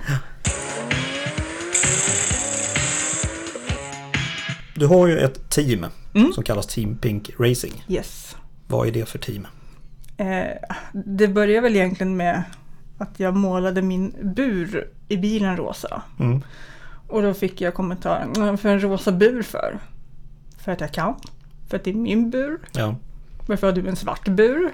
Du 4.74 4.86
har 4.86 5.06
ju 5.06 5.18
ett 5.18 5.50
team 5.50 5.86
Mm. 6.14 6.32
som 6.32 6.44
kallas 6.44 6.66
Team 6.66 6.96
Pink 6.96 7.30
Racing. 7.38 7.84
yes. 7.88 8.36
Vad 8.72 8.88
är 8.88 8.92
det 8.92 9.08
för 9.08 9.18
team? 9.18 9.46
Eh, 10.16 10.46
det 10.92 11.28
börjar 11.28 11.62
väl 11.62 11.76
egentligen 11.76 12.16
med 12.16 12.42
att 12.98 13.20
jag 13.20 13.36
målade 13.36 13.82
min 13.82 14.14
bur 14.36 14.88
i 15.08 15.16
bilen 15.16 15.56
rosa. 15.56 16.02
Mm. 16.20 16.42
Och 17.08 17.22
då 17.22 17.34
fick 17.34 17.60
jag 17.60 17.74
kommentaren, 17.74 18.32
"Mm, 18.36 18.58
för 18.58 18.68
en 18.68 18.80
rosa 18.82 19.12
bur 19.12 19.42
för? 19.42 19.78
För 20.58 20.72
att 20.72 20.80
jag 20.80 20.92
kan. 20.92 21.14
För 21.68 21.76
att 21.76 21.84
det 21.84 21.90
är 21.90 21.94
min 21.94 22.30
bur. 22.30 22.60
Ja. 22.72 22.94
Varför 23.46 23.66
har 23.66 23.74
du 23.74 23.88
en 23.88 23.96
svart 23.96 24.28
bur? 24.28 24.70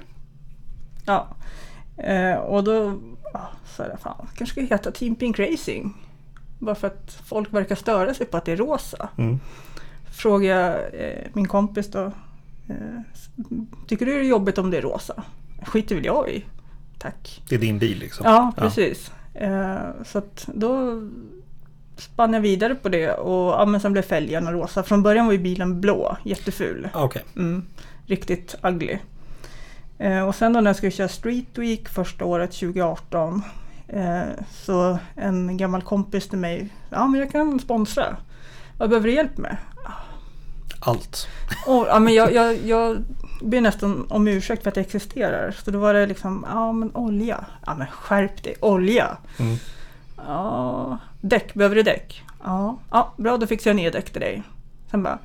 Ja. 1.06 1.28
Eh, 1.96 2.34
och 2.34 2.64
då 2.64 3.00
ja, 3.32 3.48
sa 3.76 3.86
jag, 3.86 4.00
fan, 4.00 4.26
kanske 4.36 4.46
ska 4.66 4.74
heta 4.74 4.90
Team 4.90 5.14
Pink 5.14 5.38
Racing. 5.38 5.94
Bara 6.58 6.74
för 6.74 6.86
att 6.86 7.22
folk 7.24 7.52
verkar 7.52 7.74
störa 7.74 8.14
sig 8.14 8.26
på 8.26 8.36
att 8.36 8.44
det 8.44 8.52
är 8.52 8.56
rosa. 8.56 9.08
Mm. 9.16 9.40
Frågade 10.10 10.60
jag 10.60 10.74
eh, 11.04 11.26
min 11.32 11.48
kompis 11.48 11.90
då, 11.90 12.12
tycker 13.86 14.06
du 14.06 14.12
det 14.12 14.20
är 14.20 14.24
jobbigt 14.24 14.58
om 14.58 14.70
det 14.70 14.78
är 14.78 14.82
rosa? 14.82 15.24
skiter 15.62 15.94
väl 15.94 16.04
jag 16.04 16.28
i. 16.28 16.44
Tack. 16.98 17.42
Det 17.48 17.54
är 17.54 17.58
din 17.58 17.78
bil 17.78 17.98
liksom. 17.98 18.26
Ja, 18.26 18.52
precis. 18.56 19.10
Eh, 19.34 19.78
så 20.04 20.22
då 20.46 21.02
spann 21.96 22.32
jag 22.32 22.40
vidare 22.40 22.74
på 22.74 22.88
det 22.88 23.12
och 23.12 23.52
ja, 23.52 23.66
men 23.66 23.80
sen 23.80 23.92
blev 23.92 24.02
fälgarna 24.02 24.52
rosa. 24.52 24.82
Från 24.82 25.02
början 25.02 25.26
var 25.26 25.32
ju 25.32 25.38
bilen 25.38 25.80
blå, 25.80 26.16
jätteful. 26.22 26.88
Ja. 26.94 27.04
Okej. 27.04 27.24
Mm, 27.36 27.64
riktigt 28.06 28.54
ugly. 28.62 28.98
Eh, 29.98 30.28
och 30.28 30.34
sen 30.34 30.52
då 30.52 30.60
när 30.60 30.70
jag 30.70 30.76
skulle 30.76 30.92
köra 30.92 31.08
Street 31.08 31.58
Week 31.58 31.88
första 31.88 32.24
året 32.24 32.52
2018 32.52 33.42
eh, 33.88 34.22
så 34.50 34.98
en 35.14 35.56
gammal 35.56 35.82
kompis 35.82 36.28
till 36.28 36.38
mig, 36.38 36.68
ja 36.90 37.06
men 37.06 37.20
jag 37.20 37.32
kan 37.32 37.60
sponsra. 37.60 38.16
Vad 38.78 38.88
behöver 38.88 39.08
du 39.08 39.14
hjälp 39.14 39.38
med? 39.38 39.56
Allt. 40.80 41.28
Och, 41.66 41.86
ja, 41.88 41.98
men 41.98 42.14
jag, 42.14 42.34
jag, 42.34 42.56
jag 42.66 43.04
ber 43.42 43.60
nästan 43.60 44.06
om 44.10 44.28
ursäkt 44.28 44.62
för 44.62 44.70
att 44.70 44.76
jag 44.76 44.84
existerar. 44.84 45.50
Så 45.64 45.70
då 45.70 45.78
var 45.78 45.94
det 45.94 46.06
liksom, 46.06 46.46
ja 46.50 46.72
men 46.72 46.96
olja. 46.96 47.44
Ja 47.66 47.74
men 47.74 47.86
skärp 47.86 48.42
dig, 48.42 48.54
olja. 48.60 49.16
Mm. 49.38 49.56
Ja, 50.16 50.98
däck, 51.20 51.54
behöver 51.54 51.76
du 51.76 51.82
däck? 51.82 52.22
Ja, 52.44 52.78
ja 52.90 53.14
bra 53.16 53.36
då 53.36 53.46
fixar 53.46 53.70
jag 53.70 53.76
ner 53.76 53.90
däck 53.90 54.10
till 54.10 54.20
dig. 54.20 54.42
Sen 54.90 55.02
bara, 55.02 55.18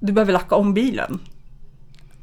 du 0.00 0.12
behöver 0.12 0.32
lacka 0.32 0.54
om 0.54 0.74
bilen. 0.74 1.20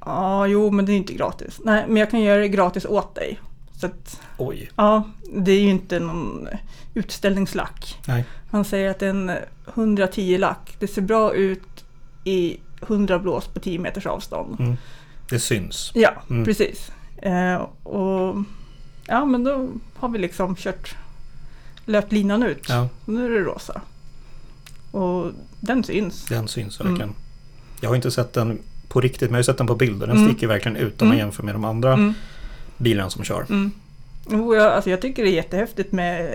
Ja, 0.06 0.48
jo 0.48 0.72
men 0.72 0.86
det 0.86 0.92
är 0.92 0.98
inte 0.98 1.14
gratis. 1.14 1.60
Nej, 1.64 1.86
men 1.88 1.98
jag 1.98 2.12
kan 2.12 2.22
göra 2.22 2.40
det 2.40 2.50
gratis 2.50 2.86
åt 2.86 3.16
dig. 3.16 3.40
Så 3.80 3.86
att, 3.86 4.22
Oj. 4.38 4.70
ja, 4.76 5.04
det 5.34 5.52
är 5.52 5.62
ju 5.62 5.70
inte 5.70 6.00
någon 6.00 6.48
utställningslack. 6.94 8.00
Nej. 8.08 8.26
Han 8.52 8.66
säger 8.66 8.90
att 8.90 9.02
en 9.02 9.32
110 9.74 10.38
lack, 10.38 10.76
det 10.80 10.88
ser 10.88 11.02
bra 11.02 11.34
ut 11.34 11.71
i 12.24 12.58
100 12.82 13.20
blås 13.20 13.48
på 13.48 13.60
10 13.60 13.80
meters 13.80 14.06
avstånd. 14.06 14.60
Mm. 14.60 14.78
Det 15.30 15.40
syns. 15.40 15.92
Ja, 15.96 16.12
Mm. 16.30 16.46
precis. 16.46 16.92
Eh, 17.18 17.56
och 17.84 18.36
ja, 19.08 19.26
men 19.26 19.44
då 19.44 19.70
har 19.96 20.10
vi 20.10 20.20
liksom 20.20 20.56
kört, 20.56 20.96
löpt 21.86 22.12
linan 22.12 22.44
ut. 22.44 22.66
Ja, 22.70 22.88
Nu 23.06 23.26
är 23.26 23.30
det 23.30 23.40
rosa. 23.40 23.82
Och 24.92 25.32
den 25.60 25.84
syns. 25.84 26.26
den 26.26 26.48
syns 26.48 26.80
Mm. 26.80 26.92
verkligen. 26.94 27.16
Jag 27.82 27.90
har 27.90 27.96
inte 27.96 28.12
sett 28.12 28.34
den 28.34 28.60
på 28.88 29.02
riktigt, 29.02 29.30
men 29.30 29.34
jag 29.34 29.38
har 29.40 29.44
sett 29.44 29.58
den 29.58 29.68
på 29.68 29.76
bilder. 29.76 30.08
Den 30.08 30.18
Mm. 30.18 30.30
sticker 30.32 30.48
verkligen 30.48 30.78
ut 30.78 31.02
om 31.02 31.08
man 31.08 31.16
Mm. 31.18 31.26
jämför 31.26 31.44
med 31.44 31.56
de 31.56 31.66
andra 31.66 31.94
Mm, 31.94 32.14
bilarna 32.78 33.10
som 33.10 33.24
kör. 33.24 33.46
mm. 33.50 33.72
Jo, 34.32 34.56
jag, 34.56 34.74
alltså 34.74 34.90
jag 34.90 35.02
tycker 35.02 35.24
det 35.24 35.30
är 35.30 35.34
jättehäftigt 35.34 35.92
med 35.92 36.26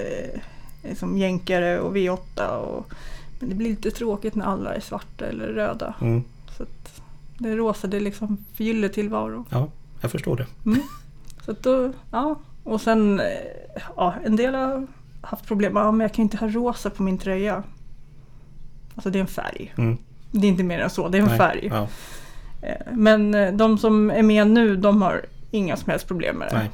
eh, 0.82 0.96
som 0.96 1.18
jänkare 1.18 1.80
och 1.80 1.96
V8. 1.96 2.46
Och, 2.46 2.92
men 3.38 3.48
det 3.48 3.54
blir 3.54 3.68
lite 3.68 3.90
tråkigt 3.90 4.34
när 4.34 4.44
alla 4.44 4.74
är 4.74 4.80
svarta 4.80 5.26
eller 5.26 5.46
röda. 5.46 5.94
Mm. 6.00 6.24
Så 6.58 6.64
det 7.38 7.56
rosa 7.56 7.86
det 7.86 8.00
liksom 8.00 8.44
förgyller 8.54 8.88
tillvaro. 8.88 9.44
Ja, 9.50 9.68
jag 10.00 10.10
förstår 10.10 10.36
det. 10.36 10.46
Så 11.44 11.50
att 11.50 11.62
då, 11.62 11.92
ja. 12.10 12.38
Och 12.64 12.80
sen, 12.80 13.20
eh, 13.20 13.26
ja, 13.96 14.14
en 14.24 14.36
del 14.36 14.54
har 14.54 14.86
haft 15.20 15.46
problem. 15.46 15.76
Ja, 15.76 15.92
men 15.92 16.00
jag 16.00 16.12
kan 16.14 16.22
inte 16.22 16.36
ha 16.36 16.48
rosa 16.48 16.90
på 16.90 17.02
min 17.02 17.18
tröja. 17.18 17.62
Alltså 18.94 19.10
det 19.10 19.18
är 19.18 19.20
en 19.20 19.26
färg. 19.26 19.74
Mm. 19.78 19.98
Det 20.30 20.46
är 20.46 20.48
inte 20.48 20.62
mer 20.62 20.78
än 20.78 20.90
så, 20.90 21.08
det 21.08 21.18
är 21.18 21.22
en 21.22 21.28
Nej. 21.28 21.38
färg. 21.38 21.66
Ja, 21.72 21.88
Eh, 22.62 22.92
Men 22.92 23.34
eh, 23.34 23.52
de 23.52 23.78
som 23.78 24.10
är 24.10 24.22
med 24.22 24.46
nu, 24.46 24.76
de 24.76 25.02
har 25.02 25.22
inga 25.50 25.76
som 25.76 25.90
helst 25.90 26.08
problem 26.08 26.36
med 26.36 26.48
det. 26.48 26.68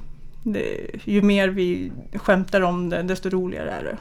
det. 0.50 0.86
Ju 1.04 1.22
mer 1.22 1.48
vi 1.48 1.92
skämtar 2.14 2.60
om 2.60 2.88
det, 2.88 3.02
desto 3.02 3.28
roligare 3.30 3.70
är 3.70 3.84
det. 3.84 3.96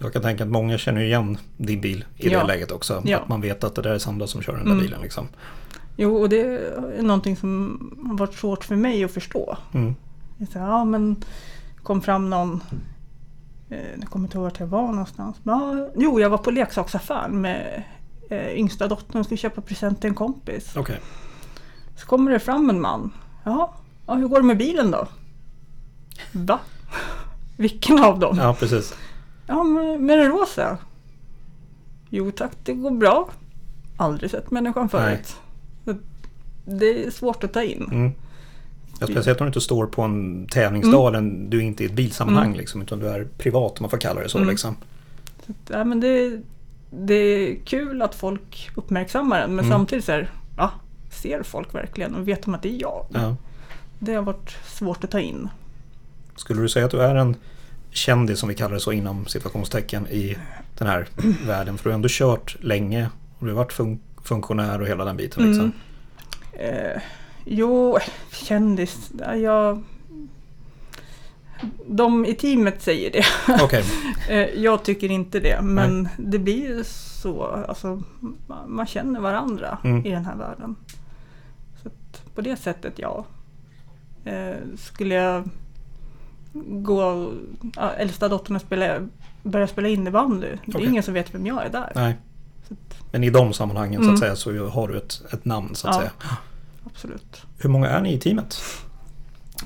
Jag 0.00 0.12
kan 0.12 0.22
tänka 0.22 0.44
att 0.44 0.50
många 0.50 0.78
känner 0.78 1.00
igen 1.00 1.38
din 1.56 1.80
bil 1.80 2.04
i 2.16 2.28
Ja. 2.30 2.40
det 2.40 2.46
läget 2.46 2.70
också. 2.70 3.02
Ja. 3.04 3.18
Att 3.18 3.28
man 3.28 3.40
vet 3.40 3.64
att 3.64 3.74
det 3.74 3.82
där 3.82 3.90
är 3.90 3.98
Sandra 3.98 4.26
som 4.26 4.42
kör 4.42 4.52
den 4.52 4.64
där 4.64 4.72
Mm. 4.72 4.84
bilen. 4.84 5.00
Liksom. 5.02 5.28
Jo, 5.96 6.16
och 6.16 6.28
det 6.28 6.40
är 6.98 7.02
någonting 7.02 7.36
som 7.36 7.78
har 8.08 8.18
varit 8.18 8.34
svårt 8.34 8.64
för 8.64 8.76
mig 8.76 9.04
att 9.04 9.10
förstå. 9.10 9.56
Mm. 9.74 9.94
Sa, 10.52 10.58
ja 10.58 10.84
men 10.84 11.16
kom 11.82 12.00
fram 12.02 12.30
någon, 12.30 12.60
eh, 13.70 13.78
jag 14.00 14.08
kommer 14.10 14.26
inte 14.26 14.36
ihåg 14.38 14.44
vart 14.44 14.60
jag 14.60 14.66
var 14.66 14.86
någonstans. 14.88 15.36
Men, 15.42 15.54
ja, 15.78 15.88
jo, 15.96 16.20
jag 16.20 16.30
var 16.30 16.38
på 16.38 16.50
leksaksaffären 16.50 17.40
med 17.40 17.82
eh, 18.30 18.48
yngsta 18.58 18.88
dottern 18.88 19.18
och 19.20 19.24
skulle 19.26 19.38
köpa 19.38 19.60
present 19.60 20.00
till 20.00 20.08
en 20.08 20.14
kompis. 20.14 20.72
Okej. 20.76 21.00
Så 21.96 22.06
kommer 22.06 22.30
det 22.30 22.38
fram 22.38 22.70
en 22.70 22.80
man. 22.80 23.10
Ja, 23.44 23.74
ja 24.06 24.14
hur 24.14 24.28
går 24.28 24.36
det 24.36 24.46
med 24.46 24.58
bilen 24.58 24.90
då? 24.90 25.08
Va? 26.32 26.58
Vilken 27.56 27.98
av 28.04 28.18
dem? 28.18 28.36
Ja, 28.38 28.56
precis. 28.60 28.94
Ja, 29.48 29.64
med, 29.64 30.18
den 30.18 30.28
rosa. 30.30 30.78
Jo 32.10 32.30
tack, 32.30 32.52
det 32.64 32.72
går 32.72 32.90
bra. 32.90 33.28
Aldrig 33.96 34.30
sett 34.30 34.50
människan 34.50 34.88
förut. 34.88 35.36
Det 36.64 37.04
är 37.06 37.10
svårt 37.10 37.44
att 37.44 37.52
ta 37.52 37.62
in. 37.62 37.88
Mm. 37.92 38.12
Ja, 39.00 39.06
speciellt 39.06 39.40
om 39.40 39.44
du 39.44 39.48
inte 39.48 39.60
står 39.60 39.86
på 39.86 40.02
en 40.02 40.46
tävlingsdag 40.46 41.08
Mm. 41.14 41.50
du 41.50 41.58
är 41.58 41.62
inte 41.62 41.82
i 41.82 41.86
ett 41.86 41.92
bilsammanhang 41.92 42.54
liksom, 42.56 42.82
utan 42.82 42.98
du 42.98 43.08
är 43.08 43.24
privat 43.38 43.72
om 43.78 43.82
man 43.82 43.90
får 43.90 43.98
kalla 43.98 44.20
det 44.20 44.28
så. 44.28 44.38
Mm. 44.38 44.50
Liksom. 44.50 44.76
Så 45.46 45.52
ja, 45.68 45.84
men 45.84 46.00
det, 46.00 46.40
det 46.90 47.14
är 47.14 47.56
kul 47.64 48.02
att 48.02 48.14
folk 48.14 48.70
uppmärksammar 48.74 49.40
den 49.40 49.50
men 49.54 49.64
Mm. 49.64 49.78
samtidigt 49.78 50.04
så 50.04 50.12
här, 50.12 50.30
ja, 50.56 50.70
ser 51.10 51.42
folk 51.42 51.74
verkligen 51.74 52.14
och 52.14 52.28
vet 52.28 52.42
de 52.42 52.54
att 52.54 52.62
det 52.62 52.68
är 52.68 52.80
jag? 52.80 53.06
Ja. 53.14 53.36
Det 53.98 54.14
har 54.14 54.22
varit 54.22 54.56
svårt 54.66 55.04
att 55.04 55.10
ta 55.10 55.20
in. 55.20 55.48
Skulle 56.36 56.62
du 56.62 56.68
säga 56.68 56.84
att 56.84 56.90
du 56.90 57.02
är 57.02 57.14
en 57.14 57.36
kändis 57.98 58.38
som 58.38 58.48
vi 58.48 58.54
kallar 58.54 58.74
det 58.74 58.80
så 58.80 58.92
inom 58.92 59.26
situationstecken 59.26 60.06
i 60.06 60.36
den 60.78 60.88
här 60.88 61.08
världen? 61.46 61.78
För 61.78 61.84
du 61.84 61.90
har 61.90 61.94
ändå 61.94 62.08
kört 62.10 62.56
länge 62.60 63.08
och 63.38 63.46
du 63.46 63.52
har 63.52 63.56
varit 63.64 63.72
fun- 63.72 63.98
funktionär 64.24 64.80
och 64.80 64.86
hela 64.86 65.04
den 65.04 65.16
biten. 65.16 65.46
Liksom. 65.46 65.72
Mm. 66.52 66.94
Eh, 66.94 67.02
jo, 67.44 67.98
kändis. 68.32 69.10
ja, 69.18 69.34
Jag, 69.36 69.82
de 71.86 72.26
i 72.26 72.34
teamet 72.34 72.82
säger 72.82 73.10
det. 73.12 73.24
Okej, 73.62 73.84
Eh, 74.28 74.38
Jag 74.62 74.82
tycker 74.84 75.10
inte 75.10 75.40
det, 75.40 75.60
men 75.62 76.08
det 76.18 76.38
blir 76.38 76.68
ju 76.76 76.84
så. 76.84 77.42
Alltså, 77.68 78.02
ma- 78.46 78.66
man 78.68 78.86
känner 78.86 79.20
varandra 79.20 79.78
Mm. 79.84 80.06
i 80.06 80.10
den 80.10 80.24
här 80.24 80.36
världen. 80.36 80.76
Så 81.82 81.90
på 82.34 82.40
det 82.40 82.56
sättet, 82.56 82.92
ja. 82.96 83.24
Eh, 84.24 84.54
skulle 84.78 85.14
jag 85.14 85.48
gå, 86.82 87.32
ja, 87.76 87.90
äldsta 87.92 88.28
dottern 88.28 88.60
spela, 88.60 89.08
börja 89.42 89.66
spela 89.66 89.88
innebandy, 89.88 90.46
det 90.66 90.78
är 90.78 90.88
ingen 90.88 91.02
som 91.02 91.14
vet 91.14 91.34
vem 91.34 91.46
jag 91.46 91.66
är 91.66 91.70
där. 91.70 91.92
nej. 91.94 92.16
Så 92.68 92.74
att, 92.74 93.12
Men 93.12 93.24
i 93.24 93.30
de 93.30 93.52
sammanhangen 93.52 93.96
så 94.00 94.02
Mm. 94.02 94.14
att 94.14 94.20
säga 94.20 94.36
så 94.36 94.66
har 94.68 94.88
du 94.88 94.96
ett, 94.98 95.22
ett 95.32 95.44
namn 95.44 95.74
så 95.74 95.88
att 95.88 95.94
Ja. 95.94 96.00
säga. 96.00 96.12
absolut. 96.86 97.42
Hur 97.58 97.68
många 97.70 97.88
är 97.88 98.00
ni 98.00 98.12
i 98.14 98.18
teamet? 98.20 98.56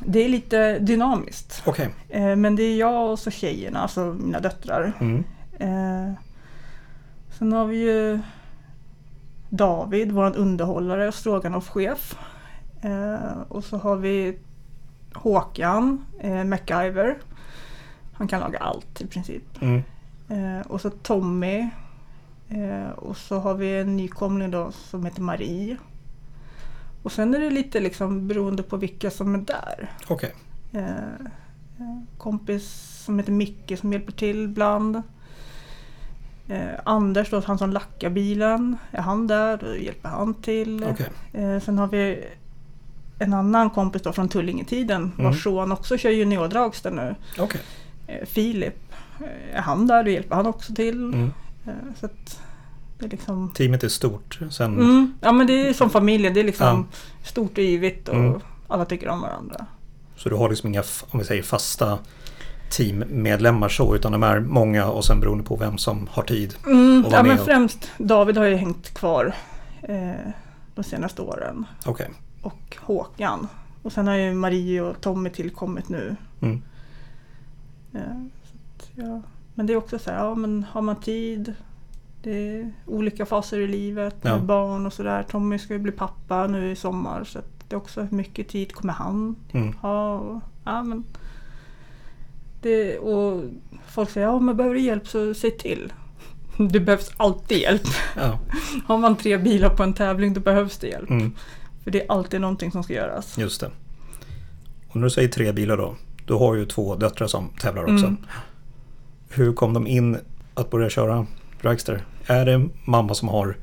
Det 0.06 0.24
är 0.24 0.28
lite 0.28 0.78
dynamiskt. 0.78 1.62
Okej. 1.66 1.88
Eh, 2.08 2.36
men 2.36 2.56
det 2.56 2.62
är 2.62 2.76
jag 2.76 3.10
och 3.10 3.18
så 3.18 3.30
tjejerna, 3.30 3.78
alltså 3.80 4.00
mina 4.20 4.40
döttrar. 4.40 4.92
Mm. 5.00 5.24
Eh, 5.58 6.12
sen 7.38 7.52
har 7.52 7.66
vi 7.66 7.76
ju 7.76 8.20
David, 9.48 10.12
vår 10.12 10.36
underhållare 10.36 11.08
och 11.08 11.14
stroganoff-chef. 11.14 12.16
Eh, 12.82 13.40
och 13.48 13.64
så 13.64 13.76
har 13.78 13.96
vi 13.96 14.38
Håkan, 15.14 16.06
eh, 16.20 16.44
MacGyver. 16.44 17.18
Han 18.12 18.28
kan 18.28 18.40
laga 18.40 18.58
allt 18.58 19.00
i 19.00 19.06
princip. 19.06 19.62
Mm. 19.62 19.82
Eh, 20.28 20.66
och 20.66 20.80
så 20.80 20.90
Tommy. 20.90 21.68
Eh, 22.48 22.90
och 22.96 23.16
så 23.16 23.38
har 23.38 23.54
vi 23.54 23.80
en 23.80 23.96
nykomling 23.96 24.50
då 24.50 24.72
som 24.72 25.04
heter 25.04 25.22
Marie. 25.22 25.76
Och 27.02 27.12
sen 27.12 27.34
är 27.34 27.38
det 27.38 27.50
lite 27.50 27.80
liksom 27.80 28.28
beroende 28.28 28.62
på 28.62 28.76
vilka 28.76 29.10
som 29.10 29.34
är 29.34 29.38
där. 29.38 29.90
Okej. 30.08 30.34
Eh, 30.72 31.14
eh, 31.78 32.02
kompis 32.18 32.64
som 33.04 33.18
heter 33.18 33.32
Micke 33.32 33.78
som 33.78 33.92
hjälper 33.92 34.12
till 34.12 34.44
ibland. 34.44 35.02
Eh, 36.48 36.70
Anders 36.84 37.30
då, 37.30 37.40
han 37.40 37.58
som 37.58 37.70
lackar 37.70 38.10
bilen. 38.10 38.76
Är 38.90 39.02
han 39.02 39.26
där, 39.26 39.56
då 39.56 39.76
hjälper 39.76 40.08
han 40.08 40.34
till. 40.34 40.84
Okej. 40.84 41.08
Eh, 41.32 41.60
sen 41.60 41.78
har 41.78 41.86
vi 41.86 42.24
en 43.22 43.32
annan 43.34 43.70
kompis 43.70 44.02
då 44.02 44.12
från 44.12 44.28
Tullingetiden 44.28 45.02
Mm. 45.18 45.24
vars 45.26 45.42
son 45.42 45.72
också 45.72 45.98
kör 45.98 46.10
juniordragster 46.10 46.90
nu. 46.90 47.14
Okej. 47.38 47.60
Eh, 48.06 48.26
Filip. 48.26 48.92
Eh, 49.20 49.56
är 49.58 49.62
han 49.62 49.86
där, 49.86 50.04
då 50.04 50.10
hjälper 50.10 50.36
han 50.36 50.46
också 50.46 50.74
till. 50.74 50.94
Mm. 51.04 51.32
Eh, 51.66 51.72
så 52.00 52.08
det 52.98 53.06
är 53.06 53.10
liksom... 53.10 53.50
Teamet 53.54 53.84
är 53.84 53.88
stort. 53.88 54.38
Sen, 54.50 54.74
Mm, 54.74 55.14
ja 55.20 55.32
men 55.32 55.46
det 55.46 55.68
är 55.68 55.72
som 55.72 55.90
familj, 55.90 56.30
det 56.30 56.40
är 56.40 56.44
liksom 56.44 56.66
Ja. 56.90 56.98
stort 57.28 57.52
och 57.52 57.58
yvigt 57.64 58.08
och 58.08 58.14
Mm. 58.14 58.40
alla 58.68 58.84
tycker 58.84 59.08
om 59.08 59.20
varandra. 59.20 59.66
Så 60.16 60.28
du 60.28 60.34
har 60.34 60.48
liksom 60.50 60.68
inga, 60.68 60.82
om 61.10 61.18
vi 61.18 61.24
säger 61.24 61.42
fasta 61.42 61.98
teammedlemmar 62.70 63.68
så, 63.68 63.94
utan 63.94 64.12
de 64.12 64.22
är 64.22 64.40
många 64.40 64.86
och 64.86 65.04
sen 65.04 65.20
beroende 65.20 65.44
på 65.44 65.56
vem 65.56 65.78
som 65.78 66.08
har 66.12 66.22
tid. 66.22 66.54
Mm, 66.66 67.04
ja, 67.10 67.22
men 67.22 67.38
och- 67.38 67.44
främst 67.44 67.90
David 67.98 68.36
har 68.36 68.44
ju 68.44 68.54
hängt 68.56 68.94
kvar 68.94 69.34
eh, 69.82 70.10
de 70.74 70.84
senaste 70.84 71.22
åren. 71.22 71.64
Okej. 71.86 72.10
Och 72.42 72.76
Håkan. 72.80 73.48
Och 73.82 73.92
sen 73.92 74.06
har 74.06 74.14
ju 74.14 74.34
Marie 74.34 74.80
och 74.82 75.00
Tommy 75.00 75.30
tillkommit 75.30 75.88
nu. 75.88 76.16
Mm. 76.40 76.62
Eh, 77.94 78.00
att, 78.76 78.90
ja. 78.94 79.22
Men 79.54 79.66
det 79.66 79.72
är 79.72 79.76
också 79.76 79.98
så 79.98 80.10
här, 80.10 80.18
ja 80.24 80.34
men 80.34 80.64
har 80.70 80.82
man 80.82 80.96
tid? 81.00 81.54
Det 82.22 82.30
är 82.60 82.72
olika 82.86 83.26
faser 83.26 83.60
i 83.60 83.66
livet 83.68 84.16
Ja. 84.22 84.36
med 84.36 84.44
barn 84.44 84.86
och 84.86 84.92
sådär. 84.92 85.22
Tommy 85.22 85.58
ska 85.58 85.72
ju 85.72 85.78
bli 85.80 85.92
pappa 85.92 86.46
nu 86.46 86.70
i 86.70 86.76
sommar 86.76 87.24
så 87.24 87.38
det 87.68 87.74
är 87.74 87.78
också 87.78 88.00
hur 88.02 88.16
mycket 88.16 88.48
tid 88.48 88.74
kommer 88.74 88.92
han 88.92 89.36
Mm. 89.52 89.72
ha? 89.72 90.14
Och, 90.14 90.40
ja, 90.64 90.82
men 90.82 91.04
det, 92.62 92.98
och 92.98 93.42
folk 93.86 94.10
säger, 94.10 94.26
ja 94.26 94.38
men 94.40 94.56
behöver 94.56 94.74
du 94.74 94.80
hjälp 94.80 95.08
så 95.08 95.34
säg 95.34 95.50
till. 95.50 95.92
Det 96.70 96.80
behövs 96.80 97.10
alltid 97.16 97.58
hjälp. 97.58 97.82
Ja. 98.16 98.38
Har 98.86 98.98
man 98.98 99.16
tre 99.16 99.38
bilar 99.38 99.76
på 99.76 99.82
en 99.82 99.94
tävling 99.94 100.34
då 100.34 100.40
behövs 100.40 100.78
det 100.78 100.86
hjälp. 100.86 101.10
Mm. 101.10 101.32
För 101.84 101.90
det 101.90 102.02
är 102.02 102.12
alltid 102.12 102.40
någonting 102.40 102.72
som 102.72 102.82
ska 102.82 102.92
göras. 102.92 103.38
Just 103.38 103.60
det. 103.60 103.70
Och 104.88 104.96
när 104.96 105.02
du 105.02 105.10
säger 105.10 105.28
tre 105.28 105.52
bilar 105.52 105.76
då, 105.76 105.94
du 106.26 106.34
har 106.34 106.54
ju 106.54 106.66
två 106.66 106.94
döttrar 106.96 107.26
som 107.26 107.48
tävlar 107.60 107.82
också. 107.82 108.06
Mm. 108.06 108.16
Hur 109.28 109.52
kom 109.52 109.72
de 109.74 109.86
in 109.86 110.18
att 110.54 110.70
börja 110.70 110.90
köra 110.90 111.26
dragster? 111.62 112.04
Är 112.26 112.44
det 112.46 112.68
mamma 112.84 113.14
som 113.14 113.28
har 113.28 113.56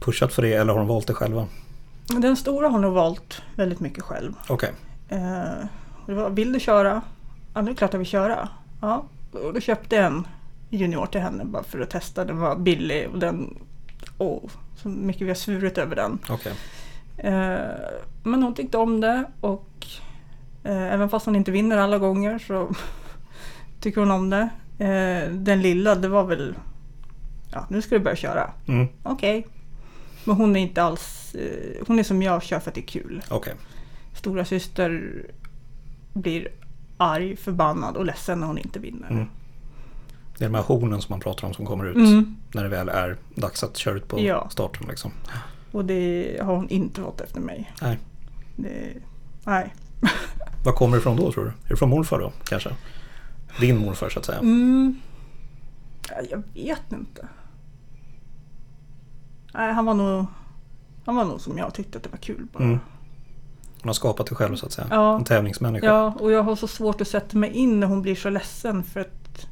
pushat 0.00 0.32
för 0.32 0.42
det 0.42 0.52
eller 0.54 0.72
har 0.72 0.78
de 0.78 0.88
valt 0.88 1.06
det 1.06 1.14
själva? 1.14 1.46
Den 2.06 2.36
stora 2.36 2.68
har 2.68 2.78
nog 2.78 2.92
valt 2.94 3.42
väldigt 3.56 3.80
mycket 3.80 4.04
själv. 4.04 4.32
Okej, 4.48 4.70
Eh, 5.08 5.66
det 6.06 6.14
var, 6.14 6.30
vill 6.30 6.52
du 6.52 6.60
köra? 6.60 7.02
Ja, 7.54 7.62
det 7.62 7.70
är 7.70 7.74
klart 7.74 7.92
jag 7.92 7.98
vill 7.98 8.08
köra. 8.08 8.48
Ja, 8.80 9.04
och 9.32 9.54
då 9.54 9.60
köpte 9.60 9.96
jag 9.96 10.04
en 10.06 10.26
junior 10.68 11.06
till 11.06 11.20
henne 11.20 11.44
bara 11.44 11.62
för 11.62 11.80
att 11.80 11.90
testa. 11.90 12.24
Den 12.24 12.38
var 12.38 12.56
billig 12.56 13.08
och 13.12 13.18
den... 13.18 13.58
Åh, 14.18 14.42
så 14.76 14.88
mycket 14.88 15.22
vi 15.22 15.28
har 15.28 15.34
svurit 15.34 15.78
över 15.78 15.96
den. 15.96 16.18
okej. 16.28 16.52
Eh, 17.24 17.60
men 18.22 18.42
hon 18.42 18.54
tyckte 18.54 18.78
om 18.78 19.00
det 19.00 19.24
och 19.40 19.86
eh, 20.64 20.92
även 20.94 21.08
fast 21.08 21.26
hon 21.26 21.36
inte 21.36 21.50
vinner 21.50 21.76
alla 21.76 21.98
gånger 21.98 22.38
så 22.38 22.70
tycker 23.80 24.00
hon 24.00 24.10
om 24.10 24.30
det. 24.30 24.48
Eh, 24.78 25.32
den 25.32 25.62
lilla, 25.62 25.94
det 25.94 26.08
var 26.08 26.24
väl... 26.24 26.54
Ja, 27.52 27.66
nu 27.70 27.82
ska 27.82 27.94
du 27.94 28.04
börja 28.04 28.16
köra. 28.16 28.50
Mm. 28.66 28.86
Okej. 29.02 29.46
Men 30.24 30.36
hon 30.36 30.56
är 30.56 30.60
inte 30.60 30.82
alls... 30.82 31.36
Hon 31.86 31.98
är 31.98 32.02
som 32.02 32.22
jag, 32.22 32.42
kör 32.42 32.58
för 32.60 32.70
att 32.70 32.74
det 32.74 32.80
är 32.80 32.86
kul. 32.86 33.22
Okej. 33.30 33.54
Stora 34.14 34.44
syster 34.44 35.12
blir 36.12 36.48
arg, 36.96 37.36
förbannad 37.36 37.96
och 37.96 38.04
ledsen 38.04 38.40
när 38.40 38.46
hon 38.46 38.58
inte 38.58 38.78
vinner. 38.78 39.10
Mm. 39.10 39.26
Det 40.38 40.44
är 40.44 40.48
de 40.48 40.54
här 40.54 40.62
hornen 40.62 41.00
som 41.02 41.12
man 41.12 41.20
pratar 41.20 41.46
om 41.48 41.54
som 41.54 41.66
kommer 41.66 41.84
ut 41.84 41.96
Mm. 41.96 42.36
när 42.54 42.62
det 42.62 42.68
väl 42.68 42.88
är 42.88 43.16
dags 43.34 43.64
att 43.64 43.76
köra 43.76 43.94
ut 43.96 44.08
på 44.08 44.20
Ja. 44.20 44.48
starten. 44.50 44.86
Liksom. 44.88 45.10
Och 45.72 45.84
det 45.84 46.38
har 46.42 46.56
hon 46.56 46.68
inte 46.68 47.00
fått 47.00 47.20
efter 47.20 47.40
mig. 47.40 47.72
Nej. 47.82 47.98
Det, 48.56 48.94
nej. 49.44 49.74
Var 50.64 50.72
kommer 50.72 50.96
det 50.96 51.00
ifrån 51.00 51.16
då 51.16 51.32
tror 51.32 51.44
du? 51.44 51.50
Är 51.50 51.68
det 51.68 51.76
från 51.76 51.88
morfar 51.90 52.18
då 52.18 52.32
kanske? 52.44 52.70
Din 53.60 53.78
morfar 53.78 54.08
så 54.08 54.18
att 54.18 54.24
säga. 54.24 54.38
Mm. 54.38 55.00
Ja, 56.08 56.16
Jag 56.30 56.42
vet 56.54 56.92
inte. 56.92 57.28
Nej, 59.54 59.72
han 59.72 59.84
var 59.84 59.94
nog... 59.94 60.26
Han 61.04 61.16
var 61.16 61.24
nog 61.24 61.40
som 61.40 61.58
jag 61.58 61.74
tyckte 61.74 61.98
att 61.98 62.04
det 62.04 62.10
var 62.10 62.18
kul 62.18 62.46
bara. 62.52 62.64
Mm. 62.64 62.78
Hon 63.80 63.88
har 63.88 63.92
skapat 63.92 64.26
det 64.26 64.34
själv 64.34 64.56
så 64.56 64.66
att 64.66 64.72
säga. 64.72 64.86
Ja. 64.90 65.16
En 65.16 65.24
tävlingsmänniska. 65.24 65.86
Ja, 65.86 66.14
och 66.20 66.32
jag 66.32 66.42
har 66.42 66.56
så 66.56 66.68
svårt 66.68 67.00
att 67.00 67.08
sätta 67.08 67.38
mig 67.38 67.50
in 67.50 67.80
när 67.80 67.86
hon 67.86 68.02
blir 68.02 68.14
så 68.14 68.30
ledsen 68.30 68.84
för 68.84 69.00
att 69.00 69.46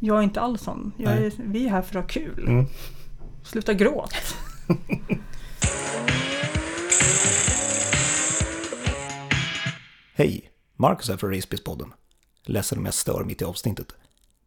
jag 0.00 0.18
är 0.18 0.22
inte 0.22 0.40
alls 0.40 0.62
sån. 0.62 0.92
Är, 0.98 1.32
vi 1.36 1.66
är 1.66 1.70
här 1.70 1.82
för 1.82 1.98
att 1.98 2.04
ha 2.04 2.08
kul. 2.08 2.44
Mm. 2.48 2.66
Sluta 3.42 3.72
gråt. 3.74 4.14
Hej! 10.14 10.50
Marcus 10.76 11.08
här 11.08 11.16
från 11.16 11.34
Racebiz-podden. 11.34 11.92
Ledsen 12.42 12.78
om 12.78 12.84
jag 12.84 12.94
stör 12.94 13.24
mitt 13.24 13.42
i 13.42 13.44
avsnittet. 13.44 13.94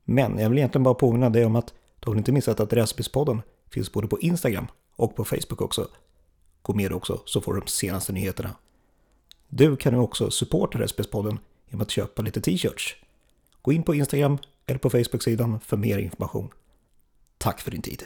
Men 0.04 0.40
jag 0.40 0.50
vill 0.50 0.58
egentligen 0.58 0.84
bara 0.84 0.94
påminna 0.94 1.30
dig 1.30 1.46
om 1.46 1.56
att 1.56 1.74
du 2.00 2.10
har 2.10 2.18
inte 2.18 2.32
missat 2.32 2.60
att 2.60 2.74
Racebiz-podden 2.74 3.42
finns 3.70 3.92
både 3.92 4.08
på 4.08 4.20
Instagram 4.20 4.68
och 4.96 5.16
på 5.16 5.26
Facebook 5.26 5.62
också. 5.62 5.88
Gå 6.62 6.74
med 6.74 6.94
också 6.94 7.22
så 7.26 7.42
får 7.42 7.54
du 7.54 7.60
de 7.60 7.68
senaste 7.68 8.14
nyheterna. 8.14 8.56
Du 9.48 9.78
kan 9.78 9.94
nu 9.94 10.00
också 10.00 10.32
supporta 10.32 10.80
Racebiz-podden 10.80 11.38
genom 11.68 11.82
att 11.82 11.92
köpa 11.92 12.22
lite 12.22 12.42
t-shirts. 12.42 12.96
Gå 13.62 13.74
in 13.74 13.84
på 13.84 13.96
Instagram 13.96 14.38
eller 14.66 14.80
på 14.80 14.90
Facebook-sidan 14.90 15.60
för 15.60 15.78
mer 15.78 15.98
information. 15.98 16.50
Tack 17.38 17.62
för 17.62 17.72
din 17.72 17.82
tid. 17.82 18.04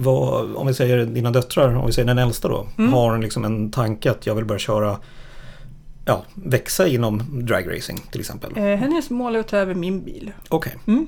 Vad, 0.00 0.56
om 0.56 0.66
vi 0.66 0.74
säger 0.74 1.06
dina 1.06 1.30
döttrar, 1.30 1.74
om 1.76 1.86
vi 1.86 1.92
säger 1.92 2.06
den 2.06 2.18
äldsta 2.18 2.48
då, 2.48 2.66
har 2.92 3.18
liksom 3.18 3.44
en 3.44 3.70
tanke 3.70 4.10
att 4.10 4.26
jag 4.26 4.34
vill 4.34 4.44
börja 4.44 4.58
köra, 4.58 4.98
ja, 6.04 6.22
växa 6.34 6.86
inom 6.86 7.22
dragracing 7.46 7.98
till 8.10 8.20
exempel. 8.20 8.52
Eh, 8.56 8.64
hennes 8.64 9.10
mål 9.10 9.36
är 9.36 9.40
att 9.40 9.48
ta 9.48 9.56
över 9.56 9.74
min 9.74 10.04
bil. 10.04 10.32
Okej, 10.48 10.74
Mm. 10.86 11.06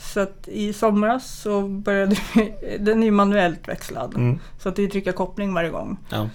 Så 0.00 0.20
att 0.20 0.48
i 0.48 0.72
somras 0.72 1.40
så 1.40 1.62
började 1.62 2.16
vi, 2.34 2.52
den 2.80 3.02
är 3.02 3.06
ju 3.06 3.10
manuellt 3.12 3.68
växlad. 3.68 4.14
mm. 4.14 4.38
Så 4.58 4.68
att 4.68 4.76
det 4.76 4.82
är 4.82 4.88
trycka 4.88 5.12
koppling 5.12 5.54
varje 5.54 5.70
gång. 5.70 5.96
ja, 6.10 6.28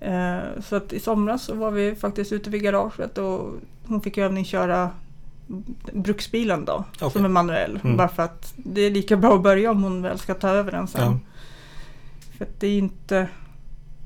Eh, 0.00 0.38
så 0.68 0.76
att 0.76 0.92
i 0.92 1.00
somras 1.00 1.42
så 1.42 1.54
var 1.54 1.70
vi 1.70 1.94
faktiskt 1.94 2.32
ute 2.32 2.50
vid 2.50 2.62
garaget 2.62 3.18
och 3.18 3.52
hon 3.86 4.00
fick 4.00 4.18
övningsköra 4.18 4.90
bruksbilen 5.92 6.64
då. 6.64 6.84
Okej. 6.94 7.10
Som 7.10 7.24
är 7.24 7.28
manuell. 7.28 7.80
Mm. 7.84 7.96
Bara 7.96 8.08
för 8.08 8.22
att 8.22 8.54
det 8.56 8.80
är 8.80 8.90
lika 8.90 9.16
bra 9.16 9.34
att 9.34 9.42
börja 9.42 9.70
om 9.70 9.82
hon 9.82 10.02
väl 10.02 10.18
ska 10.18 10.34
ta 10.34 10.48
över 10.48 10.72
den 10.72 10.86
sen. 10.88 11.02
Ja. 11.02 11.18
För 12.38 12.46
det 12.58 12.66
är 12.66 12.78
inte... 12.78 13.28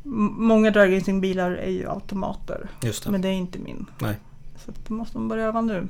Många 0.02 0.70
dragracingbilar 0.70 1.50
är 1.50 1.70
ju 1.70 1.88
automater. 1.90 2.68
just 2.82 3.04
det. 3.04 3.10
Men 3.10 3.20
det 3.22 3.28
är 3.28 3.32
inte 3.32 3.58
min. 3.58 3.86
Nej. 3.98 4.14
Så 4.56 4.72
då 4.88 4.94
måste 4.94 5.18
hon 5.18 5.28
börja 5.28 5.44
öva 5.46 5.60
nu. 5.60 5.88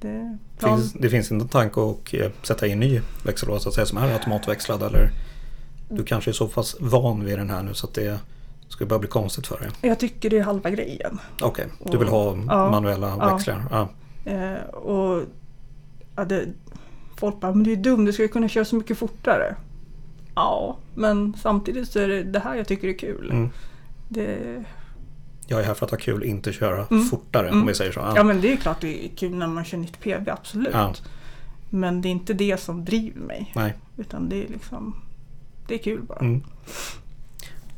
Det. 0.00 0.38
Finns, 0.58 0.92
det 0.92 1.10
finns 1.10 1.32
inte 1.32 1.44
en 1.44 1.48
tanke 1.48 1.80
att 1.80 2.14
eh, 2.14 2.30
sätta 2.42 2.66
in 2.66 2.80
ny 2.80 3.00
växellåda 3.24 3.60
så 3.60 3.68
att 3.68 3.74
säga 3.74 3.86
som 3.86 3.98
är 3.98 4.12
automatväxlad 4.12 4.82
eller 4.82 5.10
du 5.90 6.04
kanske 6.04 6.30
är 6.30 6.32
så 6.32 6.48
pass 6.48 6.76
van 6.80 7.24
vid 7.24 7.38
den 7.38 7.50
här 7.50 7.62
nu 7.62 7.74
så 7.74 7.86
att 7.86 7.94
det 7.94 8.18
skulle 8.68 8.88
börja 8.88 9.00
bli 9.00 9.08
konstigt 9.08 9.46
för 9.46 9.58
dig. 9.60 9.68
Jag 9.80 9.98
tycker 9.98 10.30
det 10.30 10.38
är 10.38 10.42
halva 10.42 10.70
grejen. 10.70 11.18
Okej, 11.40 11.66
du 11.90 11.98
vill 11.98 12.08
ha 12.08 12.36
Ja. 12.46 12.70
manuella 12.70 13.16
Ja. 13.18 13.34
växlar? 13.34 13.64
Ja. 13.70 13.88
Eh, 14.32 14.64
och 14.74 15.22
ja, 16.16 16.24
det, 16.24 16.46
folk 17.16 17.40
bara, 17.40 17.54
men 17.54 17.64
du 17.64 17.72
är 17.72 17.76
dum, 17.76 18.04
du 18.04 18.12
ska 18.12 18.22
ju 18.22 18.28
kunna 18.28 18.48
köra 18.48 18.64
så 18.64 18.76
mycket 18.76 18.98
fortare. 18.98 19.56
Ja, 20.38 20.76
men 20.94 21.34
samtidigt 21.42 21.88
så 21.88 21.98
är 21.98 22.08
det 22.08 22.22
det 22.22 22.38
här 22.40 22.54
jag 22.54 22.68
tycker 22.68 22.88
är 22.88 22.98
kul. 22.98 23.30
Mm. 23.30 23.50
Det, 24.08 24.64
Jag 25.46 25.60
är 25.60 25.64
här 25.64 25.74
för 25.74 25.84
att 25.86 25.90
ha 25.90 25.98
kul, 25.98 26.24
inte 26.24 26.52
köra 26.52 26.86
Mm. 26.90 27.04
fortare 27.04 27.48
om 27.48 27.54
Mm. 27.54 27.66
vi 27.66 27.74
säger 27.74 27.92
så. 27.92 28.00
ja. 28.16 28.24
men 28.24 28.40
det 28.40 28.52
är 28.52 28.56
klart 28.56 28.80
det 28.80 29.04
är 29.04 29.08
kul 29.16 29.34
när 29.34 29.46
man 29.46 29.64
kör 29.64 29.78
nytt 29.78 30.00
PV, 30.00 30.30
absolut. 30.30 30.68
Ja. 30.72 30.94
Men 31.70 32.02
det 32.02 32.08
är 32.08 32.10
inte 32.10 32.34
det 32.34 32.60
som 32.60 32.84
driver 32.84 33.20
mig. 33.20 33.52
Nej. 33.56 33.74
Utan 33.96 34.28
det 34.28 34.44
är 34.44 34.48
liksom, 34.48 34.94
det 35.66 35.74
är 35.74 35.78
kul 35.78 36.02
bara. 36.02 36.18
Mm. 36.18 36.42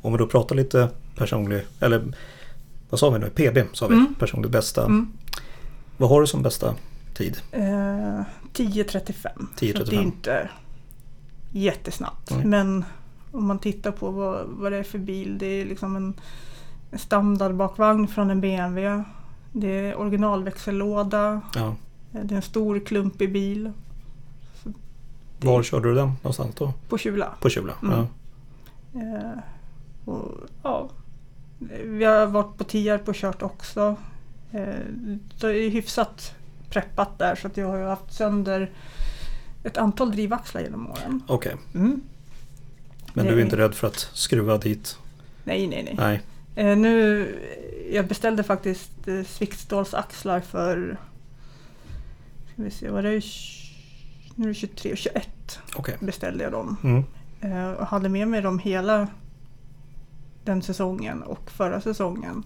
Om 0.02 0.12
vi 0.12 0.18
då 0.18 0.26
pratar 0.26 0.54
lite 0.56 0.88
personlig, 1.16 1.62
eller 1.80 2.12
vad 2.90 3.00
sa 3.00 3.10
vi 3.10 3.18
nu? 3.18 3.30
PB 3.30 3.58
sa 3.72 3.86
vi, 3.86 3.94
Mm. 3.94 4.14
personligt 4.18 4.50
bästa. 4.52 4.84
Mm. 4.84 5.12
Vad 5.96 6.08
har 6.10 6.20
du 6.20 6.26
som 6.26 6.42
bästa 6.42 6.74
tid? 7.14 7.36
Eh, 7.52 7.60
10.35. 8.52 9.46
10.35. 9.56 9.78
Så 9.84 9.90
det 9.90 9.96
är 9.96 10.02
inte 10.02 10.48
jättesnabbt. 11.50 12.30
Nej. 12.30 12.44
Men 12.44 12.84
om 13.32 13.46
man 13.46 13.58
tittar 13.58 13.92
på 13.92 14.10
vad, 14.10 14.46
vad 14.48 14.72
det 14.72 14.78
är 14.78 14.82
för 14.82 14.98
bil. 14.98 15.38
Det 15.38 15.46
är 15.46 15.64
liksom 15.64 15.96
en, 15.96 16.14
en 16.90 16.98
standardbakvagn 16.98 18.08
från 18.08 18.30
en 18.30 18.40
BMW. 18.40 19.04
Det 19.52 19.68
är 19.68 19.98
originalväxellåda. 20.00 21.40
Ja. 21.54 21.74
Det 22.10 22.18
är 22.34 22.36
en 22.36 22.42
stor 22.42 22.78
klumpig 22.80 23.32
bil. 23.32 23.72
Det- 25.38 25.46
Var 25.46 25.62
körde 25.62 25.88
du 25.88 25.94
den 25.94 26.06
någonstans 26.22 26.54
då? 26.54 26.72
På 26.88 26.98
Kjula. 26.98 27.28
På 27.40 27.48
Kjula? 27.48 27.72
Mm. 27.82 28.06
Ja. 28.92 29.00
Eh, 29.00 29.38
och, 30.04 30.30
ja. 30.62 30.88
Vi 31.84 32.04
har 32.04 32.26
varit 32.26 32.56
på 32.56 32.64
Tierp 32.64 33.08
och 33.08 33.14
kört 33.14 33.42
också. 33.42 33.96
Eh, 34.50 34.64
det 35.40 35.46
är 35.46 35.70
hyfsat 35.70 36.34
preppat 36.70 37.18
där 37.18 37.34
så 37.34 37.46
att 37.46 37.56
jag 37.56 37.66
har 37.68 37.78
haft 37.82 38.12
sönder 38.12 38.70
ett 39.64 39.76
antal 39.76 40.10
drivaxlar 40.12 40.60
genom 40.60 40.90
åren. 40.90 41.22
Okej, 41.26 41.56
Mm. 41.74 42.00
men 43.14 43.26
Det 43.26 43.32
du 43.32 43.38
är 43.40 43.44
inte 43.44 43.56
rädd 43.56 43.74
för 43.74 43.86
att 43.86 43.98
skruva 44.12 44.58
dit? 44.58 44.98
Nej, 45.44 45.66
nej, 45.66 45.82
nej. 45.82 45.94
Nej. 45.98 46.70
Eh, 46.70 46.76
nu, 46.78 47.28
jag 47.92 48.06
beställde 48.08 48.42
faktiskt 48.42 49.08
eh, 49.08 49.22
sviktstålsaxlar 49.24 50.40
för, 50.40 50.96
ska 52.52 52.62
vi 52.62 52.70
se, 52.70 52.90
var 52.90 53.02
det, 53.02 53.22
nu 54.34 54.44
är 54.44 54.48
det 54.48 54.54
23 54.54 54.92
och 54.92 54.98
21 54.98 55.58
Okej. 55.76 55.96
beställde 56.00 56.44
jag 56.44 56.52
dem. 56.52 56.76
Mm. 56.84 57.04
Eh, 57.40 57.70
och 57.72 57.86
hade 57.86 58.08
med 58.08 58.28
mig 58.28 58.42
dem 58.42 58.58
hela 58.58 59.08
den 60.44 60.62
säsongen 60.62 61.22
och 61.22 61.50
förra 61.50 61.80
säsongen. 61.80 62.44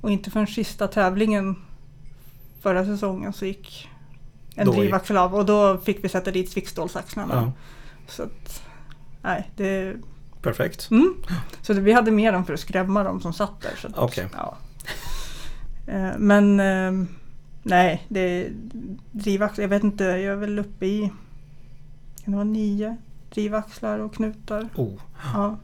Och 0.00 0.10
inte 0.10 0.30
förrän 0.30 0.46
sista 0.46 0.88
tävlingen 0.88 1.56
förra 2.60 2.84
säsongen 2.84 3.32
så 3.32 3.46
gick 3.46 3.88
en 4.56 4.66
drivaxel 4.70 5.16
av 5.16 5.34
och 5.34 5.46
då 5.46 5.78
fick 5.78 6.04
vi 6.04 6.08
sätta 6.08 6.30
dit 6.30 6.50
sviktstålsaxlarna. 6.50 7.34
Ja, 7.34 7.52
Så 8.08 8.22
att, 8.22 8.62
nej, 9.22 9.50
det, 9.56 9.96
perfekt. 10.42 10.90
mm. 10.90 11.14
så 11.62 11.72
det, 11.72 11.80
vi 11.80 11.92
hade 11.92 12.10
med 12.10 12.34
dem 12.34 12.44
för 12.44 12.54
att 12.54 12.60
skrämma 12.60 13.02
dem 13.04 13.20
som 13.20 13.32
satt 13.32 13.60
där. 13.60 13.74
Så 13.80 13.86
att, 13.88 13.98
Okej. 13.98 14.26
ja. 14.36 14.56
Eh, 15.86 16.10
Men 16.18 16.60
eh, 16.60 17.06
nej, 17.62 18.04
det 18.08 18.48
drivaxlar, 19.12 19.62
jag 19.62 19.68
vet 19.68 19.84
inte, 19.84 20.04
jag 20.04 20.22
är 20.32 20.36
väl 20.36 20.58
uppe 20.58 20.86
i 20.86 21.10
kan 22.24 22.32
det 22.32 22.36
vara 22.36 22.44
nio 22.44 22.96
drivaxlar 23.30 23.98
och 23.98 24.14
knutar. 24.14 24.68
Oh, 24.74 24.92
Ja. 25.34 25.58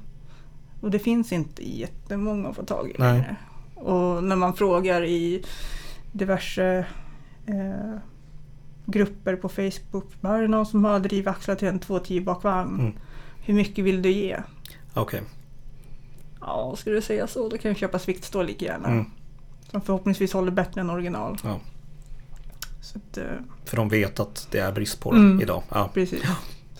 Och 0.80 0.90
det 0.90 0.98
finns 0.98 1.32
inte 1.32 1.70
jättemånga 1.78 2.48
att 2.48 2.56
få 2.56 2.62
tag 2.64 2.90
i 2.90 2.98
längre. 2.98 3.36
Och 3.74 4.24
när 4.24 4.36
man 4.36 4.54
frågar 4.54 5.04
i 5.04 5.44
diverse 6.12 6.86
eh, 7.46 7.98
grupper 8.86 9.36
på 9.36 9.48
Facebook. 9.48 10.04
Är 10.22 10.42
det 10.42 10.48
någon 10.48 10.66
som 10.66 10.84
har 10.84 11.00
drivaxlar 11.00 11.54
till 11.54 11.68
en 11.68 11.78
210 11.78 12.20
bakvagn? 12.20 12.80
Mm. 12.80 12.92
Hur 13.44 13.54
mycket 13.54 13.84
vill 13.84 14.02
du 14.02 14.10
ge? 14.10 14.36
okej. 14.94 15.22
Ja, 16.40 16.74
ska 16.78 16.90
du 16.90 17.02
säga 17.02 17.26
så 17.26 17.48
då 17.48 17.58
kan 17.58 17.68
jag 17.68 17.78
köpa 17.78 17.98
sviktstål 17.98 18.46
lika 18.46 18.64
gärna. 18.64 18.88
Mm. 18.88 19.04
Som 19.70 19.80
förhoppningsvis 19.80 20.32
håller 20.32 20.50
bättre 20.50 20.80
än 20.80 20.90
original. 20.90 21.38
Ja. 21.44 21.60
Att, 22.94 23.18
eh, 23.18 23.24
För 23.64 23.76
de 23.76 23.88
vet 23.88 24.20
att 24.20 24.48
det 24.50 24.58
är 24.58 24.72
brist 24.72 25.00
på 25.00 25.12
det 25.12 25.18
Mm. 25.18 25.40
idag. 25.40 25.62
Ja, 25.68 25.90
precis. 25.94 26.22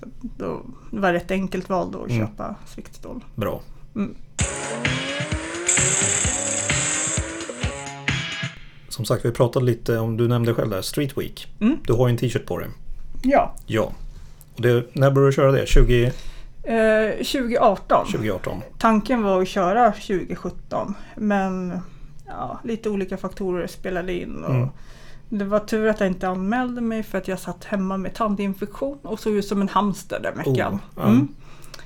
Så 0.00 0.06
då, 0.38 0.62
det 0.90 1.00
var 1.00 1.14
ett 1.14 1.30
enkelt 1.30 1.68
val 1.68 1.92
då 1.92 2.02
att 2.04 2.10
Mm. 2.10 2.26
köpa 2.26 2.54
sviktstål. 2.66 3.24
bra. 3.34 3.60
Som 9.04 9.16
sagt, 9.16 9.24
vi 9.24 9.30
pratade 9.30 9.66
lite 9.66 9.98
om, 9.98 10.16
du 10.16 10.28
nämnde 10.28 10.54
själv 10.54 10.70
där, 10.70 10.82
Street 10.82 11.18
Week. 11.18 11.54
Mm. 11.60 11.78
Du 11.86 11.92
har 11.92 12.08
ju 12.08 12.10
en 12.10 12.16
t-shirt 12.16 12.46
på 12.46 12.58
dig. 12.58 12.68
Ja, 13.22 13.54
Ja. 13.66 13.92
Och 14.54 14.62
det, 14.62 14.86
när 14.92 15.10
började 15.10 15.28
du 15.28 15.32
köra 15.32 15.52
det? 15.52 15.66
20, 15.66 16.12
eh, 16.62 17.10
2018. 17.16 18.06
2018? 18.06 18.62
Tanken 18.78 19.22
var 19.22 19.42
att 19.42 19.48
köra 19.48 19.92
2017 19.92 20.94
men 21.16 21.80
ja, 22.26 22.60
lite 22.64 22.90
olika 22.90 23.16
faktorer 23.16 23.66
spelade 23.66 24.12
in. 24.12 24.44
Och 24.44 24.54
Mm. 24.54 24.68
Det 25.28 25.44
var 25.44 25.58
tur 25.58 25.88
att 25.88 26.00
jag 26.00 26.06
inte 26.06 26.28
anmälde 26.28 26.80
mig 26.80 27.02
för 27.02 27.18
att 27.18 27.28
jag 27.28 27.38
satt 27.38 27.64
hemma 27.64 27.96
med 27.96 28.14
tandinfektion 28.14 28.98
och 29.02 29.20
såg 29.20 29.32
ut 29.32 29.46
som 29.46 29.60
en 29.60 29.68
hamster 29.68 30.20
den 30.22 30.36
veckan. 30.36 30.78
Oh, 30.96 31.08
mm. 31.08 31.28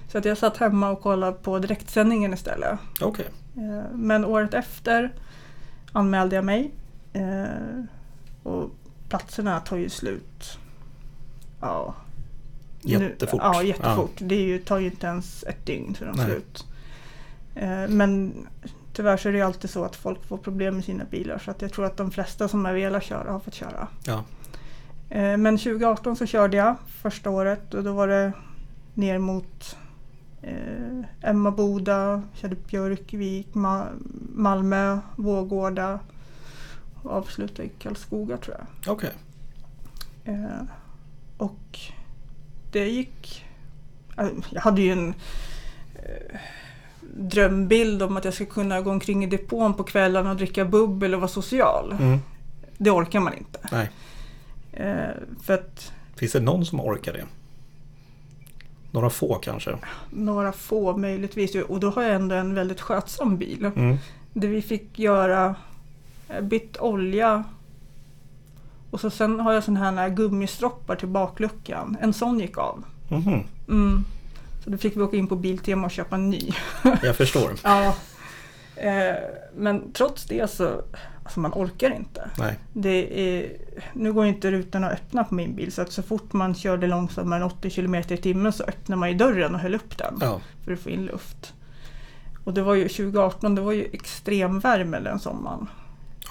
Så 0.09 0.19
att 0.19 0.25
jag 0.25 0.39
satt 0.39 0.57
hemma 0.57 0.91
och 0.91 1.01
kollade 1.01 1.33
på 1.33 1.59
direktsändningen 1.59 2.35
istället. 2.35 2.79
Okej. 3.01 3.27
Eh, 3.57 3.97
Men 3.97 4.25
året 4.25 4.55
efter 4.55 5.13
anmälde 5.93 6.37
jag 6.37 6.45
mig. 6.45 6.71
Eh, 7.21 7.85
Och 8.43 8.71
platserna 9.09 9.61
tar 9.61 9.77
ju 9.77 9.89
slut. 9.91 10.59
Ja. 11.61 11.95
Nu- 12.83 12.93
Jättefort. 12.93 13.41
Ja, 13.45 13.63
jättefort. 13.63 14.13
Det 14.19 14.35
är 14.35 14.43
ju, 14.45 14.59
tar 14.59 14.79
ju 14.79 14.87
inte 14.87 15.07
ens 15.07 15.45
ett 15.45 15.67
dygn 15.67 15.95
till 15.95 16.07
de 16.07 16.15
slut. 16.25 16.67
Eh, 17.55 17.89
Men 17.89 18.35
tyvärr 18.93 19.17
så 19.17 19.29
är 19.29 19.33
det 19.33 19.39
ju 19.39 19.45
alltid 19.45 19.71
så 19.71 19.85
att 19.85 19.97
folk 19.97 20.25
får 20.29 20.39
problem 20.39 20.75
med 20.75 20.85
sina 20.85 21.05
bilar. 21.05 21.39
Så 21.39 21.51
att 21.51 21.63
jag 21.63 21.73
tror 21.73 21.85
att 21.85 21.97
de 21.97 22.11
flesta 22.11 22.49
som 22.49 22.65
har 22.65 22.73
velat 22.73 23.03
köra 23.03 23.33
har 23.33 23.41
fått 23.41 23.55
köra. 23.55 23.89
Ja. 24.05 24.25
Eh, 25.11 25.37
Men 25.37 25.59
2018 25.59 26.17
så 26.17 26.27
körde 26.27 26.57
jag 26.57 26.75
första 26.87 27.31
året 27.31 27.75
och 27.75 27.85
då 27.85 27.93
var 27.93 28.09
det 28.09 28.33
ner 28.95 29.19
mot 29.19 29.77
eh, 30.43 31.01
Emmaboda, 31.31 32.23
körde 32.35 32.57
Björkvik, 32.71 33.49
Ma- 33.53 33.89
Malmö, 34.35 34.99
Vårgårda 35.17 36.01
och 37.07 37.13
avslutade 37.13 37.69
i 37.69 37.71
Karlskoga 37.79 38.37
tror 38.37 38.57
jag. 38.59 38.93
Okej. 38.95 39.11
Eh, 40.25 40.63
och 41.37 41.79
det 42.73 42.89
gick... 42.89 43.45
eh, 44.19 44.29
Jag 44.51 44.61
hade 44.61 44.83
ju 44.83 44.93
en 44.93 45.15
eh, 45.95 46.39
drömbild 47.19 48.03
om 48.03 48.17
att 48.17 48.25
jag 48.25 48.35
skulle 48.35 48.51
kunna 48.51 48.81
gå 48.81 48.91
omkring 48.91 49.25
i 49.25 49.27
depån 49.27 49.75
på 49.75 49.85
kvällarna 49.85 50.31
och 50.31 50.37
dricka 50.37 50.65
bubbel 50.65 51.15
och 51.15 51.21
vara 51.21 51.29
social. 51.29 51.93
Mm. 52.01 52.19
Det 52.79 52.91
orkar 52.91 53.21
man 53.21 53.35
inte. 53.35 53.59
Nej. 53.73 53.91
Eh, 54.73 55.11
för 55.43 55.55
att 55.55 55.93
Finns 56.17 56.33
det 56.33 56.41
någon 56.41 56.67
som 56.67 56.81
orkar 56.81 57.13
det? 57.13 57.25
Några 58.91 59.11
få 59.11 59.35
kanske? 59.35 59.77
några 60.11 60.53
få 60.53 60.97
möjligtvis. 60.97 61.55
Och 61.55 61.81
då 61.81 61.91
har 61.91 62.03
jag 62.03 62.15
ändå 62.15 62.35
en 62.35 62.55
väldigt 62.55 62.81
skötsam 62.81 63.37
bil. 63.39 63.65
Mm. 63.77 63.97
Det 64.33 64.47
vi 64.47 64.63
fick 64.63 64.99
göra, 64.99 65.55
bytt 66.43 66.77
olja 66.81 67.45
och 68.91 69.01
så 69.01 69.11
sen 69.11 69.41
har 69.41 69.53
jag 69.53 69.65
sån 69.65 69.77
här 69.77 70.09
gummistroppar 70.09 70.97
till 70.97 71.09
bakluckan. 71.09 71.97
En 72.01 72.13
sån 72.13 72.41
gick 72.41 72.59
av. 72.59 72.85
Mhm. 73.11 73.43
Mm. 73.69 74.05
Så 74.65 74.71
då 74.71 74.79
fick 74.79 74.97
vi 74.97 75.01
åka 75.01 75.17
in 75.17 75.27
på 75.27 75.37
Biltema 75.37 75.85
och 75.87 75.91
köpa 75.91 76.17
en 76.17 76.31
ny. 76.31 76.51
Jag 77.03 77.17
förstår. 77.17 77.51
Ja. 77.65 77.95
Eh, 78.77 79.15
men 79.57 79.93
trots 79.93 80.25
det 80.25 80.51
så, 80.51 80.83
alltså 81.25 81.41
man 81.41 81.53
orkar 81.53 81.91
inte. 81.97 82.31
Nej. 82.39 82.59
Det 82.73 83.21
är, 83.39 83.53
nu 83.95 84.13
går 84.13 84.27
inte 84.27 84.51
rutorna 84.51 84.87
att 84.87 84.93
öppna 84.93 85.25
på 85.25 85.35
min 85.35 85.55
bil 85.57 85.73
så 85.73 85.83
att 85.83 85.93
så 85.93 86.03
fort 86.03 86.33
man 86.33 86.55
körde 86.55 86.87
långsammare 86.87 87.41
än 87.41 87.47
80 87.47 87.71
km 87.71 87.95
i 87.95 88.03
timmen 88.17 88.53
så 88.53 88.65
öppnade 88.65 89.01
man 89.01 89.09
ju 89.11 89.15
dörren 89.17 89.55
och 89.55 89.61
höll 89.61 89.75
upp 89.75 89.99
den 89.99 90.19
Ja. 90.21 90.41
för 90.65 90.73
att 90.73 90.81
få 90.81 90.91
in 90.91 91.07
luft. 91.07 91.55
Och 92.45 92.55
det 92.55 92.63
var 92.63 92.75
ju 92.75 92.89
2018, 92.89 93.55
det 93.55 93.61
var 93.61 93.73
ju 93.73 93.89
extremvärme 93.93 95.01
den 95.01 95.19
sommaren. 95.19 95.67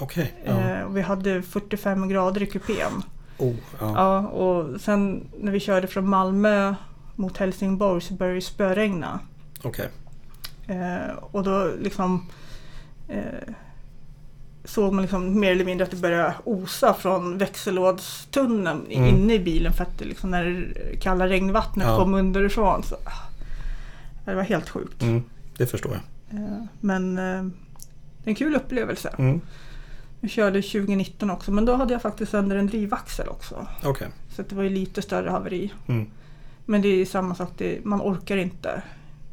Okej. 0.00 0.34
Ja. 0.44 0.52
Eh, 0.60 0.88
vi 0.88 1.00
hade 1.02 1.42
45 1.42 2.08
grader 2.08 2.42
i 2.42 2.46
kupén. 2.46 3.02
Oh, 3.38 3.54
ja. 3.80 3.92
Ja, 3.94 4.18
och 4.28 4.80
sen 4.80 5.28
när 5.40 5.52
vi 5.52 5.60
körde 5.60 5.86
från 5.86 6.08
Malmö 6.08 6.74
mot 7.14 7.36
Helsingborg 7.36 8.00
så 8.00 8.14
började 8.14 8.36
det 8.36 8.42
spöregna. 8.42 9.20
Okej. 9.62 9.88
Eh, 10.66 11.16
och 11.30 11.42
då 11.42 11.70
liksom 11.80 12.26
eh, 13.08 13.22
såg 14.64 14.92
man 14.92 15.02
liksom 15.02 15.40
mer 15.40 15.52
eller 15.52 15.64
mindre 15.64 15.84
att 15.84 15.90
det 15.90 15.96
började 15.96 16.34
osa 16.44 16.94
från 16.94 17.38
växellådstunneln 17.38 18.86
Mm. 18.90 19.08
inne 19.14 19.34
i 19.34 19.38
bilen 19.38 19.72
för 19.72 19.82
att 19.82 19.98
det 19.98 20.04
liksom 20.04 20.30
när 20.30 20.44
det 20.44 20.96
kalla 20.96 21.28
regnvattnet 21.28 21.86
Ja. 21.86 21.96
kom 21.98 22.14
underifrån. 22.14 22.82
Så, 22.82 22.94
ah, 22.94 23.28
det 24.24 24.34
var 24.34 24.42
helt 24.42 24.68
sjukt. 24.68 25.02
Mm. 25.02 25.22
Det 25.56 25.66
förstår 25.66 25.92
jag. 25.92 26.02
Men 26.80 27.14
det 27.14 27.22
är 27.22 27.50
en 28.24 28.34
kul 28.34 28.54
upplevelse. 28.56 29.14
Mm. 29.18 29.40
Jag 30.26 30.30
körde 30.30 30.62
2019 30.62 31.30
också 31.30 31.52
men 31.52 31.64
då 31.64 31.74
hade 31.74 31.92
jag 31.92 32.02
faktiskt 32.02 32.30
sönder 32.30 32.56
en 32.56 32.66
drivaxel 32.66 33.28
också. 33.28 33.66
Okej. 33.84 34.08
Så 34.36 34.42
det 34.42 34.54
var 34.54 34.62
ju 34.62 34.68
lite 34.68 35.02
större 35.02 35.30
haveri. 35.30 35.72
Mm. 35.86 36.10
Men 36.64 36.82
det 36.82 36.88
är 36.88 36.96
ju 36.96 37.06
samma 37.06 37.34
sak, 37.34 37.50
det, 37.56 37.84
man 37.84 38.00
orkar 38.00 38.36
inte 38.36 38.82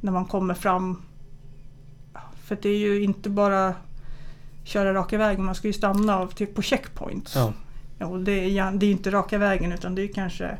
när 0.01 0.11
man 0.11 0.25
kommer 0.25 0.53
fram. 0.53 1.01
För 2.43 2.57
det 2.61 2.69
är 2.69 2.77
ju 2.77 3.03
inte 3.03 3.29
bara 3.29 3.75
köra 4.63 4.93
raka 4.93 5.17
vägen, 5.17 5.45
man 5.45 5.55
ska 5.55 5.67
ju 5.67 5.73
stanna 5.73 6.17
av, 6.17 6.27
typ 6.27 6.55
på 6.55 6.61
checkpoints. 6.61 7.35
Ja. 7.35 7.53
Ja, 7.97 8.05
och 8.05 8.19
det 8.19 8.31
är 8.31 8.71
det 8.71 8.85
är 8.85 8.91
inte 8.91 9.11
raka 9.11 9.37
vägen 9.37 9.71
utan 9.71 9.95
det 9.95 10.01
är 10.01 10.13
kanske 10.13 10.57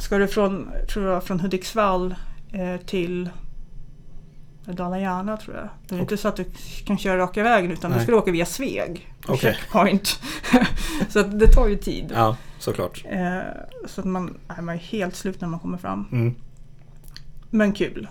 Ska 0.00 0.18
du 0.18 0.28
från, 0.28 0.70
tror 0.92 1.06
jag, 1.06 1.24
från 1.24 1.40
Hudiksvall 1.40 2.14
eh, 2.52 2.80
till 2.86 3.30
Dala-Järna 4.72 5.36
tror 5.36 5.56
jag. 5.56 5.68
Det 5.88 5.94
är 5.94 6.00
inte 6.00 6.16
så 6.16 6.28
att 6.28 6.36
du 6.36 6.44
kan 6.84 6.98
köra 6.98 7.18
raka 7.18 7.42
vägen 7.42 7.70
utan 7.70 7.90
Nej. 7.90 8.00
du 8.00 8.06
ska 8.06 8.16
åka 8.16 8.30
via 8.32 8.46
Sveg 8.46 9.08
Okej. 9.26 9.38
checkpoint. 9.54 10.20
så 11.08 11.22
det 11.22 11.48
tar 11.48 11.68
ju 11.68 11.76
tid. 11.76 12.12
ja, 12.14 12.36
såklart. 12.58 13.04
Eh, 13.08 13.38
så 13.86 14.00
att 14.00 14.06
man, 14.06 14.38
nej, 14.48 14.62
man 14.62 14.74
är 14.74 14.78
helt 14.78 15.16
slut 15.16 15.40
när 15.40 15.48
man 15.48 15.60
kommer 15.60 15.78
fram. 15.78 16.06
Mm. 16.12 16.34
Men 17.50 17.72
kul. 17.72 18.08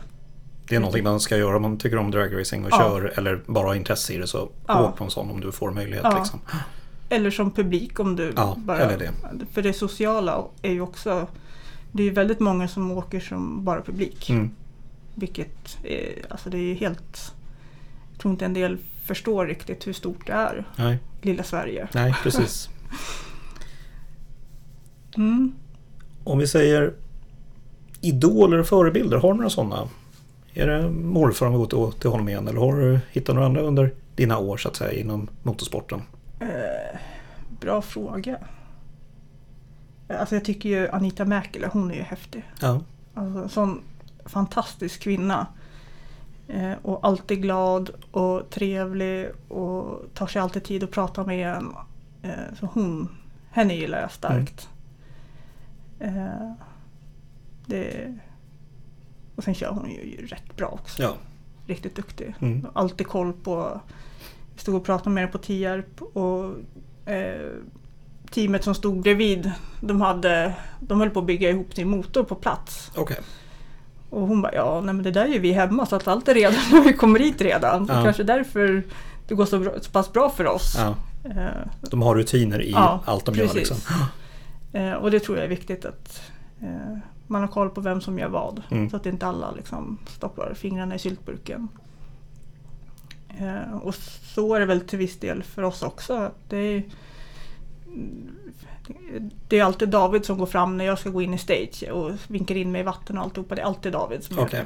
Det 0.68 0.76
är 0.76 0.80
någonting 0.80 1.04
man 1.04 1.20
ska 1.20 1.38
göra 1.38 1.56
om 1.56 1.62
man 1.62 1.77
tycker 1.77 1.98
om 1.98 2.12
dragracing 2.12 2.63
och 2.65 2.71
Ja. 2.71 2.77
kör 2.77 3.13
eller 3.17 3.42
bara 3.46 3.67
har 3.67 3.75
intresse 3.75 4.13
i 4.13 4.17
det 4.17 4.27
så 4.27 4.50
Ja. 4.67 4.88
åk 4.90 4.98
på 4.98 5.04
en 5.04 5.10
sån 5.10 5.32
om 5.32 5.42
du 5.42 5.52
får 5.52 5.71
möjlighet. 5.71 6.04
Ja. 6.04 6.17
Liksom. 6.17 6.40
Eller 7.10 7.32
som 7.32 7.52
publik 7.52 8.00
om 8.00 8.15
du 8.15 8.34
Ja, 8.36 8.56
bara... 8.58 8.77
eller 8.80 8.98
det. 8.98 9.12
För 9.54 9.62
det 9.62 9.73
sociala 9.73 10.44
är 10.62 10.71
ju 10.71 10.82
också... 10.82 11.27
Det 11.92 12.04
är 12.04 12.08
ju 12.08 12.13
väldigt 12.13 12.40
många 12.40 12.67
som 12.67 12.92
åker 12.92 13.19
som 13.19 13.65
bara 13.65 13.82
publik. 13.82 14.30
Mm. 14.30 14.52
Vilket 15.16 15.78
är, 15.84 16.26
alltså 16.30 16.50
det 16.50 16.58
är 16.58 16.76
helt... 16.76 17.34
Jag 18.12 18.20
tror 18.20 18.32
inte 18.32 18.46
en 18.46 18.54
del 18.54 18.78
förstår 19.04 19.46
riktigt 19.48 19.88
hur 19.88 19.94
stort 19.94 20.28
det 20.28 20.34
är, 20.34 20.66
Nej. 20.76 20.98
lilla 21.22 21.44
Sverige. 21.44 21.88
Nej, 21.94 22.16
precis. 22.24 22.70
Mm. 25.18 25.54
Om 26.24 26.38
vi 26.38 26.48
säger 26.48 26.94
idoler 28.02 28.58
och 28.58 28.68
förebilder, 28.68 29.18
har 29.18 29.32
du 29.32 29.38
några 29.38 29.50
sådana? 29.50 29.90
Är 30.54 30.68
det 30.68 30.90
morfar 30.90 31.46
om 31.46 31.52
vi 31.52 31.58
går 31.58 31.90
till, 31.92 32.00
till 32.00 32.10
honom 32.10 32.30
igen 32.30 32.48
eller 32.48 32.60
har 32.60 32.76
du 32.76 33.00
hittat 33.12 33.36
några 33.36 33.48
andra 33.48 33.62
under 33.62 33.94
dina 34.16 34.38
år 34.38 34.58
så 34.58 34.70
att 34.70 34.76
säga 34.76 35.00
inom 35.00 35.28
motorsporten? 35.44 36.02
Eh, 36.40 37.00
bra 37.60 37.82
fråga. 37.82 38.38
Alltså 40.08 40.36
jag 40.36 40.46
tycker 40.46 40.70
ju 40.70 40.90
Anita 40.90 41.26
Mäkelä, 41.26 41.70
hon 41.74 41.92
är 41.92 41.96
ju 41.96 42.02
häftig. 42.02 42.44
Ja, 42.62 42.82
Alltså, 43.14 43.50
sån 43.50 43.82
fantastisk 44.26 45.02
kvinna. 45.02 45.48
Eh, 46.48 46.74
och 46.82 47.08
alltid 47.08 47.42
glad 47.42 47.90
och 48.12 48.50
trevlig 48.50 49.30
och 49.48 50.02
tar 50.13 50.28
sig 50.28 50.42
alltid 50.42 50.63
tid 50.63 50.84
att 50.84 50.92
prata 50.92 51.24
med 51.24 51.56
en. 51.58 51.74
Eh, 52.21 52.56
så 52.60 52.65
hon, 52.65 53.10
henne 53.52 53.74
gillar 53.74 54.02
jag 54.02 54.12
starkt. 54.12 54.69
Eh, 56.00 56.52
det, 57.65 58.17
och 59.36 59.44
sen 59.44 59.54
kör 59.54 59.71
hon 59.71 59.90
ju 59.90 60.26
rätt 60.26 60.56
bra 60.56 60.67
också. 60.67 61.04
Ja. 61.04 61.13
Riktigt 61.67 61.96
duktig. 61.96 62.36
Mm. 62.40 62.67
Alltid 62.74 63.08
koll 63.08 63.34
på... 63.34 63.82
Vi 64.56 64.62
stod 64.62 64.76
och 64.76 64.86
pratade 64.86 65.10
med 65.10 65.21
henne 65.21 65.32
på 65.32 65.38
Tierp 65.38 66.02
och 66.02 66.56
eh, 67.12 67.52
teamet 68.32 68.63
som 68.63 68.76
stod 68.76 69.02
bredvid 69.02 69.52
de, 69.82 70.02
hade, 70.02 70.56
de 70.80 71.00
höll 71.00 71.10
på 71.10 71.19
att 71.19 71.26
bygga 71.26 71.50
ihop 71.50 71.74
sin 71.74 71.90
motor 71.90 72.24
på 72.24 72.36
plats. 72.36 72.92
Okej. 72.96 73.17
Och 74.14 74.28
hon 74.28 74.42
bara, 74.42 74.54
ja 74.56 74.82
nej 74.82 74.94
men 74.94 75.04
det 75.04 75.12
där 75.12 75.26
gör 75.26 75.40
vi 75.40 75.52
hemma 75.52 75.86
så 75.86 75.96
att 75.96 76.08
allt 76.08 76.28
är 76.28 76.34
redan 76.34 76.60
när 76.72 76.82
vi 76.82 76.94
kommer 76.94 77.20
hit 77.20 77.42
redan. 77.42 77.86
Ja. 77.90 78.04
Kanske 78.04 78.24
därför 78.24 78.84
det 79.28 79.36
går 79.36 79.46
så, 79.46 79.60
bra, 79.60 79.72
så 79.82 79.92
pass 79.92 80.14
bra 80.14 80.30
för 80.30 80.48
oss. 80.48 80.76
Ja. 80.78 80.96
Eh, 81.30 81.68
De 81.82 82.02
har 82.02 82.16
rutiner 82.16 82.62
i 82.62 82.72
Ja, 82.72 83.00
allt 83.06 83.26
de 83.26 83.36
gör 83.36 83.44
precis. 83.48 83.56
liksom. 83.70 83.78
eh, 84.74 84.94
och 84.94 85.12
det 85.12 85.20
tror 85.20 85.38
jag 85.38 85.46
är 85.46 85.50
viktigt 85.50 85.86
att 85.86 86.22
eh, 86.62 86.98
man 87.28 87.42
har 87.42 87.48
koll 87.48 87.70
på 87.70 87.82
vem 87.82 88.02
som 88.02 88.20
gör 88.20 88.30
vad. 88.30 88.62
Mm. 88.72 88.90
Så 88.90 88.96
att 88.96 89.06
inte 89.06 89.26
alla 89.28 89.52
liksom 89.52 89.98
stoppar 90.08 90.54
fingrarna 90.54 90.96
i 90.96 91.00
syltburken. 91.00 91.68
Och 93.82 93.96
så 94.36 94.56
är 94.56 94.60
det 94.60 94.66
väl 94.66 94.82
till 94.82 95.00
viss 95.00 95.20
del 95.20 95.44
för 95.44 95.64
oss 95.64 95.84
också. 95.84 96.32
Det 96.50 96.58
är, 96.58 96.84
det 99.48 99.60
är 99.60 99.63
alltid 99.63 99.90
David 99.90 100.25
som 100.25 100.38
går 100.38 100.46
fram 100.46 100.77
när 100.77 100.86
jag 100.86 101.00
ska 101.00 101.10
gå 101.10 101.21
in 101.21 101.34
i 101.34 101.38
stage 101.38 101.84
och 101.92 102.12
vinkar 102.27 102.56
in 102.56 102.71
mig 102.71 102.81
i 102.81 102.84
vatten 102.84 103.17
och 103.17 103.23
alltihopa. 103.23 103.56
Det 103.56 103.62
är 103.62 103.65
alltid 103.65 103.92
David 103.92 104.23
som 104.23 104.38
gör 104.38 104.44
Okej. 104.46 104.63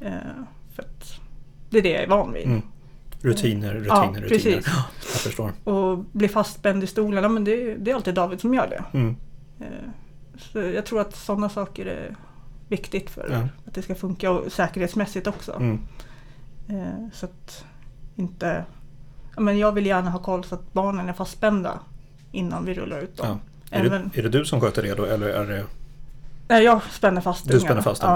det. 0.00 0.06
Eh, 0.06 0.12
för 0.74 0.84
det 1.70 1.78
är 1.78 1.82
det 1.82 1.90
jag 1.90 2.02
är 2.02 2.08
van 2.08 2.32
vid. 2.32 2.46
Mm. 2.46 2.62
Rutiner, 3.20 3.74
rutiner, 3.74 3.86
Ja, 3.88 4.02
rutiner. 4.10 4.28
precis. 4.28 4.64
Ja, 4.66 4.84
jag 5.00 5.20
förstår. 5.20 5.52
Och 5.64 5.98
bli 5.98 6.28
fastspänd 6.28 6.84
i 6.84 6.86
stolen, 6.86 7.22
ja, 7.22 7.28
men 7.28 7.44
det, 7.44 7.74
det 7.74 7.90
är 7.90 7.94
alltid 7.94 8.14
David 8.14 8.40
som 8.40 8.54
gör 8.54 8.66
det. 8.68 8.98
Mm. 8.98 9.16
Eh, 9.60 9.66
Så 10.38 10.58
jag 10.58 10.86
tror 10.86 11.00
att 11.00 11.16
sådana 11.16 11.48
saker 11.48 11.86
är 11.86 12.16
viktigt 12.68 13.10
för 13.10 13.28
Ja. 13.32 13.48
att 13.66 13.74
det 13.74 13.82
ska 13.82 13.94
funka 13.94 14.30
och 14.30 14.52
säkerhetsmässigt 14.52 15.26
också. 15.26 15.52
Mm. 15.52 15.80
Eh, 16.68 17.08
Så 17.12 17.26
att 17.26 17.64
inte... 18.16 18.64
Men 19.36 19.58
jag 19.58 19.72
vill 19.72 19.86
gärna 19.86 20.10
ha 20.10 20.18
koll 20.18 20.44
så 20.44 20.54
att 20.54 20.72
barnen 20.72 21.08
är 21.08 21.12
fastspända 21.12 21.78
innan 22.32 22.64
vi 22.64 22.74
rullar 22.74 22.98
ut 23.00 23.16
dem. 23.16 23.26
Ja. 23.70 23.76
Är, 23.78 23.84
Även, 23.84 24.10
det, 24.14 24.18
är 24.18 24.22
det 24.22 24.28
du 24.28 24.44
som 24.44 24.60
sköter 24.60 24.82
det 24.82 24.94
då 24.94 25.04
eller 25.04 25.28
är 25.28 25.46
det 25.46 25.64
Nej, 26.48 26.64
jag 26.64 26.82
spänner 26.90 27.20
fast 27.20 27.48
du 27.48 27.60
spänner 27.60 27.82
fast 27.82 28.02
dem? 28.02 28.10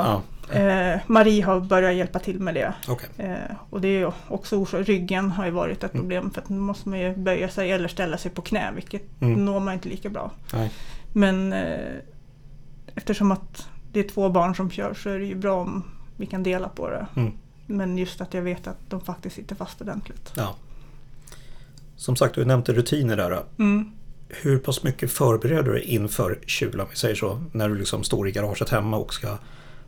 Ja. 0.51 0.59
Eh, 0.59 1.01
Marie 1.07 1.45
har 1.45 1.61
börjat 1.61 1.95
hjälpa 1.95 2.19
till 2.19 2.41
med 2.41 2.55
det. 2.55 2.75
Okej. 2.89 3.09
Eh, 3.17 3.57
och 3.71 3.81
det 3.81 3.89
är 3.89 4.13
också 4.29 4.57
orsak, 4.57 4.89
ryggen 4.89 5.31
har 5.31 5.45
ju 5.45 5.51
varit 5.51 5.85
ett 5.85 5.95
Mm. 5.95 6.03
problem 6.03 6.31
för 6.31 6.41
att 6.41 6.49
nu 6.49 6.59
måste 6.59 6.89
man 6.89 6.99
ju 7.01 7.17
böja 7.17 7.49
sig 7.49 7.73
eller 7.73 7.89
ställa 7.89 8.19
sig 8.19 8.31
på 8.31 8.43
knä 8.43 8.73
vilket 8.75 9.03
Mm. 9.21 9.45
når 9.45 9.61
man 9.61 9.75
inte 9.75 9.89
lika 9.89 10.09
bra. 10.09 10.31
Nej. 10.53 10.71
Men 11.13 11.53
eh, 11.53 11.79
eftersom 12.95 13.33
att 13.33 13.69
det 13.93 14.01
är 14.01 14.09
två 14.09 14.29
barn 14.29 14.55
som 14.55 14.71
kör 14.71 14.95
så 14.95 15.11
är 15.11 15.19
det 15.19 15.27
ju 15.27 15.35
bra 15.35 15.61
om 15.61 15.85
vi 16.17 16.27
kan 16.27 16.43
dela 16.43 16.69
på 16.69 16.91
det. 16.91 17.07
Mm. 17.17 17.33
Men 17.67 17.99
just 17.99 18.21
att 18.21 18.35
jag 18.35 18.43
vet 18.43 18.67
att 18.67 18.79
de 18.89 19.01
faktiskt 19.01 19.37
sitter 19.37 19.55
fast 19.55 19.81
ordentligt. 19.81 20.33
Ja. 20.37 20.55
Som 21.97 22.17
sagt, 22.17 22.35
du 22.35 22.45
nämnde 22.45 22.73
rutiner 22.73 23.17
där. 23.17 23.43
Mm. 23.59 23.93
Hur 24.43 24.59
pass 24.59 24.83
mycket 24.83 25.13
förbereder 25.13 25.63
du 25.63 25.73
dig 25.73 25.83
inför 25.83 26.39
kul, 26.47 26.81
om 26.81 26.87
vi 26.91 26.97
säger 26.97 27.15
så, 27.15 27.43
när 27.53 27.69
du 27.69 27.75
liksom 27.79 28.05
står 28.05 28.29
i 28.29 28.33
garaget 28.33 28.69
hemma 28.69 28.97
och 28.97 29.15
ska 29.15 29.39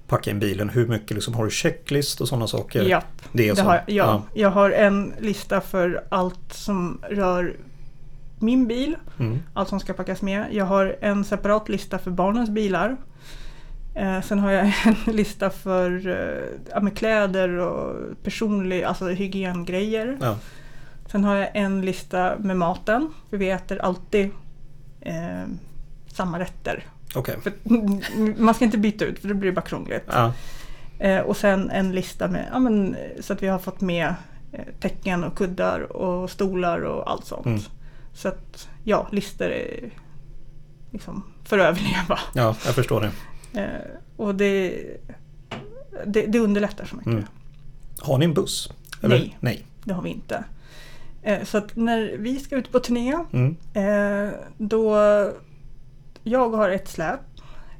packa 0.09 0.30
in 0.30 0.38
bilen? 0.38 0.68
Hur 0.68 0.86
mycket 0.86 1.11
liksom, 1.11 1.34
har 1.34 1.45
du 1.45 1.51
checklist 1.51 2.20
och 2.20 2.28
sådana 2.28 2.47
saker? 2.47 2.82
Ja, 2.82 3.03
det 3.32 3.49
är 3.49 3.55
så? 3.55 3.62
har, 3.62 3.74
jag. 3.74 3.84
ja, 3.86 4.22
jag 4.34 4.51
har 4.51 4.70
en 4.70 5.12
lista 5.20 5.61
för 5.61 6.05
allt 6.09 6.53
som 6.53 6.99
rör 7.11 7.57
min 8.38 8.66
bil, 8.66 8.97
Mm. 9.18 9.38
allt 9.55 9.68
som 9.68 9.80
ska 9.80 9.92
packas 9.92 10.22
med. 10.22 10.45
Jag 10.51 10.64
har 10.64 10.97
en 11.01 11.24
separat 11.24 11.68
lista 11.68 11.99
för 11.99 12.11
barnens 12.11 12.51
bilar. 12.51 12.97
Eh, 13.95 14.20
sen 14.22 14.38
har 14.38 14.51
jag 14.51 14.64
en 15.07 15.14
lista 15.14 15.51
för 15.51 16.09
eh, 16.09 16.45
ja, 16.70 16.80
med 16.80 16.97
kläder 16.97 17.49
och 17.49 17.97
personlig, 18.22 18.82
alltså 18.82 19.09
hygiengrejer. 19.09 20.18
Ja. 20.20 20.36
Sen 21.07 21.25
har 21.25 21.37
jag 21.37 21.51
en 21.55 21.81
lista 21.81 22.39
med 22.39 22.57
maten, 22.57 23.13
för 23.31 23.37
vi 23.37 23.51
äter 23.51 23.79
alltid 23.79 24.31
eh, 25.01 25.45
samma 26.07 26.39
rätter. 26.39 26.85
Okej. 27.15 27.37
För, 27.43 27.53
man 28.43 28.55
ska 28.55 28.65
inte 28.65 28.79
byta 28.79 29.05
ut 29.05 29.19
för 29.19 29.29
då 29.29 29.35
blir 29.35 29.51
det 29.51 29.55
bara 29.55 29.65
krångligt. 29.65 30.05
Ja. 30.07 30.33
Eh, 30.99 31.21
och 31.21 31.37
sen 31.37 31.71
en 31.71 31.93
lista 31.93 32.29
med, 32.29 32.49
ja, 32.53 32.59
men, 32.59 32.97
så 33.21 33.33
att 33.33 33.43
vi 33.43 33.47
har 33.47 33.59
fått 33.59 33.81
med 33.81 34.15
eh, 34.53 34.65
täcken 34.81 35.25
och 35.25 35.37
kuddar 35.37 35.97
och 35.97 36.31
stolar 36.31 36.81
och 36.81 37.11
allt 37.11 37.25
sånt. 37.25 37.47
Mm. 37.47 37.61
Så 38.15 38.29
att 38.29 38.69
ja, 38.85 39.09
listor 39.11 39.47
är 39.47 39.91
liksom 40.91 41.25
för 41.45 41.59
att 41.59 41.67
överleva. 41.67 42.19
ja, 42.35 42.57
jag 42.67 42.75
förstår 42.75 43.01
det. 43.01 43.11
Eh, 43.61 43.99
och 44.17 44.35
det, 44.35 44.83
det, 46.07 46.27
det 46.27 46.39
underlättar 46.39 46.85
så 46.85 46.97
mycket. 46.97 47.13
Mm. 47.13 47.25
Har 48.01 48.19
ni 48.19 48.25
en 48.25 48.35
buss? 48.35 48.73
Eller? 49.03 49.19
Nej. 49.19 49.37
Nej. 49.41 49.67
Det 49.85 49.93
har 49.93 50.03
vi 50.03 50.11
inte. 50.11 50.45
Eh, 51.25 51.45
så 51.45 51.59
att 51.59 51.77
när 51.77 52.16
vi 52.18 52.39
ska 52.39 52.57
ut 52.57 52.72
på 52.72 52.81
turné 52.81 53.18
Mm. 53.33 53.57
Eh, 53.75 54.33
då 54.59 54.97
jag 56.22 56.51
har 56.51 56.70
ett 56.70 56.89
släp 56.89 57.20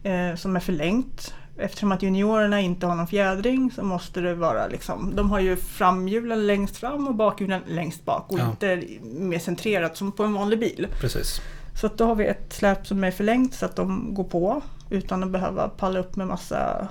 eh, 0.03 0.35
som 0.37 0.57
är 0.57 0.61
förlängt. 0.61 1.35
Eftersom 1.59 1.93
att 1.93 2.03
juniorerna 2.03 2.61
inte 2.61 2.87
har 2.87 2.95
någon 2.95 3.07
fjädring 3.07 3.71
så 3.71 3.83
måste 3.85 4.21
det 4.21 4.35
vara 4.35 4.67
liksom, 4.67 5.13
de 5.17 5.31
har 5.31 5.41
ju 5.41 5.57
framhjulen 5.57 6.47
längst 6.47 6.77
fram 6.77 7.09
och 7.09 7.15
bakhjulen 7.15 7.63
längst 7.67 8.05
bak 8.05 8.33
och 8.33 8.39
Ja. 8.39 8.51
inte 8.51 8.83
mer 9.03 9.39
centrerat 9.39 9.97
som 9.97 10.13
på 10.13 10.25
en 10.25 10.33
vanlig 10.33 10.59
bil. 10.61 10.87
Precis. 11.01 11.41
Så 11.81 11.87
att 11.87 11.99
då 11.99 12.07
har 12.07 12.15
vi 12.15 12.27
ett 12.27 12.53
släp 12.53 12.87
som 12.87 13.05
är 13.05 13.11
förlängt 13.11 13.55
så 13.55 13.67
att 13.67 13.77
de 13.77 14.15
går 14.15 14.25
på 14.25 14.63
utan 14.91 15.23
att 15.23 15.31
behöva 15.31 15.69
palla 15.69 15.99
upp 16.01 16.17
med 16.17 16.27
massa 16.27 16.89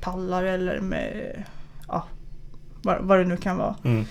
pallar 0.00 0.44
eller 0.44 0.80
med 0.80 1.44
ja, 1.88 2.04
vad, 2.82 2.96
vad 3.00 3.18
det 3.18 3.24
nu 3.24 3.36
kan 3.36 3.56
vara. 3.56 3.74
Mm. 3.84 4.04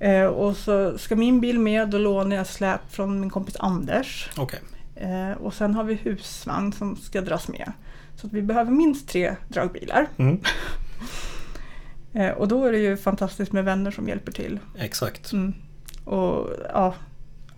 Eh, 0.00 0.24
och 0.24 0.56
så 0.56 0.98
ska 0.98 1.16
min 1.16 1.40
bil 1.40 1.58
med, 1.58 1.88
då 1.88 1.98
lånar 1.98 2.36
jag 2.36 2.46
släp 2.46 2.80
från 2.92 3.20
min 3.20 3.30
kompis 3.30 3.56
Anders. 3.58 4.30
Okej. 4.36 4.60
Eh, 4.94 5.32
och 5.32 5.54
sen 5.54 5.74
har 5.74 5.84
vi 5.84 5.94
husvagn 5.94 6.72
som 6.72 6.96
ska 6.96 7.20
dras 7.20 7.48
med. 7.48 7.72
Så 8.16 8.26
att 8.26 8.32
vi 8.32 8.42
behöver 8.42 8.70
minst 8.70 9.08
tre 9.08 9.36
dragbilar. 9.48 10.06
Mm. 10.16 10.40
Eh, 12.12 12.30
och 12.30 12.48
då 12.48 12.64
är 12.64 12.72
det 12.72 12.78
ju 12.78 12.96
fantastiskt 12.96 13.52
med 13.52 13.64
vänner 13.64 13.90
som 13.90 14.08
hjälper 14.08 14.32
till. 14.32 14.58
Exakt. 14.78 15.32
Mm. 15.32 15.54
Och 16.04 16.48
ja, 16.74 16.94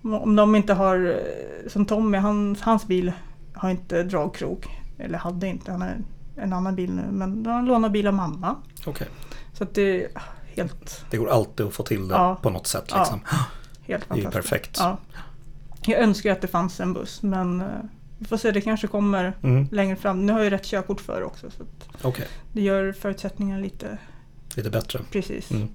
om 0.02 0.36
de 0.36 0.54
inte 0.54 0.74
har, 0.74 1.06
eh, 1.06 1.68
som 1.70 1.86
Tommy, 1.86 2.18
han, 2.18 2.56
hans 2.60 2.86
bil 2.86 3.12
har 3.52 3.70
inte 3.70 4.02
dragkrok. 4.02 4.66
Eller 4.98 5.18
hade 5.18 5.46
inte, 5.46 5.72
han 5.72 5.82
har 5.82 5.96
en 6.36 6.52
annan 6.52 6.76
bil 6.76 6.92
nu. 6.92 7.02
Men 7.10 7.46
han 7.46 7.64
lånar 7.64 7.88
bil 7.88 8.06
av 8.06 8.14
mamma. 8.14 8.56
Okej. 8.86 9.08
Så 9.52 9.64
att 9.64 9.74
det 9.74 10.08
helt, 10.56 11.04
Det 11.10 11.16
går 11.16 11.30
alltid 11.30 11.66
att 11.66 11.74
få 11.74 11.82
till 11.82 12.08
det 12.08 12.14
Ja. 12.14 12.38
på 12.42 12.50
något 12.50 12.66
sätt. 12.66 12.84
Ja. 12.90 12.98
Liksom. 12.98 13.20
helt 13.82 14.08
Det 14.08 14.14
är 14.14 14.16
ju 14.16 14.22
fantastiskt. 14.22 14.50
perfekt. 14.50 14.76
Ja. 14.80 14.98
Jag 15.86 16.00
önskar 16.00 16.32
att 16.32 16.40
det 16.40 16.48
fanns 16.48 16.80
en 16.80 16.92
buss 16.92 17.22
men 17.22 17.60
eh, 17.60 17.66
vi 18.18 18.24
får 18.26 18.36
se, 18.36 18.50
det 18.50 18.60
kanske 18.60 18.86
kommer 18.86 19.32
Mm. 19.42 19.68
längre 19.72 19.96
fram. 19.96 20.26
Nu 20.26 20.32
har 20.32 20.38
jag 20.40 20.44
ju 20.44 20.50
rätt 20.50 20.64
körkort 20.64 21.00
för 21.00 21.22
också 21.22 21.50
så 21.50 21.62
Okej, 22.08 22.26
det 22.52 22.60
gör 22.62 22.92
förutsättningarna 22.92 23.60
lite 23.62 23.98
lite 24.54 24.70
bättre. 24.70 25.00
precis. 25.12 25.50
Mm. 25.50 25.68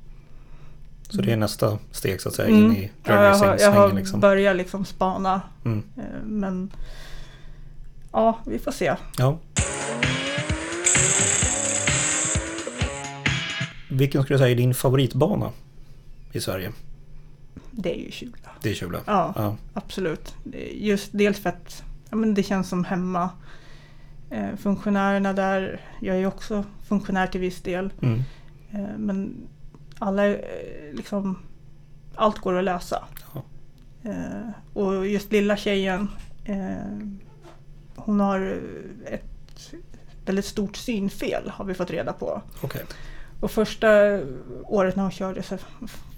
Så 1.10 1.22
det 1.22 1.32
är 1.32 1.38
nästa 1.38 1.78
steg 1.92 2.22
så 2.22 2.30
att 2.30 2.36
säga 2.36 2.48
Mm. 2.50 2.66
in 2.66 2.76
i 2.78 2.92
Ja, 3.04 3.14
jag 3.14 3.20
har, 3.20 3.46
jag 3.48 3.58
dragracing-svängen. 3.60 3.96
Liksom. 3.96 4.20
börjat 4.20 4.56
liksom 4.56 4.86
spana 4.86 5.42
Mm. 5.66 5.84
eh, 5.98 6.04
men 6.26 6.72
ja, 8.12 8.40
vi 8.46 8.60
får 8.60 8.72
se. 8.72 8.96
Ja. 9.18 9.38
Vilken 13.98 14.24
skulle 14.24 14.36
du 14.36 14.40
säga 14.40 14.52
är 14.52 14.56
din 14.56 14.74
favoritbana 14.74 15.52
i 16.32 16.40
Sverige? 16.40 16.72
Det 17.72 18.00
är 18.00 18.04
ju 18.06 18.12
Kjula. 18.12 18.50
Det 18.62 18.70
är 18.70 18.74
Kjula. 18.74 19.00
Ja, 19.06 19.34
Ja. 19.36 19.56
absolut. 19.74 20.36
Just 20.74 21.10
dels 21.12 21.40
för 21.40 21.50
att 21.50 21.84
ja, 22.10 22.16
men 22.16 22.34
det 22.34 22.44
känns 22.44 22.70
som 22.70 22.84
hemma. 22.84 23.30
Eh, 24.30 24.56
funktionärerna 24.58 25.34
där, 25.34 25.82
jag 26.02 26.16
är 26.16 26.20
ju 26.20 26.26
också 26.28 26.64
funktionär 26.88 27.28
till 27.28 27.42
viss 27.42 27.62
del. 27.62 27.90
Mm. 28.02 28.20
Eh, 28.72 28.98
Men 28.98 29.48
alla, 30.00 30.28
eh, 30.28 30.38
liksom, 30.94 31.40
allt 32.16 32.38
går 32.40 32.58
att 32.58 32.64
lösa. 32.64 33.04
Ja. 33.34 33.44
Eh, 34.12 34.50
Och 34.74 35.08
just 35.08 35.32
lilla 35.32 35.58
tjejen, 35.58 36.08
eh, 36.46 37.10
hon 37.96 38.20
har 38.20 38.62
ett 39.06 39.74
väldigt 40.26 40.46
stort 40.46 40.76
synfel 40.78 41.50
har 41.50 41.66
vi 41.66 41.74
fått 41.74 41.92
reda 41.92 42.14
på. 42.14 42.42
Okej. 42.62 42.82
Och 43.40 43.52
första 43.52 43.88
året 44.64 44.96
när 44.96 45.04
hon 45.04 45.12
körde 45.12 45.44
så 45.44 45.58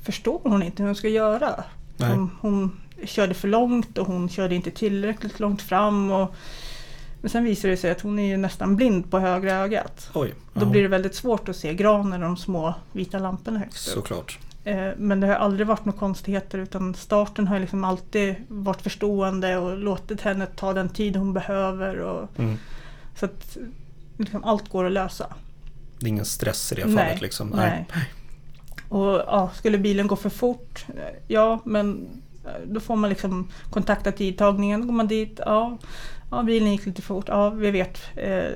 förstår 0.04 0.40
hon 0.44 0.64
inte 0.64 0.84
hur 0.84 0.88
hon 0.88 0.96
ska 0.96 1.08
göra. 1.10 1.64
Hon, 1.98 2.32
hon 2.42 2.80
körde 3.04 3.34
för 3.34 3.48
långt 3.48 3.98
och 3.98 4.08
hon 4.08 4.30
körde 4.30 4.56
inte 4.56 4.72
tillräckligt 4.72 5.40
långt 5.40 5.62
fram. 5.62 6.12
Och 6.12 6.36
Men 7.22 7.30
sen 7.30 7.44
visar 7.44 7.70
det 7.70 7.78
sig 7.78 7.92
att 7.92 8.02
hon 8.02 8.20
är 8.20 8.38
nästan 8.38 8.76
blind 8.76 9.12
på 9.12 9.20
högra 9.20 9.52
ögat. 9.54 10.10
Oj. 10.14 10.34
Då 10.54 10.66
blir 10.66 10.82
det 10.82 10.88
väldigt 10.88 11.16
svårt 11.16 11.50
att 11.50 11.56
se 11.56 11.74
granen 11.74 12.14
och 12.24 12.28
de 12.30 12.38
små 12.38 12.74
vita 12.92 13.20
lamporna 13.20 13.60
högst 13.60 13.88
upp. 13.88 13.94
Såklart. 13.94 14.40
Eh, 14.64 14.88
Men 14.98 15.20
det 15.20 15.28
har 15.28 15.36
aldrig 15.36 15.68
varit 15.68 15.86
några 15.86 16.00
konstigheter 16.00 16.58
utan 16.58 16.96
starten 16.96 17.48
har 17.48 17.60
liksom 17.60 17.84
alltid 17.84 18.36
varit 18.48 18.82
förstående 18.82 19.58
och 19.58 19.78
låtit 19.78 20.22
henne 20.22 20.46
ta 20.46 20.74
den 20.74 20.90
tid 20.90 21.16
hon 21.16 21.34
behöver. 21.34 22.00
Och, 22.00 22.40
Mm. 22.40 22.58
så 23.16 23.26
att 23.26 23.58
liksom, 24.18 24.44
allt 24.44 24.70
går 24.70 24.86
att 24.86 24.92
lösa. 24.92 25.34
Det 26.00 26.06
är 26.06 26.10
ingen 26.10 26.26
stress 26.26 26.72
i 26.72 26.76
det 26.76 26.86
Nej, 26.86 26.96
fallet 26.96 27.22
liksom. 27.22 27.50
nej. 27.56 27.86
Och 28.90 29.14
ja, 29.28 29.52
skulle 29.56 29.78
bilen 29.78 30.08
gå 30.08 30.16
för 30.16 30.30
fort? 30.30 30.86
Ja, 31.28 31.60
men 31.66 32.08
eh, 32.46 32.52
då 32.68 32.80
får 32.80 32.96
man 32.96 33.10
liksom 33.10 33.48
kontakta 33.70 34.12
tidtagningen. 34.12 34.88
Går 34.88 34.94
man 34.94 35.08
dit? 35.08 35.40
Ja, 35.46 35.78
ja 36.32 36.44
bilen 36.44 36.72
gick 36.72 36.86
lite 36.86 37.02
fort. 37.02 37.26
Ja, 37.28 37.50
vi 37.50 37.72
vet. 37.72 38.02
Eh, 38.16 38.52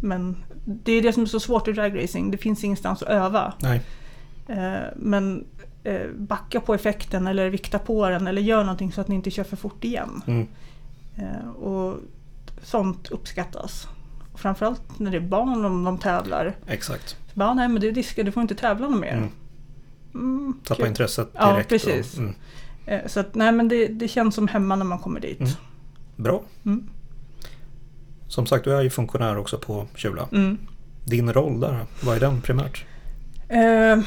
men 0.00 0.36
det 0.64 0.92
är 0.92 1.02
det 1.02 1.12
som 1.12 1.22
är 1.22 1.26
så 1.26 1.40
svårt 1.40 1.68
i 1.68 1.72
dragracing. 1.72 2.30
Det 2.30 2.38
finns 2.38 2.64
ingenstans 2.64 3.02
att 3.02 3.08
öva. 3.08 3.52
Nej. 3.58 3.82
Eh, 4.48 4.84
men 4.96 5.44
eh, 5.84 6.06
backa 6.16 6.60
på 6.60 6.74
effekten 6.74 7.26
eller 7.26 7.50
vikta 7.50 7.78
på 7.78 8.08
den 8.08 8.26
eller 8.26 8.42
gör 8.42 8.64
någonting 8.64 8.92
så 8.92 9.00
att 9.00 9.08
ni 9.08 9.14
inte 9.14 9.30
kör 9.30 9.44
för 9.44 9.56
fort 9.56 9.84
igen. 9.84 10.22
Mm. 10.26 10.46
Eh, 11.16 11.48
och 11.48 11.98
sånt 12.62 13.08
uppskattas. 13.10 13.88
Och 14.36 14.40
framförallt 14.40 14.98
när 14.98 15.10
det 15.10 15.16
är 15.16 15.20
barn 15.20 15.64
om 15.64 15.84
de 15.84 15.98
tävlar. 15.98 16.56
Exakt. 16.66 17.08
Så 17.08 17.38
bara, 17.38 17.54
nej 17.54 17.68
men 17.68 17.80
du 17.80 17.90
diskar, 17.90 18.24
du 18.24 18.32
får 18.32 18.42
inte 18.42 18.54
tävla 18.54 18.88
något 18.88 19.00
mer. 19.00 19.12
Mm. 19.12 19.28
Mm, 20.14 20.60
Tappa 20.64 20.76
kul. 20.80 20.86
intresset 20.88 21.28
Ja, 21.34 21.52
direkt. 21.52 21.68
precis. 21.68 22.12
Och, 22.14 22.18
mm. 22.18 22.34
Eh, 22.86 23.06
Så 23.06 23.20
att, 23.20 23.34
nej 23.34 23.52
men 23.52 23.68
det, 23.68 23.86
det 23.86 24.08
känns 24.08 24.34
som 24.34 24.48
hemma 24.48 24.76
när 24.76 24.84
man 24.84 24.98
kommer 24.98 25.20
dit. 25.20 25.40
Mm. 25.40 25.52
Bra. 26.16 26.42
Mm. 26.66 26.88
Som 28.28 28.46
sagt, 28.46 28.64
du 28.64 28.72
är 28.76 28.82
ju 28.82 28.90
funktionär 28.90 29.36
också 29.38 29.58
på 29.58 29.86
Kjula. 29.94 30.28
Mm. 30.32 30.58
Din 31.04 31.32
roll 31.32 31.60
där, 31.60 31.86
vad 32.02 32.16
är 32.16 32.20
den 32.20 32.40
primärt? 32.40 32.84
Eh, 33.48 33.98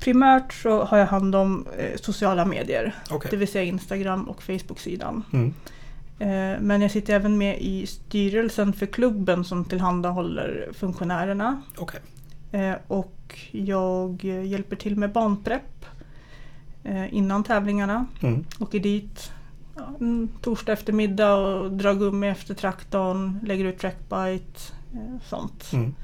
primärt 0.00 0.52
så 0.52 0.84
har 0.84 0.98
jag 0.98 1.06
hand 1.06 1.34
om 1.34 1.66
eh, 1.78 1.96
sociala 2.00 2.44
medier. 2.44 2.94
Okej. 3.10 3.28
Det 3.30 3.36
vill 3.36 3.48
säga 3.48 3.64
Instagram 3.64 4.24
och 4.28 4.42
Facebook-sidan. 4.42 5.22
Mm. 6.18 6.54
Eh, 6.54 6.60
Men 6.60 6.82
jag 6.82 6.90
sitter 6.90 7.14
även 7.14 7.38
med 7.38 7.60
i 7.60 7.86
styrelsen 7.86 8.72
för 8.72 8.86
klubben 8.86 9.44
som 9.44 9.64
tillhandahåller 9.64 10.68
funktionärerna. 10.72 11.62
Okej. 11.78 12.00
Eh, 12.52 12.74
Och 12.88 13.38
jag 13.50 14.24
hjälper 14.24 14.76
till 14.76 14.96
med 14.96 15.12
banprepp 15.12 15.84
eh, 16.84 17.14
innan 17.14 17.44
tävlingarna. 17.44 18.06
Mm. 18.22 18.44
Åker 18.58 18.78
dit 18.80 19.30
en 20.00 20.28
torsdag 20.42 20.72
eftermiddag 20.72 21.34
och 21.36 21.72
drar 21.72 21.94
gummi 21.94 22.28
efter 22.28 22.54
traktorn, 22.54 23.38
lägger 23.42 23.64
ut 23.64 23.78
trackbite, 23.78 24.60
sånt. 25.28 25.72
Mm. 25.72 25.94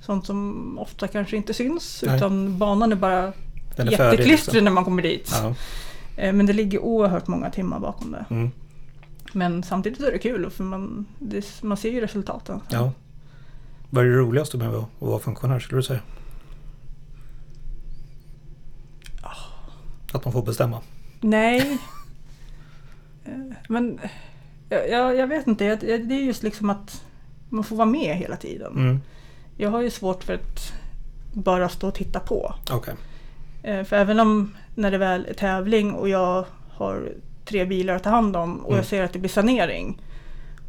Sånt 0.00 0.26
som 0.26 0.78
ofta 0.78 1.08
kanske 1.08 1.36
inte 1.36 1.54
syns 1.54 2.02
Nej. 2.06 2.16
utan 2.16 2.58
banan 2.58 2.92
är 2.92 2.96
bara 2.96 3.32
jätteklistrig 3.76 4.28
Liksom. 4.28 4.64
när 4.64 4.70
man 4.70 4.84
kommer 4.84 5.02
dit. 5.02 5.32
Ja. 5.42 6.32
Men 6.32 6.46
det 6.46 6.52
ligger 6.52 6.78
oerhört 6.78 7.26
många 7.26 7.50
timmar 7.50 7.78
bakom 7.80 8.10
det. 8.12 8.24
Mm. 8.30 8.50
Men 9.36 9.62
samtidigt 9.62 10.00
är 10.00 10.12
det 10.12 10.18
kul 10.18 10.50
för 10.50 10.64
man, 10.64 11.06
det, 11.18 11.62
man 11.62 11.76
ser 11.76 11.90
ju 11.90 12.00
resultaten. 12.00 12.60
ja. 12.70 12.92
Vad 13.90 14.04
är 14.04 14.08
det 14.08 14.16
roligaste 14.16 14.56
med 14.56 14.68
att 14.68 14.84
vara 14.98 15.18
funktionär 15.18 15.58
skulle 15.58 15.78
du 15.78 15.82
säga? 15.82 16.00
Att 20.12 20.24
man 20.24 20.32
får 20.32 20.42
bestämma. 20.42 20.80
Nej. 21.20 21.78
Eh, 23.28 23.32
Men 23.68 24.00
jag, 24.68 25.16
jag, 25.16 25.26
vet 25.26 25.46
inte, 25.46 25.64
jag- 25.64 25.80
det 25.80 26.14
är 26.14 26.22
just 26.24 26.42
liksom 26.42 26.70
att 26.70 27.04
man 27.48 27.64
får 27.64 27.76
vara 27.76 27.88
med 27.88 28.16
hela 28.16 28.36
tiden. 28.36 28.72
Mm. 28.76 29.00
Jag 29.56 29.70
har 29.70 29.82
ju 29.82 29.90
svårt 29.90 30.24
för 30.24 30.34
att 30.34 30.72
bara 31.32 31.68
stå 31.68 31.88
och 31.88 31.94
titta 31.94 32.20
på. 32.20 32.54
Okej. 32.72 32.94
Eh, 33.62 33.84
För 33.84 33.96
även 33.96 34.20
om 34.20 34.54
när 34.74 34.90
det 34.90 34.98
väl 34.98 35.26
är 35.26 35.34
tävling 35.34 35.92
och 35.92 36.08
jag 36.08 36.44
har 36.70 37.12
tre 37.48 37.64
bilar 37.64 37.94
att 37.94 38.02
ta 38.02 38.10
hand 38.10 38.36
om 38.36 38.58
och 38.60 38.66
Mm. 38.66 38.76
jag 38.76 38.86
ser 38.86 39.02
att 39.02 39.12
det 39.12 39.18
blir 39.18 39.30
sanering. 39.30 40.02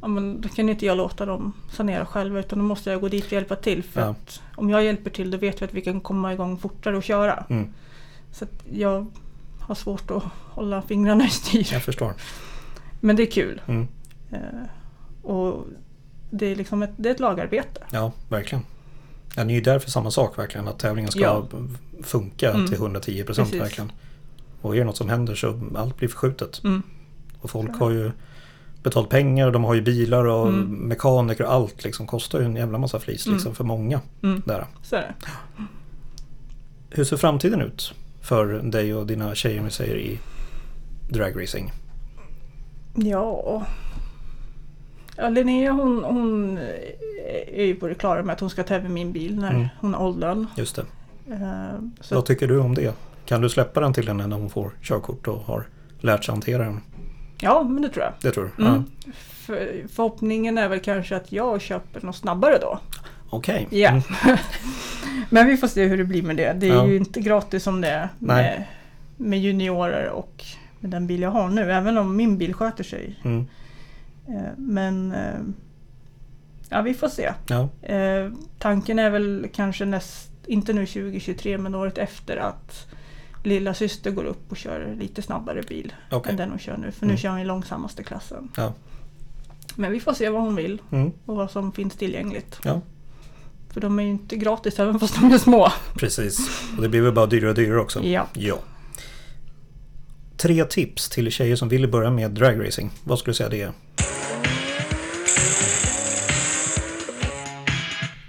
Ja, 0.01 0.07
men 0.07 0.41
då 0.41 0.49
kan 0.49 0.69
inte 0.69 0.85
jag 0.85 0.97
låta 0.97 1.25
dem 1.25 1.53
sanera 1.71 2.05
själva 2.05 2.39
utan 2.39 2.59
då 2.59 2.65
måste 2.65 2.89
jag 2.91 3.01
gå 3.01 3.07
dit 3.07 3.25
och 3.25 3.31
hjälpa 3.33 3.55
till. 3.55 3.83
För 3.83 4.01
Ja. 4.01 4.07
att 4.07 4.41
om 4.55 4.69
jag 4.69 4.83
hjälper 4.83 5.09
till 5.09 5.31
då 5.31 5.37
vet 5.37 5.61
vi 5.61 5.65
att 5.65 5.73
vi 5.73 5.81
kan 5.81 6.01
komma 6.01 6.33
igång 6.33 6.57
fortare 6.57 6.97
och 6.97 7.03
köra. 7.03 7.45
Mm. 7.49 7.73
Så 8.31 8.45
jag 8.73 9.05
har 9.59 9.75
svårt 9.75 10.11
att 10.11 10.23
hålla 10.49 10.81
fingrarna 10.81 11.25
i 11.25 11.29
styr. 11.29 11.67
Jag 11.71 11.83
förstår. 11.83 12.13
Men 12.99 13.15
det 13.15 13.23
är 13.23 13.31
kul. 13.31 13.61
Mm. 13.67 13.87
Eh, 14.31 14.39
Och 15.29 15.65
det 16.29 16.45
är, 16.45 16.55
liksom 16.55 16.83
ett, 16.83 16.91
det 16.97 17.09
är 17.09 17.13
ett 17.13 17.19
lagarbete. 17.19 17.81
Ja, 17.91 18.11
verkligen. 18.29 18.63
Ja, 19.35 19.43
ni 19.43 19.53
är 19.53 19.57
ju 19.57 19.61
där 19.63 19.79
för 19.79 19.91
samma 19.91 20.11
sak 20.11 20.37
verkligen. 20.39 20.67
Att 20.67 20.79
tävlingen 20.79 21.11
ska 21.11 21.19
Ja. 21.21 21.47
funka 22.03 22.51
Mm. 22.53 22.67
till 22.67 22.75
110 22.77 23.23
procent 23.23 23.53
verkligen. 23.53 23.91
Och 24.67 24.75
är 24.75 24.79
det 24.79 24.85
något 24.85 24.97
som 24.97 25.09
händer 25.09 25.35
så 25.35 25.59
allt 25.75 25.97
blir 25.97 26.09
förskjutet. 26.09 26.61
Mm. 26.63 26.81
Och 27.41 27.49
folk 27.49 27.75
har 27.79 27.89
ju 27.91 28.11
betalt 28.83 29.09
pengar 29.09 29.47
och 29.47 29.53
de 29.53 29.63
har 29.63 29.73
ju 29.73 29.81
bilar 29.81 30.25
och 30.25 30.47
Mm. 30.47 30.65
mekaniker 30.71 31.43
och 31.45 31.53
allt 31.53 31.83
liksom 31.83 32.07
kostar 32.07 32.39
ju 32.39 32.45
en 32.45 32.55
jävla 32.55 32.77
massa 32.77 32.99
flis 32.99 33.25
Mm. 33.25 33.35
liksom 33.35 33.55
för 33.55 33.63
många 33.63 34.01
Mm. 34.23 34.41
där. 34.45 34.65
Så 34.83 34.95
är. 34.95 35.15
Hur 36.89 37.03
ser 37.03 37.17
framtiden 37.17 37.61
ut 37.61 37.93
för 38.21 38.45
dig 38.45 38.93
och 38.93 39.07
dina 39.07 39.35
tjejer 39.35 39.63
vi 39.63 39.69
säger 39.71 39.95
i 39.95 40.19
dragracing? 41.09 41.71
Ja. 42.95 43.65
ja 45.17 45.29
Linnea 45.29 45.71
hon, 45.71 46.03
hon 46.03 46.57
är 47.47 47.63
ju 47.65 47.75
på 47.75 47.87
det 47.87 47.95
klara 47.95 48.23
med 48.23 48.33
att 48.33 48.39
hon 48.39 48.49
ska 48.49 48.63
tävla 48.63 48.89
i 48.89 48.91
min 48.91 49.11
bil 49.11 49.39
när 49.39 49.53
Mm. 49.53 49.67
hon 49.79 49.93
har 49.93 50.05
åldern. 50.05 50.45
Just 50.57 50.75
det. 50.75 50.85
Eh, 51.31 51.79
Så 52.01 52.15
Vad 52.15 52.25
tycker 52.25 52.47
du 52.47 52.59
om 52.59 52.75
det? 52.75 52.93
Kan 53.27 53.41
du 53.41 53.49
släppa 53.49 53.79
den 53.79 53.93
till 53.93 54.07
henne 54.07 54.27
när 54.27 54.35
hon 54.35 54.49
får 54.49 54.71
körkort 54.81 55.27
och 55.27 55.39
har 55.39 55.67
lärt 55.99 56.23
sig 56.23 56.31
hantera 56.31 56.63
den? 56.63 56.81
ja, 57.41 57.63
men 57.63 57.81
det 57.81 57.89
tror 57.89 58.03
jag. 58.05 58.13
Det 58.21 58.31
tror 58.31 58.51
du? 58.57 58.63
Mm. 58.65 58.83
Ja. 59.05 59.11
För, 59.45 59.83
förhoppningen 59.93 60.57
är 60.57 60.67
väl 60.67 60.79
kanske 60.79 61.15
att 61.15 61.31
jag 61.31 61.61
köper 61.61 62.01
något 62.05 62.15
snabbare 62.15 62.57
då. 62.61 62.79
Okej. 63.29 63.67
Ja. 63.71 63.89
Mm. 63.89 64.01
Men 65.29 65.47
vi 65.47 65.57
får 65.57 65.67
se 65.67 65.85
hur 65.85 65.97
det 65.97 66.03
blir 66.03 66.21
med 66.23 66.37
det. 66.37 66.53
Det 66.53 66.69
är 66.69 66.73
Ja. 66.75 66.87
ju 66.87 66.95
inte 66.97 67.19
gratis 67.21 67.63
som 67.63 67.81
det 67.81 67.87
är 67.89 68.09
med, 68.19 68.63
med 69.17 69.39
juniorer 69.41 70.09
och 70.09 70.43
med 70.79 70.91
den 70.91 71.07
bil 71.07 71.21
jag 71.21 71.29
har 71.31 71.49
nu. 71.49 71.71
Även 71.71 71.97
om 71.97 72.15
min 72.15 72.37
bil 72.37 72.53
sköter 72.53 72.83
sig. 72.83 73.19
Mm. 73.25 73.47
Eh, 74.27 74.51
Men 74.57 75.11
eh, 75.11 75.39
ja, 76.69 76.81
vi 76.81 76.93
får 76.93 77.09
se. 77.09 77.33
Ja. 77.47 77.69
Eh, 77.81 78.31
tanken 78.59 78.99
är 78.99 79.09
väl 79.09 79.47
kanske 79.53 79.85
näst, 79.85 80.29
inte 80.45 80.73
nu 80.73 80.85
2023 80.85 81.57
men 81.57 81.75
året 81.75 81.97
efter 81.97 82.37
att 82.37 82.87
lilla 83.43 83.73
syster 83.73 84.11
går 84.11 84.23
upp 84.23 84.51
och 84.51 84.57
kör 84.57 84.95
lite 84.99 85.21
snabbare 85.21 85.61
bil 85.61 85.93
Okej. 86.11 86.31
än 86.31 86.37
den 86.37 86.49
hon 86.49 86.59
kör 86.59 86.77
nu. 86.77 86.91
För 86.91 87.05
nu 87.05 87.11
Mm. 87.11 87.17
kör 87.17 87.29
hon 87.29 87.39
i 87.39 87.45
långsammaste 87.45 88.03
klassen. 88.03 88.49
Ja. 88.57 88.73
Men 89.75 89.91
vi 89.91 89.99
får 89.99 90.13
se 90.13 90.29
vad 90.29 90.41
hon 90.41 90.55
vill 90.55 90.81
Mm. 90.91 91.11
och 91.25 91.35
vad 91.35 91.51
som 91.51 91.71
finns 91.71 91.95
tillgängligt. 91.95 92.59
Ja. 92.63 92.81
För 93.69 93.81
de 93.81 93.99
är 93.99 94.03
ju 94.03 94.09
inte 94.09 94.35
gratis 94.35 94.79
även 94.79 94.99
fast 94.99 95.15
de 95.15 95.31
är 95.31 95.37
små. 95.37 95.71
Precis. 95.95 96.49
Och 96.75 96.81
det 96.81 96.89
blir 96.89 97.01
väl 97.01 97.13
bara 97.13 97.25
dyrare 97.25 97.49
och 97.49 97.55
dyrare 97.55 97.79
också? 97.79 98.03
Ja. 98.03 98.27
Ja. 98.33 98.59
Tre 100.37 100.65
tips 100.65 101.09
till 101.09 101.31
tjejer 101.31 101.55
som 101.55 101.69
vill 101.69 101.87
börja 101.87 102.11
med 102.11 102.31
dragracing. 102.31 102.91
Vad 103.03 103.19
skulle 103.19 103.31
du 103.31 103.35
säga 103.35 103.49
det 103.49 103.61
är? 103.61 103.71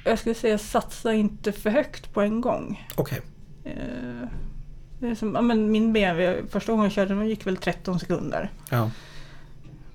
Jag 0.04 0.18
skulle 0.18 0.34
säga 0.34 0.58
satsa 0.58 1.12
inte 1.14 1.52
för 1.52 1.70
högt 1.70 2.12
på 2.12 2.20
en 2.20 2.40
gång. 2.40 2.86
Okej. 2.94 3.20
Eh, 3.64 4.28
det 4.98 5.08
är 5.08 5.14
som, 5.14 5.34
ja, 5.34 5.40
men 5.40 5.70
min 5.70 5.92
BMW, 5.92 6.48
första 6.48 6.72
gången 6.72 6.84
jag 6.84 6.92
körde 6.92 7.14
den 7.14 7.28
gick 7.28 7.46
väl 7.46 7.56
13 7.56 8.00
sekunder. 8.00 8.50
Ja. 8.70 8.90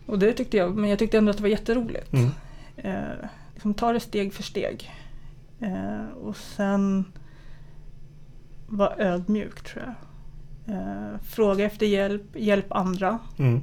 Och 0.06 0.20
det 0.20 0.34
tyckte 0.34 0.58
jag, 0.58 0.78
men 0.78 0.89
jag 0.89 0.99
tyckte 0.99 1.18
ändå 1.18 1.32
att 1.32 1.38
det 1.38 1.43
var 1.43 1.49
jätteroligt. 1.49 2.14
Mm. 2.14 2.30
Eh, 2.78 3.28
liksom 3.54 3.74
ta 3.74 3.93
det 3.93 3.99
steg 3.99 4.34
för 4.34 4.43
steg. 4.43 4.91
Eh, 5.60 6.18
och 6.22 6.38
sen 6.38 7.06
vara 8.68 8.95
ödmjuk 8.97 9.64
tror 9.64 9.86
jag. 9.86 9.95
Eh, 10.76 11.20
fråga 11.24 11.66
efter 11.66 11.86
hjälp, 11.86 12.24
hjälp 12.36 12.72
andra. 12.72 13.20
Mm. 13.38 13.62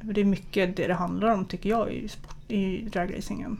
För 0.00 0.12
det 0.12 0.20
är 0.20 0.24
mycket 0.24 0.76
det 0.76 0.86
det 0.86 0.94
handlar 0.94 1.28
om 1.28 1.44
tycker 1.44 1.70
jag 1.70 1.92
i, 1.92 2.08
sport, 2.08 2.50
i 2.50 2.82
dragracingen. 2.82 3.58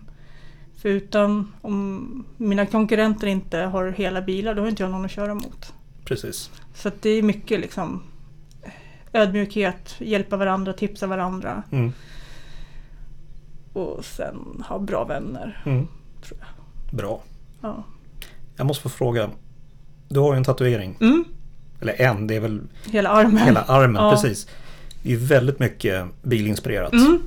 Förutom 0.76 1.52
om 1.60 2.24
mina 2.36 2.66
konkurrenter 2.66 3.26
inte 3.26 3.58
har 3.58 3.90
hela 3.90 4.22
bilar, 4.22 4.54
då 4.54 4.62
har 4.62 4.68
inte 4.68 4.82
jag 4.82 4.92
någon 4.92 5.04
att 5.04 5.10
köra 5.10 5.34
mot. 5.34 5.74
Precis. 6.14 6.50
Så 6.74 6.90
det 7.00 7.10
är 7.10 7.22
mycket 7.22 7.60
liksom 7.60 8.02
ödmjukhet, 9.12 9.94
hjälpa 9.98 10.36
varandra, 10.36 10.72
tipsa 10.72 11.06
varandra 11.06 11.62
Mm. 11.70 11.92
och 13.72 14.04
sen 14.04 14.64
ha 14.68 14.78
bra 14.78 15.04
vänner. 15.04 15.62
Mm. 15.66 15.86
Tror 16.22 16.38
Bra. 16.90 17.22
Ja. 17.60 17.84
Jag 18.56 18.66
måste 18.66 18.82
få 18.82 18.88
fråga. 18.88 19.30
Du 20.08 20.20
har 20.20 20.32
ju 20.32 20.36
en 20.36 20.44
tatuering. 20.44 20.96
Mm, 21.00 21.24
Eller 21.80 22.00
en, 22.02 22.26
det 22.26 22.36
är 22.36 22.40
väl 22.40 22.60
hela 22.90 23.08
armen. 23.08 23.38
hela 23.38 23.62
armen. 23.62 24.02
Ja. 24.04 24.10
Precis. 24.10 24.46
Det 25.02 25.08
är 25.08 25.10
ju 25.10 25.18
väldigt 25.26 25.58
mycket 25.58 26.04
bilinspirerat. 26.22 26.92
Mm, 26.92 27.22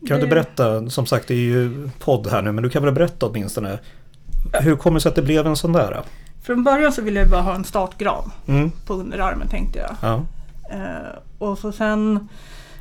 du 0.00 0.14
inte 0.14 0.26
det- 0.26 0.30
berätta, 0.30 0.90
som 0.90 1.06
sagt 1.06 1.28
det 1.28 1.34
är 1.34 1.38
ju 1.38 1.90
podd 1.98 2.26
här 2.26 2.42
nu, 2.42 2.52
men 2.52 2.64
du 2.64 2.70
kan 2.70 2.82
väl 2.84 2.92
berätta 2.94 3.26
åtminstone. 3.26 3.78
Hur 4.52 4.76
kommer 4.76 4.94
det 4.96 5.00
sig 5.00 5.08
att 5.10 5.16
det 5.16 5.22
blev 5.22 5.46
en 5.46 5.56
sån 5.56 5.72
där? 5.72 6.02
Från 6.46 6.64
början 6.64 6.92
så 6.92 7.02
ville 7.02 7.20
jag 7.20 7.28
bara 7.30 7.40
ha 7.42 7.54
en 7.54 7.64
startgran 7.64 8.32
Mm, 8.46 8.70
på 8.86 8.94
underarmen 8.94 9.48
tänkte 9.48 9.78
jag. 9.78 9.96
ja, 10.02 10.22
Eh, 10.70 11.18
och 11.38 11.58
så 11.58 11.72
sen 11.72 12.28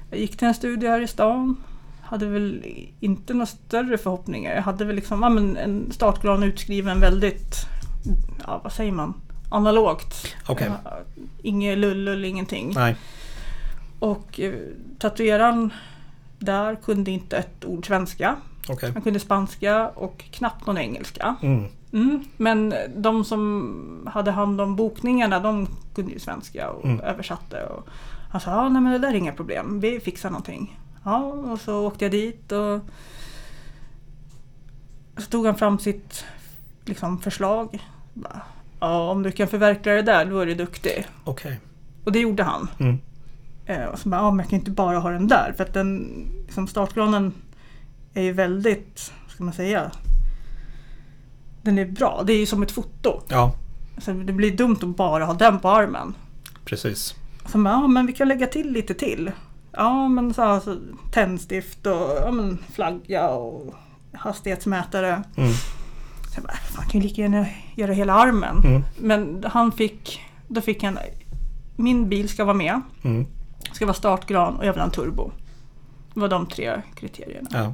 jag 0.10 0.20
gick 0.20 0.38
till 0.38 0.48
en 0.48 0.54
studie 0.54 0.88
här 0.88 1.02
i 1.02 1.08
stan. 1.08 1.56
Hade 2.02 2.26
väl 2.26 2.64
inte 3.00 3.34
några 3.34 3.46
större 3.46 3.98
förhoppningar. 3.98 4.56
Jag 4.56 4.62
hade 4.62 4.86
väl 4.86 4.96
liksom 4.96 5.24
ja, 5.24 5.30
men 5.30 5.58
en 5.58 5.92
startgran 5.92 6.44
utskriven 6.44 7.00
väldigt, 7.00 7.56
ja 8.48 8.60
vad 8.64 8.74
säger 8.74 8.92
man, 8.92 9.14
analogt. 9.50 10.36
okej. 10.48 10.72
Ja, 10.84 10.92
Inget 11.42 11.78
lullull, 11.78 12.26
ingenting. 12.26 12.72
Nej, 12.76 12.96
Och 14.00 14.40
eh, 14.40 14.54
tatueraren 15.00 15.74
där 16.40 16.76
kunde 16.76 17.12
inte 17.12 17.38
ett 17.38 17.66
ord 17.66 17.88
svenska. 17.88 18.36
okej. 18.70 18.92
Han 18.94 19.02
kunde 19.02 19.20
spanska 19.20 19.88
och 19.90 20.24
knappt 20.32 20.66
någon 20.68 20.78
engelska. 20.78 21.36
Mm, 21.42 21.66
Mm. 21.96 22.24
Men 22.38 22.74
de 22.96 23.26
som 23.26 24.10
hade 24.14 24.32
hand 24.32 24.62
om 24.62 24.76
bokningarna 24.76 25.40
de 25.40 25.68
kunde 25.96 26.12
ju 26.12 26.20
svenska 26.20 26.70
och 26.72 26.86
Mm. 26.86 27.00
översatte. 27.00 27.64
Och 27.66 27.88
han 28.32 28.42
sa 28.42 28.52
ja, 28.52 28.70
nej, 28.70 28.82
men 28.82 28.92
det 28.92 28.98
där 29.00 29.10
är 29.10 29.14
inga 29.16 29.32
problem, 29.34 29.80
vi 29.80 30.00
fixar 30.00 30.30
någonting. 30.30 30.80
Ja, 31.04 31.18
och 31.24 31.60
så 31.60 31.88
åkte 31.88 32.06
jag 32.06 32.12
dit 32.12 32.52
och 32.52 32.80
så 35.18 35.30
tog 35.30 35.46
han 35.46 35.56
fram 35.56 35.80
sitt 35.80 36.26
liksom, 36.86 37.20
förslag. 37.20 37.84
Bara, 38.14 38.42
Ja, 38.80 39.12
om 39.12 39.24
du 39.24 39.32
kan 39.32 39.48
förverkliga 39.48 39.96
det 39.96 40.02
där 40.02 40.26
då 40.26 40.40
är 40.40 40.46
du 40.46 40.54
duktig. 40.56 41.08
okej. 41.24 41.60
Och 42.04 42.12
det 42.12 42.20
gjorde 42.20 42.44
han. 42.44 42.68
Mm, 42.80 42.98
Eh, 43.68 43.86
och 43.86 44.00
så 44.00 44.10
bara, 44.10 44.22
ja, 44.22 44.32
men 44.32 44.40
jag 44.40 44.50
kan 44.50 44.60
inte 44.60 44.72
bara 44.72 45.00
ha 45.00 45.10
den 45.10 45.28
där 45.28 45.54
för 45.58 45.64
att 45.64 45.74
den 45.74 46.08
liksom 46.46 46.68
startgranen 46.68 47.34
är 48.14 48.22
ju 48.22 48.32
väldigt, 48.32 49.14
ska 49.28 49.44
man 49.44 49.54
säga, 49.54 49.92
den 51.66 51.78
är 51.80 51.86
bra. 51.86 52.24
Det 52.26 52.34
är 52.34 52.38
ju 52.38 52.46
som 52.46 52.64
ett 52.64 52.72
foto. 52.72 53.22
ja, 53.28 53.52
Så 53.98 54.12
det 54.12 54.34
blir 54.34 54.58
dumt 54.58 54.78
att 54.82 54.96
bara 54.98 55.26
ha 55.26 55.34
den 55.34 55.60
på 55.60 55.70
armen. 55.70 56.14
precis. 56.66 57.16
Så 57.46 57.58
bara, 57.58 57.74
ja 57.74 57.88
men 57.88 58.06
vi 58.06 58.14
kan 58.14 58.28
lägga 58.28 58.48
till 58.48 58.72
lite 58.72 58.94
till. 58.94 59.32
Ja 59.72 60.08
men 60.08 60.34
så 60.34 60.42
alltså, 60.42 60.78
tändstift 61.12 61.86
och 61.86 62.12
ja, 62.26 62.32
men, 62.32 62.58
flagga 62.74 63.30
och 63.30 63.76
hastighetsmätare. 64.14 65.24
Mm, 65.38 65.52
Så 65.54 66.36
jag 66.36 66.44
bara, 66.44 66.54
fan 66.54 66.86
kan 66.86 67.02
ju 67.02 67.08
lika 67.08 67.22
gärna 67.22 67.46
göra 67.76 67.94
hela 67.94 68.14
armen. 68.14 68.58
mm, 68.66 68.84
Men 69.00 69.46
han 69.48 69.72
fick, 69.72 70.22
då 70.48 70.62
fick 70.62 70.84
han, 70.84 70.98
min 71.76 72.10
bil 72.10 72.30
ska 72.30 72.46
vara 72.46 72.54
med. 72.58 72.82
mm, 73.04 73.26
ska 73.74 73.86
vara 73.86 73.94
startgran 73.94 74.56
och 74.56 74.66
jag 74.66 74.74
vill 74.74 74.80
ha 74.80 74.86
en 74.86 74.92
turbo. 74.92 75.32
Det 76.14 76.20
var 76.20 76.28
de 76.28 76.46
tre 76.48 76.82
kriterierna. 76.96 77.50
ja, 77.54 77.74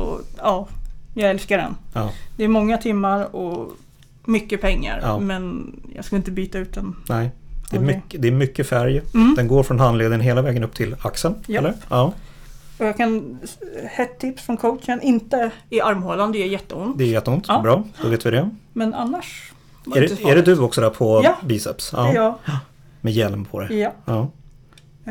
Och 0.00 0.20
ja, 0.38 0.68
jag 1.14 1.30
älskar 1.30 1.58
den. 1.58 1.76
ja, 1.94 2.10
Det 2.36 2.44
är 2.44 2.48
många 2.48 2.78
timmar 2.78 3.36
och 3.36 3.72
mycket 4.24 4.60
pengar. 4.60 5.00
Ja. 5.02 5.18
Men 5.18 5.72
jag 5.94 6.04
ska 6.04 6.16
inte 6.16 6.30
byta 6.30 6.58
ut 6.58 6.74
den. 6.74 6.96
nej. 7.08 7.30
Det 7.70 7.76
är, 7.78 7.80
mycket, 7.80 8.22
det 8.22 8.28
är 8.28 8.32
mycket 8.32 8.68
färg. 8.68 9.02
Mm. 9.14 9.34
Den 9.34 9.48
går 9.48 9.62
från 9.62 9.80
handleden 9.80 10.20
hela 10.20 10.42
vägen 10.42 10.64
upp 10.64 10.74
till 10.74 10.96
axeln, 11.02 11.34
Ja. 11.46 11.58
eller? 11.58 11.74
Ja, 11.90 12.12
Och 12.78 12.86
jag 12.86 12.96
kan, 12.96 13.38
ett 13.96 14.18
tips 14.18 14.42
från 14.42 14.56
coachen, 14.56 15.02
inte 15.02 15.50
i 15.70 15.80
armhålan, 15.80 16.32
det 16.32 16.38
gör 16.38 16.46
jätteont. 16.46 16.98
det 16.98 17.04
är 17.04 17.08
jätteont. 17.08 17.44
Ja. 17.48 17.60
Bra, 17.62 17.84
då 18.02 18.08
vet 18.08 18.26
vi 18.26 18.30
det. 18.30 18.50
Men 18.72 18.94
annars 18.94 19.52
Är 19.96 20.00
det, 20.00 20.22
är 20.30 20.34
det 20.36 20.42
du 20.42 20.58
också 20.58 20.80
där 20.80 20.90
på 20.90 21.20
Ja. 21.24 21.36
biceps? 21.44 21.90
Det 21.90 21.96
är 21.96 22.14
jag. 22.14 22.34
Med 23.00 23.12
hjälm 23.12 23.44
på 23.44 23.60
dig? 23.60 23.78
Ja. 23.78 23.92
Ja. 24.04 24.28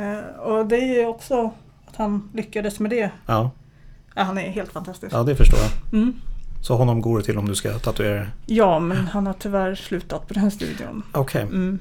Eh, 0.02 0.40
Och 0.40 0.66
det 0.66 0.76
är 1.02 1.08
också 1.08 1.52
att 1.88 1.96
han 1.96 2.30
lyckades 2.34 2.80
med 2.80 2.92
det. 2.92 3.10
Ja, 3.26 3.52
Ja, 4.16 4.24
han 4.24 4.38
är 4.38 4.50
helt 4.50 4.72
fantastisk. 4.72 5.14
ja, 5.16 5.24
det 5.24 5.36
förstår 5.36 5.60
jag. 5.60 6.00
Mm. 6.02 6.14
Så 6.62 6.76
honom 6.76 7.02
går 7.02 7.18
det 7.18 7.24
till 7.24 7.38
om 7.38 7.46
du 7.48 7.56
ska 7.56 7.80
tatuera? 7.80 8.28
Ja, 8.46 8.80
men 8.80 8.98
han 9.08 9.28
har 9.28 9.34
tyvärr 9.34 9.76
slutat 9.76 10.28
på 10.28 10.34
den 10.34 10.44
här 10.44 10.50
studion. 10.50 11.04
Okej, 11.12 11.42
Mm. 11.42 11.80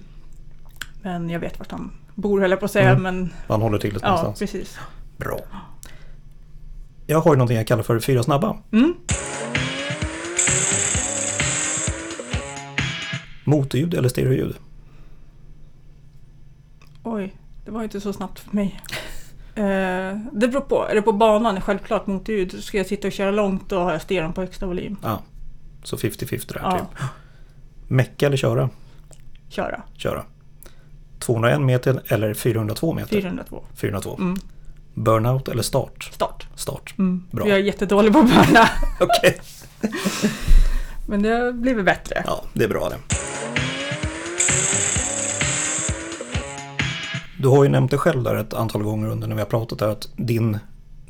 Men 1.02 1.30
jag 1.30 1.40
vet 1.40 1.58
vart 1.58 1.70
han 1.70 1.90
bor 2.14 2.40
höll 2.40 2.50
jag 2.50 2.58
på 2.60 2.64
att 2.64 2.70
säga. 2.72 2.90
Mm. 2.90 3.02
Men 3.02 3.32
han 3.48 3.62
håller 3.62 3.78
till 3.78 3.94
det 3.94 4.00
ja, 4.02 4.08
någonstans. 4.08 4.38
precis. 4.38 4.78
Bra. 5.16 5.40
Jag 7.06 7.20
har 7.20 7.32
ju 7.32 7.36
någonting 7.38 7.56
jag 7.56 7.66
kallar 7.66 7.82
för 7.82 8.00
fyra 8.00 8.22
snabba. 8.22 8.56
Mm. 8.72 8.94
Motorljud 13.44 13.94
eller 13.94 14.08
stereoljud? 14.08 14.56
Oj, 17.02 17.34
det 17.64 17.70
var 17.70 17.82
inte 17.82 18.00
så 18.00 18.12
snabbt 18.12 18.38
för 18.38 18.56
mig. 18.56 18.80
Eh, 19.54 20.18
det 20.32 20.48
beror 20.48 20.60
på. 20.60 20.86
Är 20.88 20.94
det 20.94 21.02
på 21.02 21.12
banan, 21.12 21.60
självklart 21.60 22.06
motorljud. 22.06 22.64
Ska 22.64 22.76
jag 22.78 22.86
sitta 22.86 23.06
och 23.08 23.12
köra 23.12 23.30
långt 23.30 23.68
då 23.68 23.78
har 23.78 23.92
jag 23.92 24.02
stereon 24.02 24.32
på 24.32 24.40
högsta 24.40 24.66
volym. 24.66 24.96
Ja, 25.02 25.22
så 25.84 25.96
50-50 25.96 26.52
där 26.52 26.60
Ja. 26.62 26.78
typ. 26.78 27.02
Mecka 27.88 28.26
eller 28.26 28.36
köra? 28.36 28.70
Köra. 29.48 29.82
Köra. 29.96 30.22
201 31.18 31.60
meter 31.60 32.02
eller 32.06 32.34
402 32.34 32.94
meter? 32.94 33.20
402. 33.20 33.64
402. 33.76 34.16
Mm. 34.18 34.36
Burnout 34.94 35.48
eller 35.48 35.62
start? 35.62 36.10
Start. 36.12 36.46
Start. 36.54 36.94
Mm. 36.98 37.24
Bra. 37.30 37.48
Jag 37.48 37.58
är 37.58 37.62
jättedålig 37.62 38.12
på 38.12 38.22
börna. 38.22 38.68
Okej. 39.00 39.40
Men 41.08 41.22
det 41.22 41.28
har 41.28 41.52
blivit 41.52 41.84
bättre. 41.84 42.22
Ja, 42.26 42.42
det 42.52 42.64
är 42.64 42.68
bra 42.68 42.88
det. 42.88 42.96
Du 47.42 47.48
har 47.48 47.64
ju 47.64 47.70
nämnt 47.70 47.90
det 47.90 47.98
själv 47.98 48.22
där 48.22 48.34
ett 48.34 48.54
antal 48.54 48.82
gånger 48.82 49.08
under 49.08 49.28
när 49.28 49.34
vi 49.34 49.40
har 49.40 49.48
pratat 49.48 49.78
där 49.78 49.88
att 49.88 50.08
din 50.16 50.58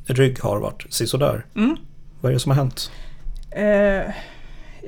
rygg 0.05 0.41
har 0.41 0.61
varit 0.61 0.87
sisådär. 0.91 1.47
Mm. 1.55 1.77
Vad 2.21 2.31
är 2.31 2.35
det 2.35 2.41
som 2.41 2.51
har 2.51 2.57
hänt? 2.57 2.91
Eh, 3.51 4.15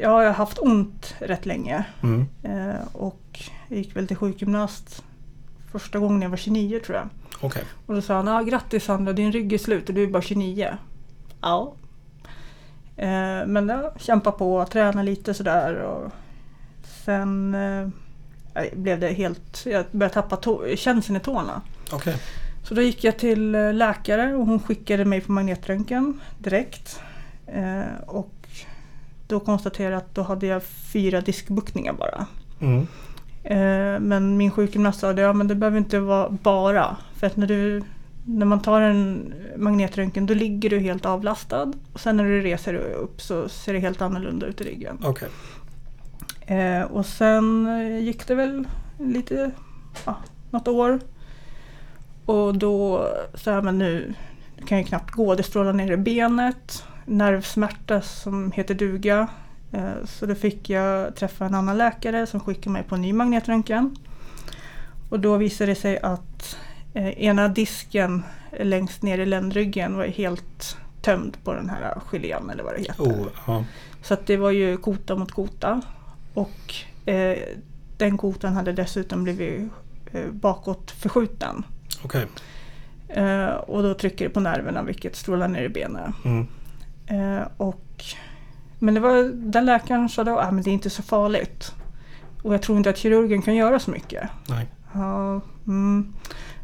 jag 0.01 0.11
har 0.11 0.30
haft 0.30 0.59
ont 0.59 1.14
rätt 1.18 1.47
länge. 1.47 1.84
Mm. 2.03 2.26
Eh, 2.43 2.80
och 2.93 3.40
jag 3.68 3.78
gick 3.78 3.97
väl 3.97 4.07
till 4.07 4.16
sjukgymnast 4.16 5.05
första 5.72 5.99
gången 5.99 6.22
jag 6.22 6.30
var 6.30 6.36
29 6.36 6.80
tror 6.86 6.97
jag. 6.97 7.09
Okej. 7.40 7.64
Och 7.86 7.95
då 7.95 8.03
sa 8.03 8.14
han, 8.14 8.28
ah, 8.28 8.43
grattis 8.43 8.84
Sandra, 8.84 9.12
din 9.12 9.32
rygg 9.32 9.53
är 9.53 9.59
slut 9.59 9.88
och 9.88 9.95
du 9.95 10.03
är 10.03 10.07
bara 10.07 10.22
29. 10.22 10.76
Ja. 11.40 11.74
Eh, 12.97 13.47
men 13.47 13.68
jag 13.68 14.01
kämpade 14.01 14.38
på, 14.38 14.66
tränade 14.72 15.03
lite 15.03 15.34
sådär 15.34 15.74
och 15.74 16.12
sen 17.05 17.55
eh, 17.55 17.88
blev 18.73 19.01
det 19.01 19.09
helt, 19.09 19.67
jag 19.67 19.85
började 19.91 20.15
tappa 20.15 20.37
tå- 20.37 20.77
känseln 20.77 21.17
i 21.17 21.21
tårna. 21.21 21.63
Okej. 21.93 22.17
Så 22.63 22.75
då 22.75 22.83
gick 22.83 23.05
jag 23.05 23.19
till 23.19 23.55
eh, 23.55 23.73
läkare 23.75 24.35
och 24.35 24.47
hon 24.47 24.61
skickade 24.61 25.05
mig 25.05 25.21
på 25.21 25.33
magnetröntgen 25.33 26.21
direkt. 26.39 27.01
Eh, 27.47 28.03
och 28.07 28.35
då 29.27 29.41
konstaterade 29.41 29.93
jag 29.95 29.99
att 29.99 30.15
då 30.15 30.23
hade 30.23 30.47
jag 30.47 30.63
fyra 30.65 31.21
diskbuktningar 31.21 31.93
bara. 31.93 32.27
Mm. 32.61 32.87
Eh, 33.45 34.01
men 34.01 34.37
min 34.37 34.51
sjukgymnast 34.51 35.01
sa 35.01 35.11
att 35.11 35.19
ja, 35.19 35.33
men 35.33 35.49
det 35.49 35.55
behöver 35.55 35.79
inte 35.79 36.01
vara 36.01 36.31
bara. 36.31 36.97
För 37.17 37.27
att 37.27 37.37
när, 37.37 37.47
du, 37.47 37.83
när 38.25 38.47
man 38.47 38.63
tar 38.63 38.81
en 38.81 39.35
magnetröntgen 39.57 40.27
då 40.27 40.35
ligger 40.35 40.71
du 40.71 40.79
helt 40.79 41.07
avlastad. 41.07 41.73
Och 41.93 42.01
sen 42.01 42.17
när 42.17 42.25
du 42.25 42.41
reser 42.41 42.75
upp 42.75 43.21
så 43.23 43.49
ser 43.49 43.73
det 43.73 43.79
helt 43.79 44.03
annorlunda 44.03 44.47
ut 44.47 44.61
i 44.61 44.65
ryggen. 44.65 44.99
Okej. 45.05 45.29
Eh, 46.47 46.82
och 46.82 47.07
sen 47.07 47.66
eh, 47.66 47.99
gick 47.99 48.26
det 48.26 48.34
väl 48.34 48.66
lite, 48.99 49.51
ja, 50.05 50.16
något 50.51 50.68
år. 50.68 51.01
Och 52.26 52.59
då 52.59 53.09
sa 53.34 53.51
jag, 53.51 53.64
men 53.64 53.78
nu 53.78 54.14
kan 54.66 54.78
jag 54.78 54.86
knappt 54.86 55.11
gå, 55.11 55.34
det 55.34 55.43
strålar 55.43 55.72
ner 55.72 55.93
i 55.93 55.97
benet. 55.97 56.84
Nervsmärta 57.05 58.01
som 58.01 58.53
heter 58.53 58.74
duga. 58.74 59.28
Eh, 59.72 60.05
så 60.05 60.26
då 60.26 60.34
fick 60.34 60.70
jag 60.70 61.16
träffa 61.16 61.47
en 61.47 61.55
annan 61.55 61.78
läkare 61.78 62.26
som 62.26 62.40
skickade 62.40 62.70
mig 62.70 62.82
på 62.82 62.95
en 62.95 63.03
ny 63.03 63.12
magnetröntgen. 63.12 63.97
Och 65.09 65.20
då 65.20 65.36
visade 65.36 65.70
det 65.70 65.74
sig 65.74 65.99
att 65.99 66.57
eh, 66.95 67.22
ena 67.24 67.49
disken 67.49 68.22
längst 68.61 69.03
ner 69.03 69.18
i 69.18 69.26
ländryggen 69.26 69.97
var 69.97 70.05
helt 70.05 70.76
tömd 71.03 71.36
på 71.45 71.53
den 71.53 71.70
här 71.70 72.01
gelén 72.11 72.51
eller 72.51 72.64
vad 72.64 72.74
det 72.74 72.80
heter. 72.80 73.03
Oh, 73.03 73.26
ja. 73.47 73.64
Så 74.03 74.16
det 74.26 74.36
var 74.36 74.51
ju 74.51 74.76
kota 74.76 75.16
mot 75.16 75.32
kota. 75.32 75.80
Och 76.35 76.74
eh, 77.07 77.39
den 77.97 78.18
kotan 78.18 78.53
hade 78.53 78.72
dessutom 78.72 79.24
blivit 79.24 79.62
eh, 80.12 80.30
bakåt 80.30 80.91
förskjuten. 80.91 81.64
Okej. 82.05 82.26
Eh, 83.09 83.47
och 83.47 83.83
då 83.83 83.95
trycker 83.95 84.24
det 84.24 84.30
på 84.30 84.41
nerverna 84.41 84.83
vilket 84.83 85.16
strålar 85.16 85.49
ner 85.49 85.62
i 85.62 85.68
benet. 85.68 86.14
Mm. 86.24 86.47
Eh, 87.07 87.47
och, 87.57 88.05
men 88.78 88.95
det 88.95 89.01
var, 89.01 89.22
den 89.35 89.66
läkaren 89.66 90.09
sa 90.09 90.24
då 90.24 90.39
att 90.39 90.49
ah, 90.49 90.51
men 90.51 90.62
det 90.62 90.70
är 90.70 90.72
inte 90.72 90.91
så 90.91 91.03
farligt. 91.03 91.74
Och 92.43 92.55
jag 92.55 92.62
tror 92.62 92.78
inte 92.78 92.91
att 92.91 92.99
kirurgen 92.99 93.43
kan 93.43 93.55
göra 93.55 93.78
så 93.78 93.91
mycket. 93.91 94.28
Nej. 94.49 94.66
Ja, 94.93 95.41
mm. 95.66 96.14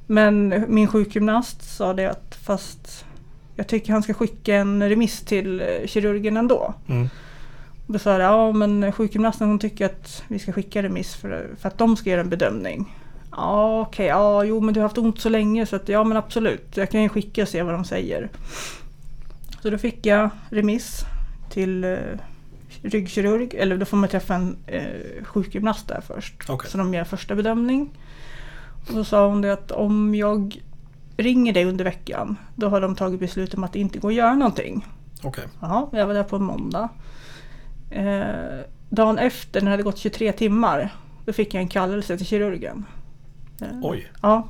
Men 0.06 0.64
min 0.68 0.88
sjukgymnast 0.88 1.76
sa 1.76 1.94
det 1.94 2.06
att 2.06 2.34
fast 2.42 3.04
jag 3.54 3.66
tycker 3.66 3.92
han 3.92 4.02
ska 4.02 4.14
skicka 4.14 4.54
en 4.54 4.88
remiss 4.88 5.20
till 5.20 5.60
eh, 5.60 5.86
kirurgen 5.86 6.36
ändå. 6.36 6.74
Mm. 6.86 7.08
Då 7.91 7.99
sa 7.99 8.11
jag, 8.12 8.20
ja 8.20 8.53
men 8.53 8.93
sjukgymnasten 8.93 9.49
hon 9.49 9.59
tycker 9.59 9.86
att 9.86 10.22
vi 10.28 10.39
ska 10.39 10.53
skicka 10.53 10.82
remiss 10.82 11.14
för, 11.14 11.51
för 11.59 11.68
att 11.68 11.78
de 11.78 11.97
ska 11.97 12.11
göra 12.11 12.20
en 12.20 12.28
bedömning. 12.28 12.97
Ja 13.30 13.80
okej, 13.80 14.07
ja 14.07 14.45
jo 14.45 14.61
men 14.61 14.74
du 14.74 14.80
har 14.80 14.84
haft 14.89 14.99
ont 14.99 15.20
så 15.20 15.28
länge 15.28 15.66
så 15.66 15.76
att 15.76 15.89
ja 15.89 16.05
men 16.05 16.16
absolut. 16.16 16.76
Jag 16.76 16.91
kan 16.91 17.03
ju 17.03 17.09
skicka 17.09 17.43
och 17.43 17.49
se 17.49 17.62
vad 17.62 17.74
de 17.74 17.84
säger. 17.84 18.28
Så 19.62 19.70
då 19.70 19.78
fick 19.78 20.07
jag 20.07 20.30
remiss 20.51 21.05
till 21.51 21.84
eh, 21.84 21.99
ryggkirurg, 22.82 23.55
eller 23.55 23.76
då 23.76 23.84
får 23.84 23.97
man 23.97 24.09
träffa 24.09 24.34
en 24.34 24.57
eh, 24.66 25.24
sjukgymnast 25.24 25.89
där 25.89 26.01
först. 26.01 26.34
Okej. 26.49 26.70
Så 26.70 26.78
de 26.78 26.95
gör 26.95 27.05
första 27.05 27.34
bedömning. 27.34 27.91
Och 28.86 28.93
så 28.93 29.05
sa 29.05 29.28
hon 29.28 29.41
det 29.41 29.53
att 29.53 29.70
om 29.70 30.14
jag 30.14 30.62
ringer 31.16 31.53
dig 31.53 31.64
under 31.64 31.84
veckan, 31.84 32.36
då 32.55 32.68
har 32.68 32.80
de 32.80 32.97
tagit 32.97 33.20
beslut 33.20 33.55
om 33.55 33.64
att 33.64 33.72
det 33.72 33.78
inte 33.78 33.99
går 33.99 34.09
att 34.09 34.14
göra 34.14 34.34
någonting. 34.34 34.86
Okej. 35.22 35.45
Ja, 35.61 35.89
jag 35.93 36.07
var 36.07 36.14
där 36.14 36.22
på 36.22 36.36
en 36.36 36.43
måndag. 36.43 36.89
Eh, 37.91 38.61
dagen 38.89 39.18
efter, 39.18 39.61
när 39.61 39.64
det 39.64 39.70
hade 39.70 39.82
gått 39.82 39.99
23 39.99 40.32
timmar, 40.32 40.95
då 41.24 41.32
fick 41.32 41.55
jag 41.55 41.61
en 41.61 41.68
kallelse 41.68 42.16
till 42.16 42.26
kirurgen. 42.26 42.84
Eh, 43.61 43.78
Oj. 43.82 44.12
Ja. 44.22 44.49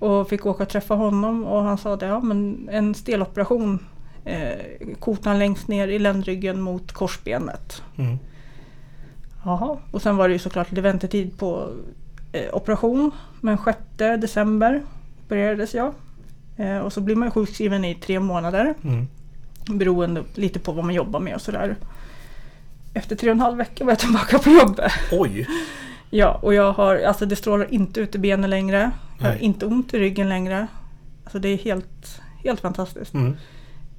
Och 0.00 0.28
fick 0.28 0.46
åka 0.46 0.62
och 0.62 0.68
träffa 0.68 0.94
honom 0.94 1.44
och 1.44 1.62
han 1.62 1.78
sa 1.78 1.96
det, 1.96 2.06
ja 2.06 2.20
men 2.20 2.68
en 2.72 2.94
steloperation. 2.94 3.78
Eh, 4.24 4.58
kotan 4.98 5.38
längst 5.38 5.68
ner 5.68 5.88
i 5.88 5.98
ländryggen 5.98 6.60
mot 6.60 6.92
korsbenet. 6.92 7.82
Mm. 7.96 8.18
Jaha. 9.44 9.78
Och 9.90 10.02
sen 10.02 10.16
var 10.16 10.28
det 10.28 10.32
ju 10.32 10.38
såklart 10.38 10.70
lite 10.70 10.80
väntetid 10.80 11.38
på 11.38 11.70
eh, 12.32 12.54
operation. 12.54 13.10
Men 13.40 13.58
6 13.64 13.78
december 13.96 14.82
opererades 15.24 15.74
jag. 15.74 15.94
Eh, 16.56 16.78
och 16.78 16.92
så 16.92 17.00
blir 17.00 17.16
man 17.16 17.28
ju 17.28 17.32
sjukskriven 17.32 17.84
i 17.84 17.94
tre 17.94 18.20
månader. 18.20 18.74
Mm. 18.84 19.06
Beroende 19.78 20.22
lite 20.34 20.58
på 20.58 20.72
vad 20.72 20.84
man 20.84 20.94
jobbar 20.94 21.20
med 21.20 21.34
och 21.34 21.42
sådär. 21.42 21.76
Efter 22.94 23.16
tre 23.16 23.30
och 23.30 23.34
en 23.34 23.40
halv 23.40 23.56
vecka 23.56 23.84
var 23.84 23.92
jag 23.92 23.98
tillbaka 23.98 24.38
på 24.38 24.50
jobbet. 24.50 24.92
Oj. 25.12 25.48
Ja, 26.10 26.38
och 26.42 26.54
jag 26.54 26.72
har, 26.72 26.96
alltså 26.98 27.26
det 27.26 27.36
strålar 27.36 27.74
inte 27.74 28.00
ut 28.00 28.14
i 28.14 28.18
benen 28.18 28.50
längre. 28.50 28.90
Jag 29.18 29.26
har 29.26 29.36
inte 29.36 29.66
ont 29.66 29.94
i 29.94 29.98
ryggen 29.98 30.28
längre. 30.28 30.66
Alltså 31.24 31.38
det 31.38 31.48
är 31.48 31.56
helt, 31.58 32.20
helt 32.44 32.60
fantastiskt. 32.60 33.14
Mm. 33.14 33.36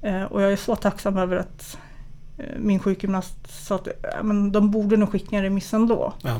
Eh, 0.02 0.22
och 0.22 0.42
jag 0.42 0.52
är 0.52 0.56
så 0.56 0.76
tacksam 0.76 1.16
över 1.16 1.36
att 1.36 1.78
eh, 2.38 2.58
min 2.58 2.78
sjukgymnast 2.78 3.64
sa 3.66 3.74
att 3.74 3.86
eh, 3.86 3.92
men 4.22 4.52
de 4.52 4.70
borde 4.70 4.96
nog 4.96 5.12
skicka 5.12 5.36
en 5.36 5.42
remiss 5.42 5.74
ändå. 5.74 6.12
Ja. 6.22 6.36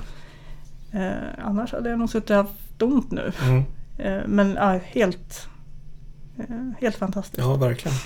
Eh, 0.98 1.44
annars 1.44 1.72
hade 1.72 1.90
jag 1.90 1.98
nog 1.98 2.10
suttit 2.10 2.30
och 2.30 2.36
haft 2.36 2.82
ont 2.82 3.10
nu. 3.10 3.32
Mm. 3.42 3.64
Eh, 3.98 4.26
men 4.26 4.54
ja, 4.54 4.80
helt, 4.84 5.48
eh, 6.38 6.44
helt 6.80 6.96
fantastiskt. 6.96 7.38
ja, 7.38 7.54
verkligen. 7.54 7.96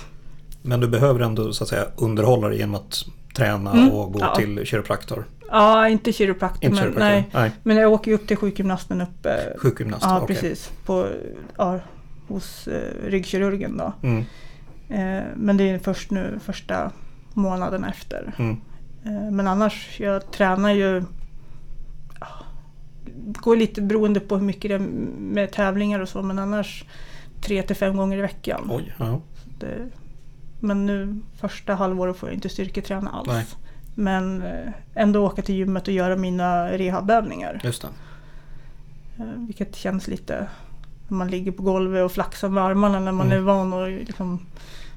Men 0.61 0.79
du 0.79 0.87
behöver 0.87 1.19
ändå 1.19 1.53
så 1.53 1.63
att 1.63 1.69
säga 1.69 1.85
underhålla 1.95 2.47
dig 2.47 2.57
genom 2.57 2.75
att 2.75 3.05
träna 3.35 3.71
Mm. 3.71 3.91
och 3.91 4.13
gå 4.13 4.19
Ja. 4.19 4.35
till 4.35 4.65
kiropraktor. 4.65 5.25
Ja, 5.51 5.89
inte 5.89 6.13
kiropraktor, 6.13 6.63
Inte 6.65 6.75
men, 6.75 6.83
kiropraktor? 6.83 7.09
nej. 7.09 7.29
Nej. 7.33 7.51
men 7.63 7.77
jag 7.77 7.91
åker 7.93 8.11
ju 8.11 8.15
upp 8.15 8.27
till 8.27 8.37
sjukgymnasten 8.37 9.01
uppe. 9.01 9.53
Sjukgymnast? 9.57 10.03
Ja, 10.03 10.21
okej. 10.21 10.35
precis. 10.35 10.71
På, 10.85 11.07
ja, 11.57 11.79
hos 12.27 12.67
eh, 12.67 13.09
ryggkirurgen 13.09 13.77
då. 13.77 13.93
Mm. 14.03 14.19
Eh, 14.89 15.23
men 15.35 15.57
det 15.57 15.69
är 15.69 15.79
först 15.79 16.11
nu 16.11 16.39
första 16.43 16.91
månaden 17.33 17.83
efter. 17.83 18.33
Mm. 18.39 18.57
Eh, 19.05 19.31
men 19.31 19.47
annars, 19.47 19.99
jag 19.99 20.31
tränar 20.31 20.71
ju... 20.71 21.03
ja, 22.19 22.27
går 23.15 23.55
lite 23.55 23.81
beroende 23.81 24.19
på 24.19 24.37
hur 24.37 24.45
mycket 24.45 24.69
det 24.69 24.75
är 24.75 24.79
med 25.19 25.51
tävlingar 25.51 25.99
och 25.99 26.09
så, 26.09 26.21
men 26.21 26.39
annars 26.39 26.85
tre 27.41 27.61
till 27.63 27.75
fem 27.75 27.97
gånger 27.97 28.17
i 28.17 28.21
veckan. 28.21 28.67
Oj, 28.71 28.93
ja. 28.97 29.21
Det, 29.59 29.89
men 30.59 30.85
nu 30.85 31.21
första 31.37 31.75
halvåret 31.75 32.17
får 32.17 32.29
jag 32.29 32.33
inte 32.33 32.49
styrketräna 32.49 33.09
alls. 33.11 33.27
Nej. 33.27 33.45
Men 33.95 34.41
eh, 34.41 34.71
ändå 34.93 35.25
åka 35.25 35.41
till 35.41 35.55
gymmet 35.55 35.87
och 35.87 35.93
göra 35.93 36.15
mina 36.15 36.67
rehabövningar. 36.71 37.61
just 37.63 37.81
det. 37.81 37.87
Eh, 39.23 39.25
Vilket 39.37 39.75
känns 39.75 40.07
lite 40.07 40.47
när 41.07 41.17
man 41.17 41.27
ligger 41.27 41.51
på 41.51 41.63
golvet 41.63 42.05
och 42.05 42.11
flaxar 42.11 42.49
med 42.49 42.63
armarna 42.63 42.99
när 42.99 43.11
man 43.11 43.25
Mm. 43.27 43.37
är 43.37 43.41
van 43.41 43.73
att 43.73 44.07
liksom 44.07 44.39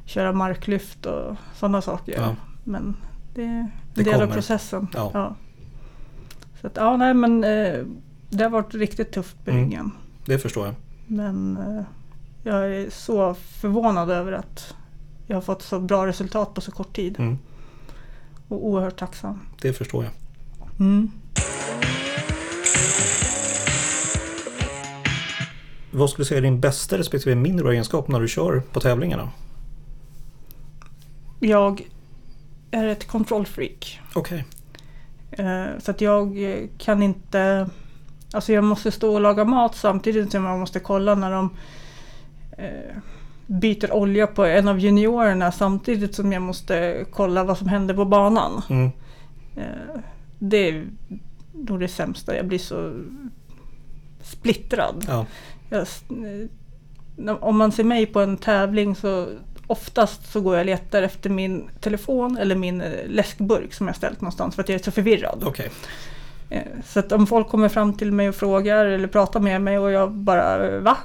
köra 0.05 0.33
marklyft 0.33 1.07
och 1.07 1.37
sådana 1.55 1.83
saker. 1.83 2.15
Ja. 2.21 2.37
Men 2.65 2.97
det 3.35 3.43
är 3.43 3.47
en 3.47 3.71
Det 3.95 4.03
del 4.03 4.23
av 4.23 4.27
processen. 4.33 4.89
Ja. 4.95 5.35
Så 6.61 6.67
att, 6.67 6.77
ja, 6.77 6.97
nej 6.97 7.15
men 7.15 7.45
eh, 7.45 7.85
det 8.31 8.43
har 8.45 8.51
varit 8.51 8.75
riktigt 8.75 9.13
tufft 9.13 9.45
på 9.45 9.51
Mm. 9.51 9.65
ryggen. 9.65 9.91
Det 10.25 10.39
förstår 10.39 10.67
jag. 10.67 10.75
Men 11.07 11.59
jag 12.43 12.75
är 12.75 12.91
så 12.91 13.35
förvånad 13.35 14.11
över 14.11 14.33
att 14.33 14.75
jag 15.29 15.37
har 15.37 15.41
fått 15.43 15.62
så 15.62 15.81
bra 15.81 16.07
resultat 16.07 16.55
på 16.55 16.61
så 16.61 16.72
kort 16.72 16.97
tid. 16.97 17.18
Mm. 17.18 17.39
Och 18.49 18.66
oerhört 18.66 18.97
tacksam. 18.99 19.41
Det 19.61 19.72
förstår 19.72 20.05
jag. 20.05 20.12
Mm. 20.81 21.11
Vad 25.91 26.11
skulle 26.11 26.22
du 26.24 26.29
säga 26.29 26.39
är 26.39 26.43
din 26.43 26.61
bästa 26.61 26.99
respektive 26.99 27.35
mindre 27.35 27.72
egenskap 27.72 28.09
när 28.09 28.20
du 28.20 28.29
kör 28.29 28.61
på 28.61 28.81
tävlingarna? 28.81 29.31
Jag 31.41 31.83
är 32.70 32.87
ett 32.87 33.07
kontrollfreak. 33.07 34.01
Okej. 34.14 34.45
Eh, 35.31 35.66
Så 35.79 35.91
att 35.91 36.01
jag 36.01 36.43
eh, 36.43 36.68
kan 36.79 37.03
inte... 37.03 37.70
Alltså 38.33 38.53
jag 38.53 38.64
måste 38.64 38.91
stå 38.91 39.14
och 39.14 39.20
laga 39.20 39.45
mat 39.45 39.76
samtidigt 39.76 40.33
som 40.33 40.45
jag 40.45 40.59
måste 40.59 40.81
kolla 40.81 41.14
när 41.14 41.31
de 41.31 41.51
eh, 42.59 42.97
byter 43.51 43.92
olja 43.92 44.26
på 44.26 44.44
en 44.44 44.68
av 44.68 44.78
juniorerna 44.78 45.53
samtidigt 45.53 46.14
som 46.14 46.32
jag 46.32 46.42
måste 46.42 47.05
kolla 47.12 47.44
vad 47.44 47.59
som 47.59 47.68
händer 47.68 47.94
på 47.94 48.05
banan. 48.05 48.62
Mm. 48.70 48.90
Eh, 49.57 50.01
Det 50.38 50.57
är 50.68 50.84
nog 51.53 51.80
det 51.80 51.88
sämsta. 51.88 52.36
Jag 52.36 52.46
blir 52.46 52.59
så 52.59 52.92
splittrad. 54.22 55.05
Ja. 55.09 55.26
Jag, 55.70 55.80
eh, 57.26 57.34
om 57.40 57.59
man 57.59 57.72
ser 57.72 57.84
mig 57.84 58.07
på 58.07 58.20
en 58.20 58.36
tävling 58.36 58.96
så 58.96 59.28
oftast 59.66 60.32
så 60.32 60.40
går 60.40 60.55
jag 60.55 60.61
och 60.61 60.66
letar 60.66 61.03
efter 61.03 61.30
min 61.30 61.68
telefon 61.80 62.38
eller 62.38 62.55
min 62.57 62.80
eh, 62.80 62.90
läskburk 63.09 63.72
som 63.74 63.86
jag 63.86 63.96
ställt 63.96 64.20
någonstans 64.20 64.55
för 64.55 64.62
att 64.62 64.68
jag 64.68 64.80
är 64.80 64.84
så 64.84 64.90
förvirrad. 64.90 65.42
Eh, 66.51 66.62
Så 66.86 66.99
att 67.01 67.12
om 67.12 67.26
folk 67.26 67.49
kommer 67.49 67.68
fram 67.68 67.94
till 67.94 68.12
mig 68.12 68.28
och 68.28 68.34
frågar 68.34 68.84
eller 68.86 69.09
pratar 69.09 69.40
med 69.40 69.62
mig 69.62 69.78
och 69.78 69.90
jag 69.90 70.11
bara 70.12 70.80
va? 70.80 70.96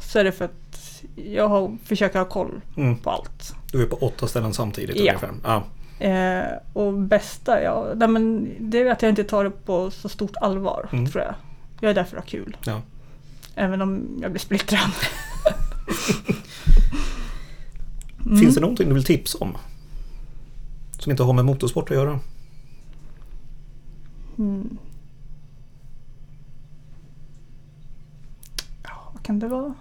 Så 0.00 0.18
är 0.18 0.24
det 0.24 0.32
för 0.32 0.44
att 0.44 0.69
jag 1.14 1.48
har, 1.48 1.76
försöker 1.84 2.18
ha 2.18 2.26
koll 2.26 2.60
Mm. 2.76 2.96
på 2.98 3.10
allt. 3.10 3.54
Du 3.72 3.82
är 3.82 3.86
på 3.86 3.96
åtta 3.96 4.26
ställen 4.26 4.54
samtidigt 4.54 4.96
Ja. 4.96 5.02
ungefär. 5.02 5.30
Ja. 5.44 5.64
Eh, 6.06 6.44
och 6.72 6.92
bästa, 6.94 7.62
ja, 7.62 7.86
nej 7.96 8.08
men 8.08 8.48
det 8.58 8.78
är 8.82 8.90
att 8.90 9.02
jag 9.02 9.08
inte 9.08 9.24
tar 9.24 9.44
det 9.44 9.50
på 9.50 9.90
så 9.90 10.08
stort 10.08 10.36
allvar 10.36 10.88
Mm. 10.92 11.06
tror 11.06 11.24
jag. 11.24 11.34
Jag 11.80 11.90
är 11.90 11.94
där 11.94 12.04
för 12.04 12.16
att 12.16 12.24
ha 12.24 12.28
kul. 12.30 12.56
Ja. 12.64 12.80
Även 13.54 13.82
om 13.82 14.18
jag 14.22 14.30
blir 14.30 14.40
splittrad. 14.40 14.90
Mm. 18.26 18.38
Finns 18.40 18.54
det 18.54 18.60
någonting 18.60 18.88
du 18.88 18.94
vill 18.94 19.04
tipsa 19.04 19.38
om? 19.38 19.56
Som 20.98 21.10
inte 21.10 21.22
har 21.22 21.32
med 21.32 21.44
motorsport 21.44 21.90
att 21.90 21.96
göra? 21.96 22.20
Mm. 24.38 24.78
Ja, 28.82 29.10
vad 29.12 29.22
kan 29.22 29.38
det 29.38 29.48
vara? 29.48 29.74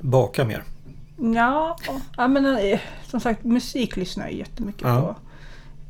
Baka 0.00 0.44
mer. 0.44 0.62
Ja, 1.34 1.76
ja 2.16 2.28
men 2.28 2.56
eh, 2.56 2.80
som 3.06 3.20
sagt 3.20 3.44
musik 3.44 3.96
lyssnar 3.96 4.24
jag 4.24 4.32
jättemycket 4.34 4.82
Ja. 4.82 5.00
på. 5.00 5.16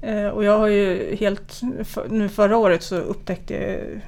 Eh, 0.06 0.26
och 0.28 0.44
jag 0.44 0.59
har 0.59 0.66
ju 0.68 1.16
helt, 1.16 1.61
nu 2.11 2.28
förra 2.28 2.56
året 2.56 2.82
så 2.82 2.96
upptäckte 2.96 3.54
jag 3.54 4.00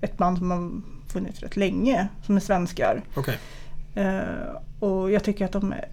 ett 0.00 0.18
band 0.18 0.38
som 0.38 0.50
har 0.50 0.70
funnits 1.12 1.40
rätt 1.40 1.56
länge, 1.56 2.08
som 2.26 2.36
är 2.36 2.40
svenskar. 2.40 3.02
Okej. 3.16 3.38
Eh, 3.94 4.20
och 4.80 5.10
jag 5.10 5.24
tycker 5.24 5.44
att 5.44 5.52
de 5.52 5.72
är 5.72 5.88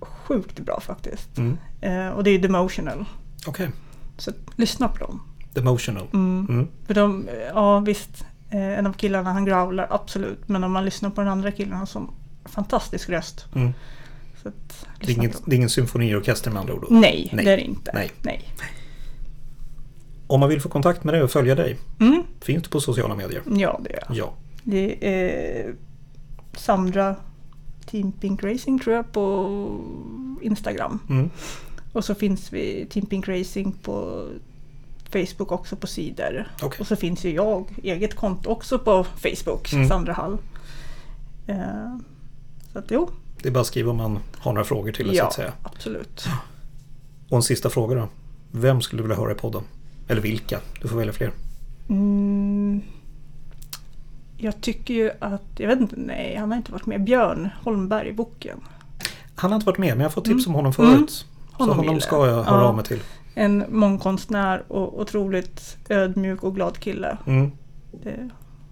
sjukt 0.00 0.60
bra 0.60 0.80
faktiskt. 0.80 1.38
Mm. 1.38 1.58
Och 2.12 2.24
det 2.24 2.30
är 2.30 2.38
Demotional. 2.38 3.04
Okej. 3.46 3.70
Så 4.16 4.32
lyssna 4.56 4.88
på 4.88 4.98
dem. 4.98 5.22
Demotional. 5.54 6.06
Mm. 6.12 6.46
Mm. 6.48 6.68
För 6.86 6.94
de, 6.94 7.28
ja 7.54 7.78
visst, 7.80 8.24
en 8.50 8.86
av 8.86 8.92
killarna 8.92 9.32
han 9.32 9.44
growlar 9.44 9.86
absolut. 9.90 10.48
Men 10.48 10.64
om 10.64 10.72
man 10.72 10.84
lyssnar 10.84 11.10
på 11.10 11.20
den 11.20 11.30
andra 11.30 11.52
killen, 11.52 11.86
sån 11.86 12.10
fantastisk 12.48 13.08
röst. 13.08 13.46
Mm. 13.54 13.72
Att, 14.42 14.86
Det, 15.00 15.12
är 15.12 15.16
dem. 15.16 15.30
det 15.46 15.54
är 15.54 15.56
ingen 15.56 15.70
symfoniorkester 15.70 16.50
med 16.50 16.60
andra 16.60 16.74
ord? 16.74 16.86
Nej, 16.90 17.30
Nej. 17.32 17.44
det 17.44 17.52
är 17.52 17.56
det 17.56 17.62
inte. 17.62 17.90
Nej. 17.94 18.10
Nej. 18.22 18.48
Om 20.26 20.40
man 20.40 20.48
vill 20.48 20.60
få 20.60 20.68
kontakt 20.68 21.04
med 21.04 21.14
dig 21.14 21.22
och 21.22 21.30
följa 21.30 21.54
dig, 21.54 21.76
Mm, 22.00 22.22
finns 22.40 22.62
du 22.62 22.68
på 22.68 22.80
sociala 22.80 23.14
medier? 23.14 23.42
ja, 23.46 23.80
det 23.84 23.92
är 23.92 24.04
jag. 24.08 24.16
Ja. 24.16 24.32
Det 24.62 25.08
är 25.08 25.74
Sandra 26.56 27.16
Team 27.86 28.12
Pink 28.12 28.42
Racing 28.44 28.82
tror 28.82 28.96
jag 28.96 29.12
på 29.12 30.38
Instagram. 30.42 30.98
Mm. 31.10 31.30
Och 31.92 32.04
så 32.04 32.14
finns 32.14 32.52
vi 32.52 32.86
Team 32.90 33.06
Pink 33.06 33.28
Racing 33.28 33.74
på 33.82 34.26
Facebook 35.12 35.52
också 35.52 35.76
på 35.76 35.86
sidor. 35.86 36.48
Okej. 36.62 36.80
Och 36.80 36.86
så 36.86 36.96
finns 36.96 37.24
ju 37.24 37.30
jag, 37.34 37.64
eget 37.82 38.14
konto 38.14 38.50
också 38.50 38.78
på 38.78 39.04
Facebook, 39.16 39.72
Mm. 39.72 39.88
Sandra 39.88 40.12
Hall. 40.12 40.38
Eh, 41.46 41.96
så 42.78 42.84
att 42.84 42.90
jo, 42.90 43.10
Det 43.42 43.48
är 43.48 43.52
bara 43.52 43.60
att 43.60 43.66
skriva 43.66 43.90
om 43.90 43.96
man 43.96 44.18
har 44.38 44.52
några 44.52 44.64
frågor 44.64 44.92
till 44.92 45.06
det 45.08 45.12
så 45.14 45.18
ja 45.18 45.26
att 45.26 45.32
säga. 45.32 45.52
absolut. 45.62 46.26
Och 47.30 47.36
en 47.36 47.42
sista 47.42 47.70
fråga 47.70 47.94
då. 47.96 48.08
Vem 48.52 48.80
skulle 48.80 49.02
du 49.02 49.08
vilja 49.08 49.16
höra 49.22 49.32
i 49.32 49.34
podden? 49.34 49.62
Eller 50.08 50.20
vilka? 50.22 50.60
Du 50.82 50.88
får 50.88 50.96
välja 50.96 51.12
fler. 51.12 51.32
Mm, 51.88 52.80
jag 54.36 54.60
tycker 54.60 54.94
ju 54.94 55.10
att, 55.20 55.42
jag 55.56 55.68
vet 55.68 55.80
inte, 55.80 55.94
nej 55.98 56.36
han 56.36 56.50
har 56.50 56.56
inte 56.56 56.72
varit 56.72 56.86
med. 56.86 57.04
Björn 57.04 57.48
Holmberg 57.64 58.08
i 58.08 58.12
boken. 58.12 58.60
Han 59.34 59.50
har 59.50 59.56
inte 59.56 59.66
varit 59.66 59.78
med 59.78 59.88
men 59.88 59.98
jag 60.00 60.04
har 60.04 60.10
fått 60.10 60.24
tips 60.24 60.46
om 60.46 60.54
honom 60.54 60.72
förut. 60.72 61.10
Så 61.10 61.26
Honom 61.52 61.68
honom 61.76 61.84
gillar 61.84 62.00
ska 62.06 62.16
jag 62.26 62.38
jag. 62.38 62.42
höra 62.44 62.60
Ja. 62.60 62.68
av 62.68 62.76
mig 62.76 62.84
till. 62.84 63.00
En 63.34 63.64
mångkonstnär 63.68 64.62
och 64.68 65.00
otroligt 65.00 65.76
ödmjuk 65.88 66.42
och 66.42 66.54
glad 66.54 66.78
kille. 66.78 67.18
Mm. 67.26 67.50
Det, 68.02 68.28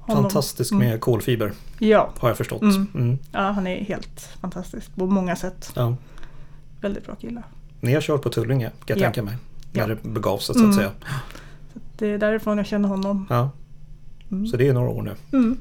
honom- 0.07 0.23
Fantastisk 0.23 0.73
Mm. 0.73 0.89
med 0.89 1.01
kolfiber 1.01 1.53
Ja, 1.79 2.11
har 2.19 2.29
jag 2.29 2.37
förstått. 2.39 2.63
Mm. 2.63 2.87
Mm. 2.95 3.19
ja, 3.33 3.41
han 3.51 3.67
är 3.67 3.85
helt 3.85 4.21
fantastisk 4.41 4.95
på 4.95 5.07
många 5.07 5.37
sätt. 5.37 5.73
Ja. 5.75 5.97
Väldigt 6.81 7.07
bra 7.07 7.15
kille. 7.15 7.43
Ni 7.81 7.95
har 7.95 8.01
kört 8.01 8.23
på 8.23 8.29
Tullinge 8.29 8.67
kan 8.71 8.77
jag 8.87 8.99
Ja. 8.99 9.03
tänka 9.03 9.23
mig. 9.23 9.37
När 9.73 9.81
Ja. 9.81 9.87
det 9.87 10.09
begav 10.09 10.39
sig 10.39 10.55
så 10.55 10.61
att 10.61 10.65
Mm. 10.65 10.77
säga. 10.77 10.91
Det 11.99 12.07
är 12.07 12.19
därifrån 12.19 12.57
jag 12.59 12.67
känner 12.67 12.89
honom. 12.89 13.27
Ja. 13.31 13.51
Mm. 14.31 14.47
Så 14.47 14.57
det 14.57 14.69
är 14.69 14.73
några 14.75 14.89
år 14.89 15.03
nu. 15.03 15.15
Mm. 15.39 15.57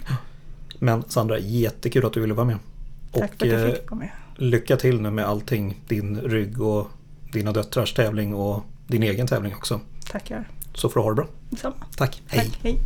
Men 0.79 1.03
Sandra, 1.07 1.39
jättekul 1.39 2.05
att 2.05 2.13
du 2.13 2.21
ville 2.21 2.33
vara 2.33 2.45
med. 2.47 2.57
Tack 3.11 3.31
Och 3.33 3.39
för 3.39 3.45
att 3.45 3.51
jag 3.51 3.69
eh, 3.69 3.75
fick 3.75 3.91
vara 3.91 3.99
med. 3.99 4.09
lycka 4.35 4.77
till 4.77 5.01
nu 5.01 5.11
med 5.11 5.25
allting. 5.25 5.81
Din 5.87 6.19
rygg 6.21 6.61
och 6.61 6.87
dina 7.33 7.51
döttrars 7.51 7.93
tävling 7.93 8.33
och 8.33 8.63
din 8.87 9.03
egen 9.03 9.27
tävling 9.27 9.55
också. 9.55 9.79
Tackar. 10.11 10.47
Så 10.73 10.89
får 10.89 10.99
du 10.99 11.03
ha 11.03 11.09
det 11.11 11.15
bra. 11.15 11.27
Detsamma. 11.49 11.75
Tack. 11.97 12.21
Hej. 12.27 12.49
Tack. 12.49 12.59
Hej. 12.63 12.79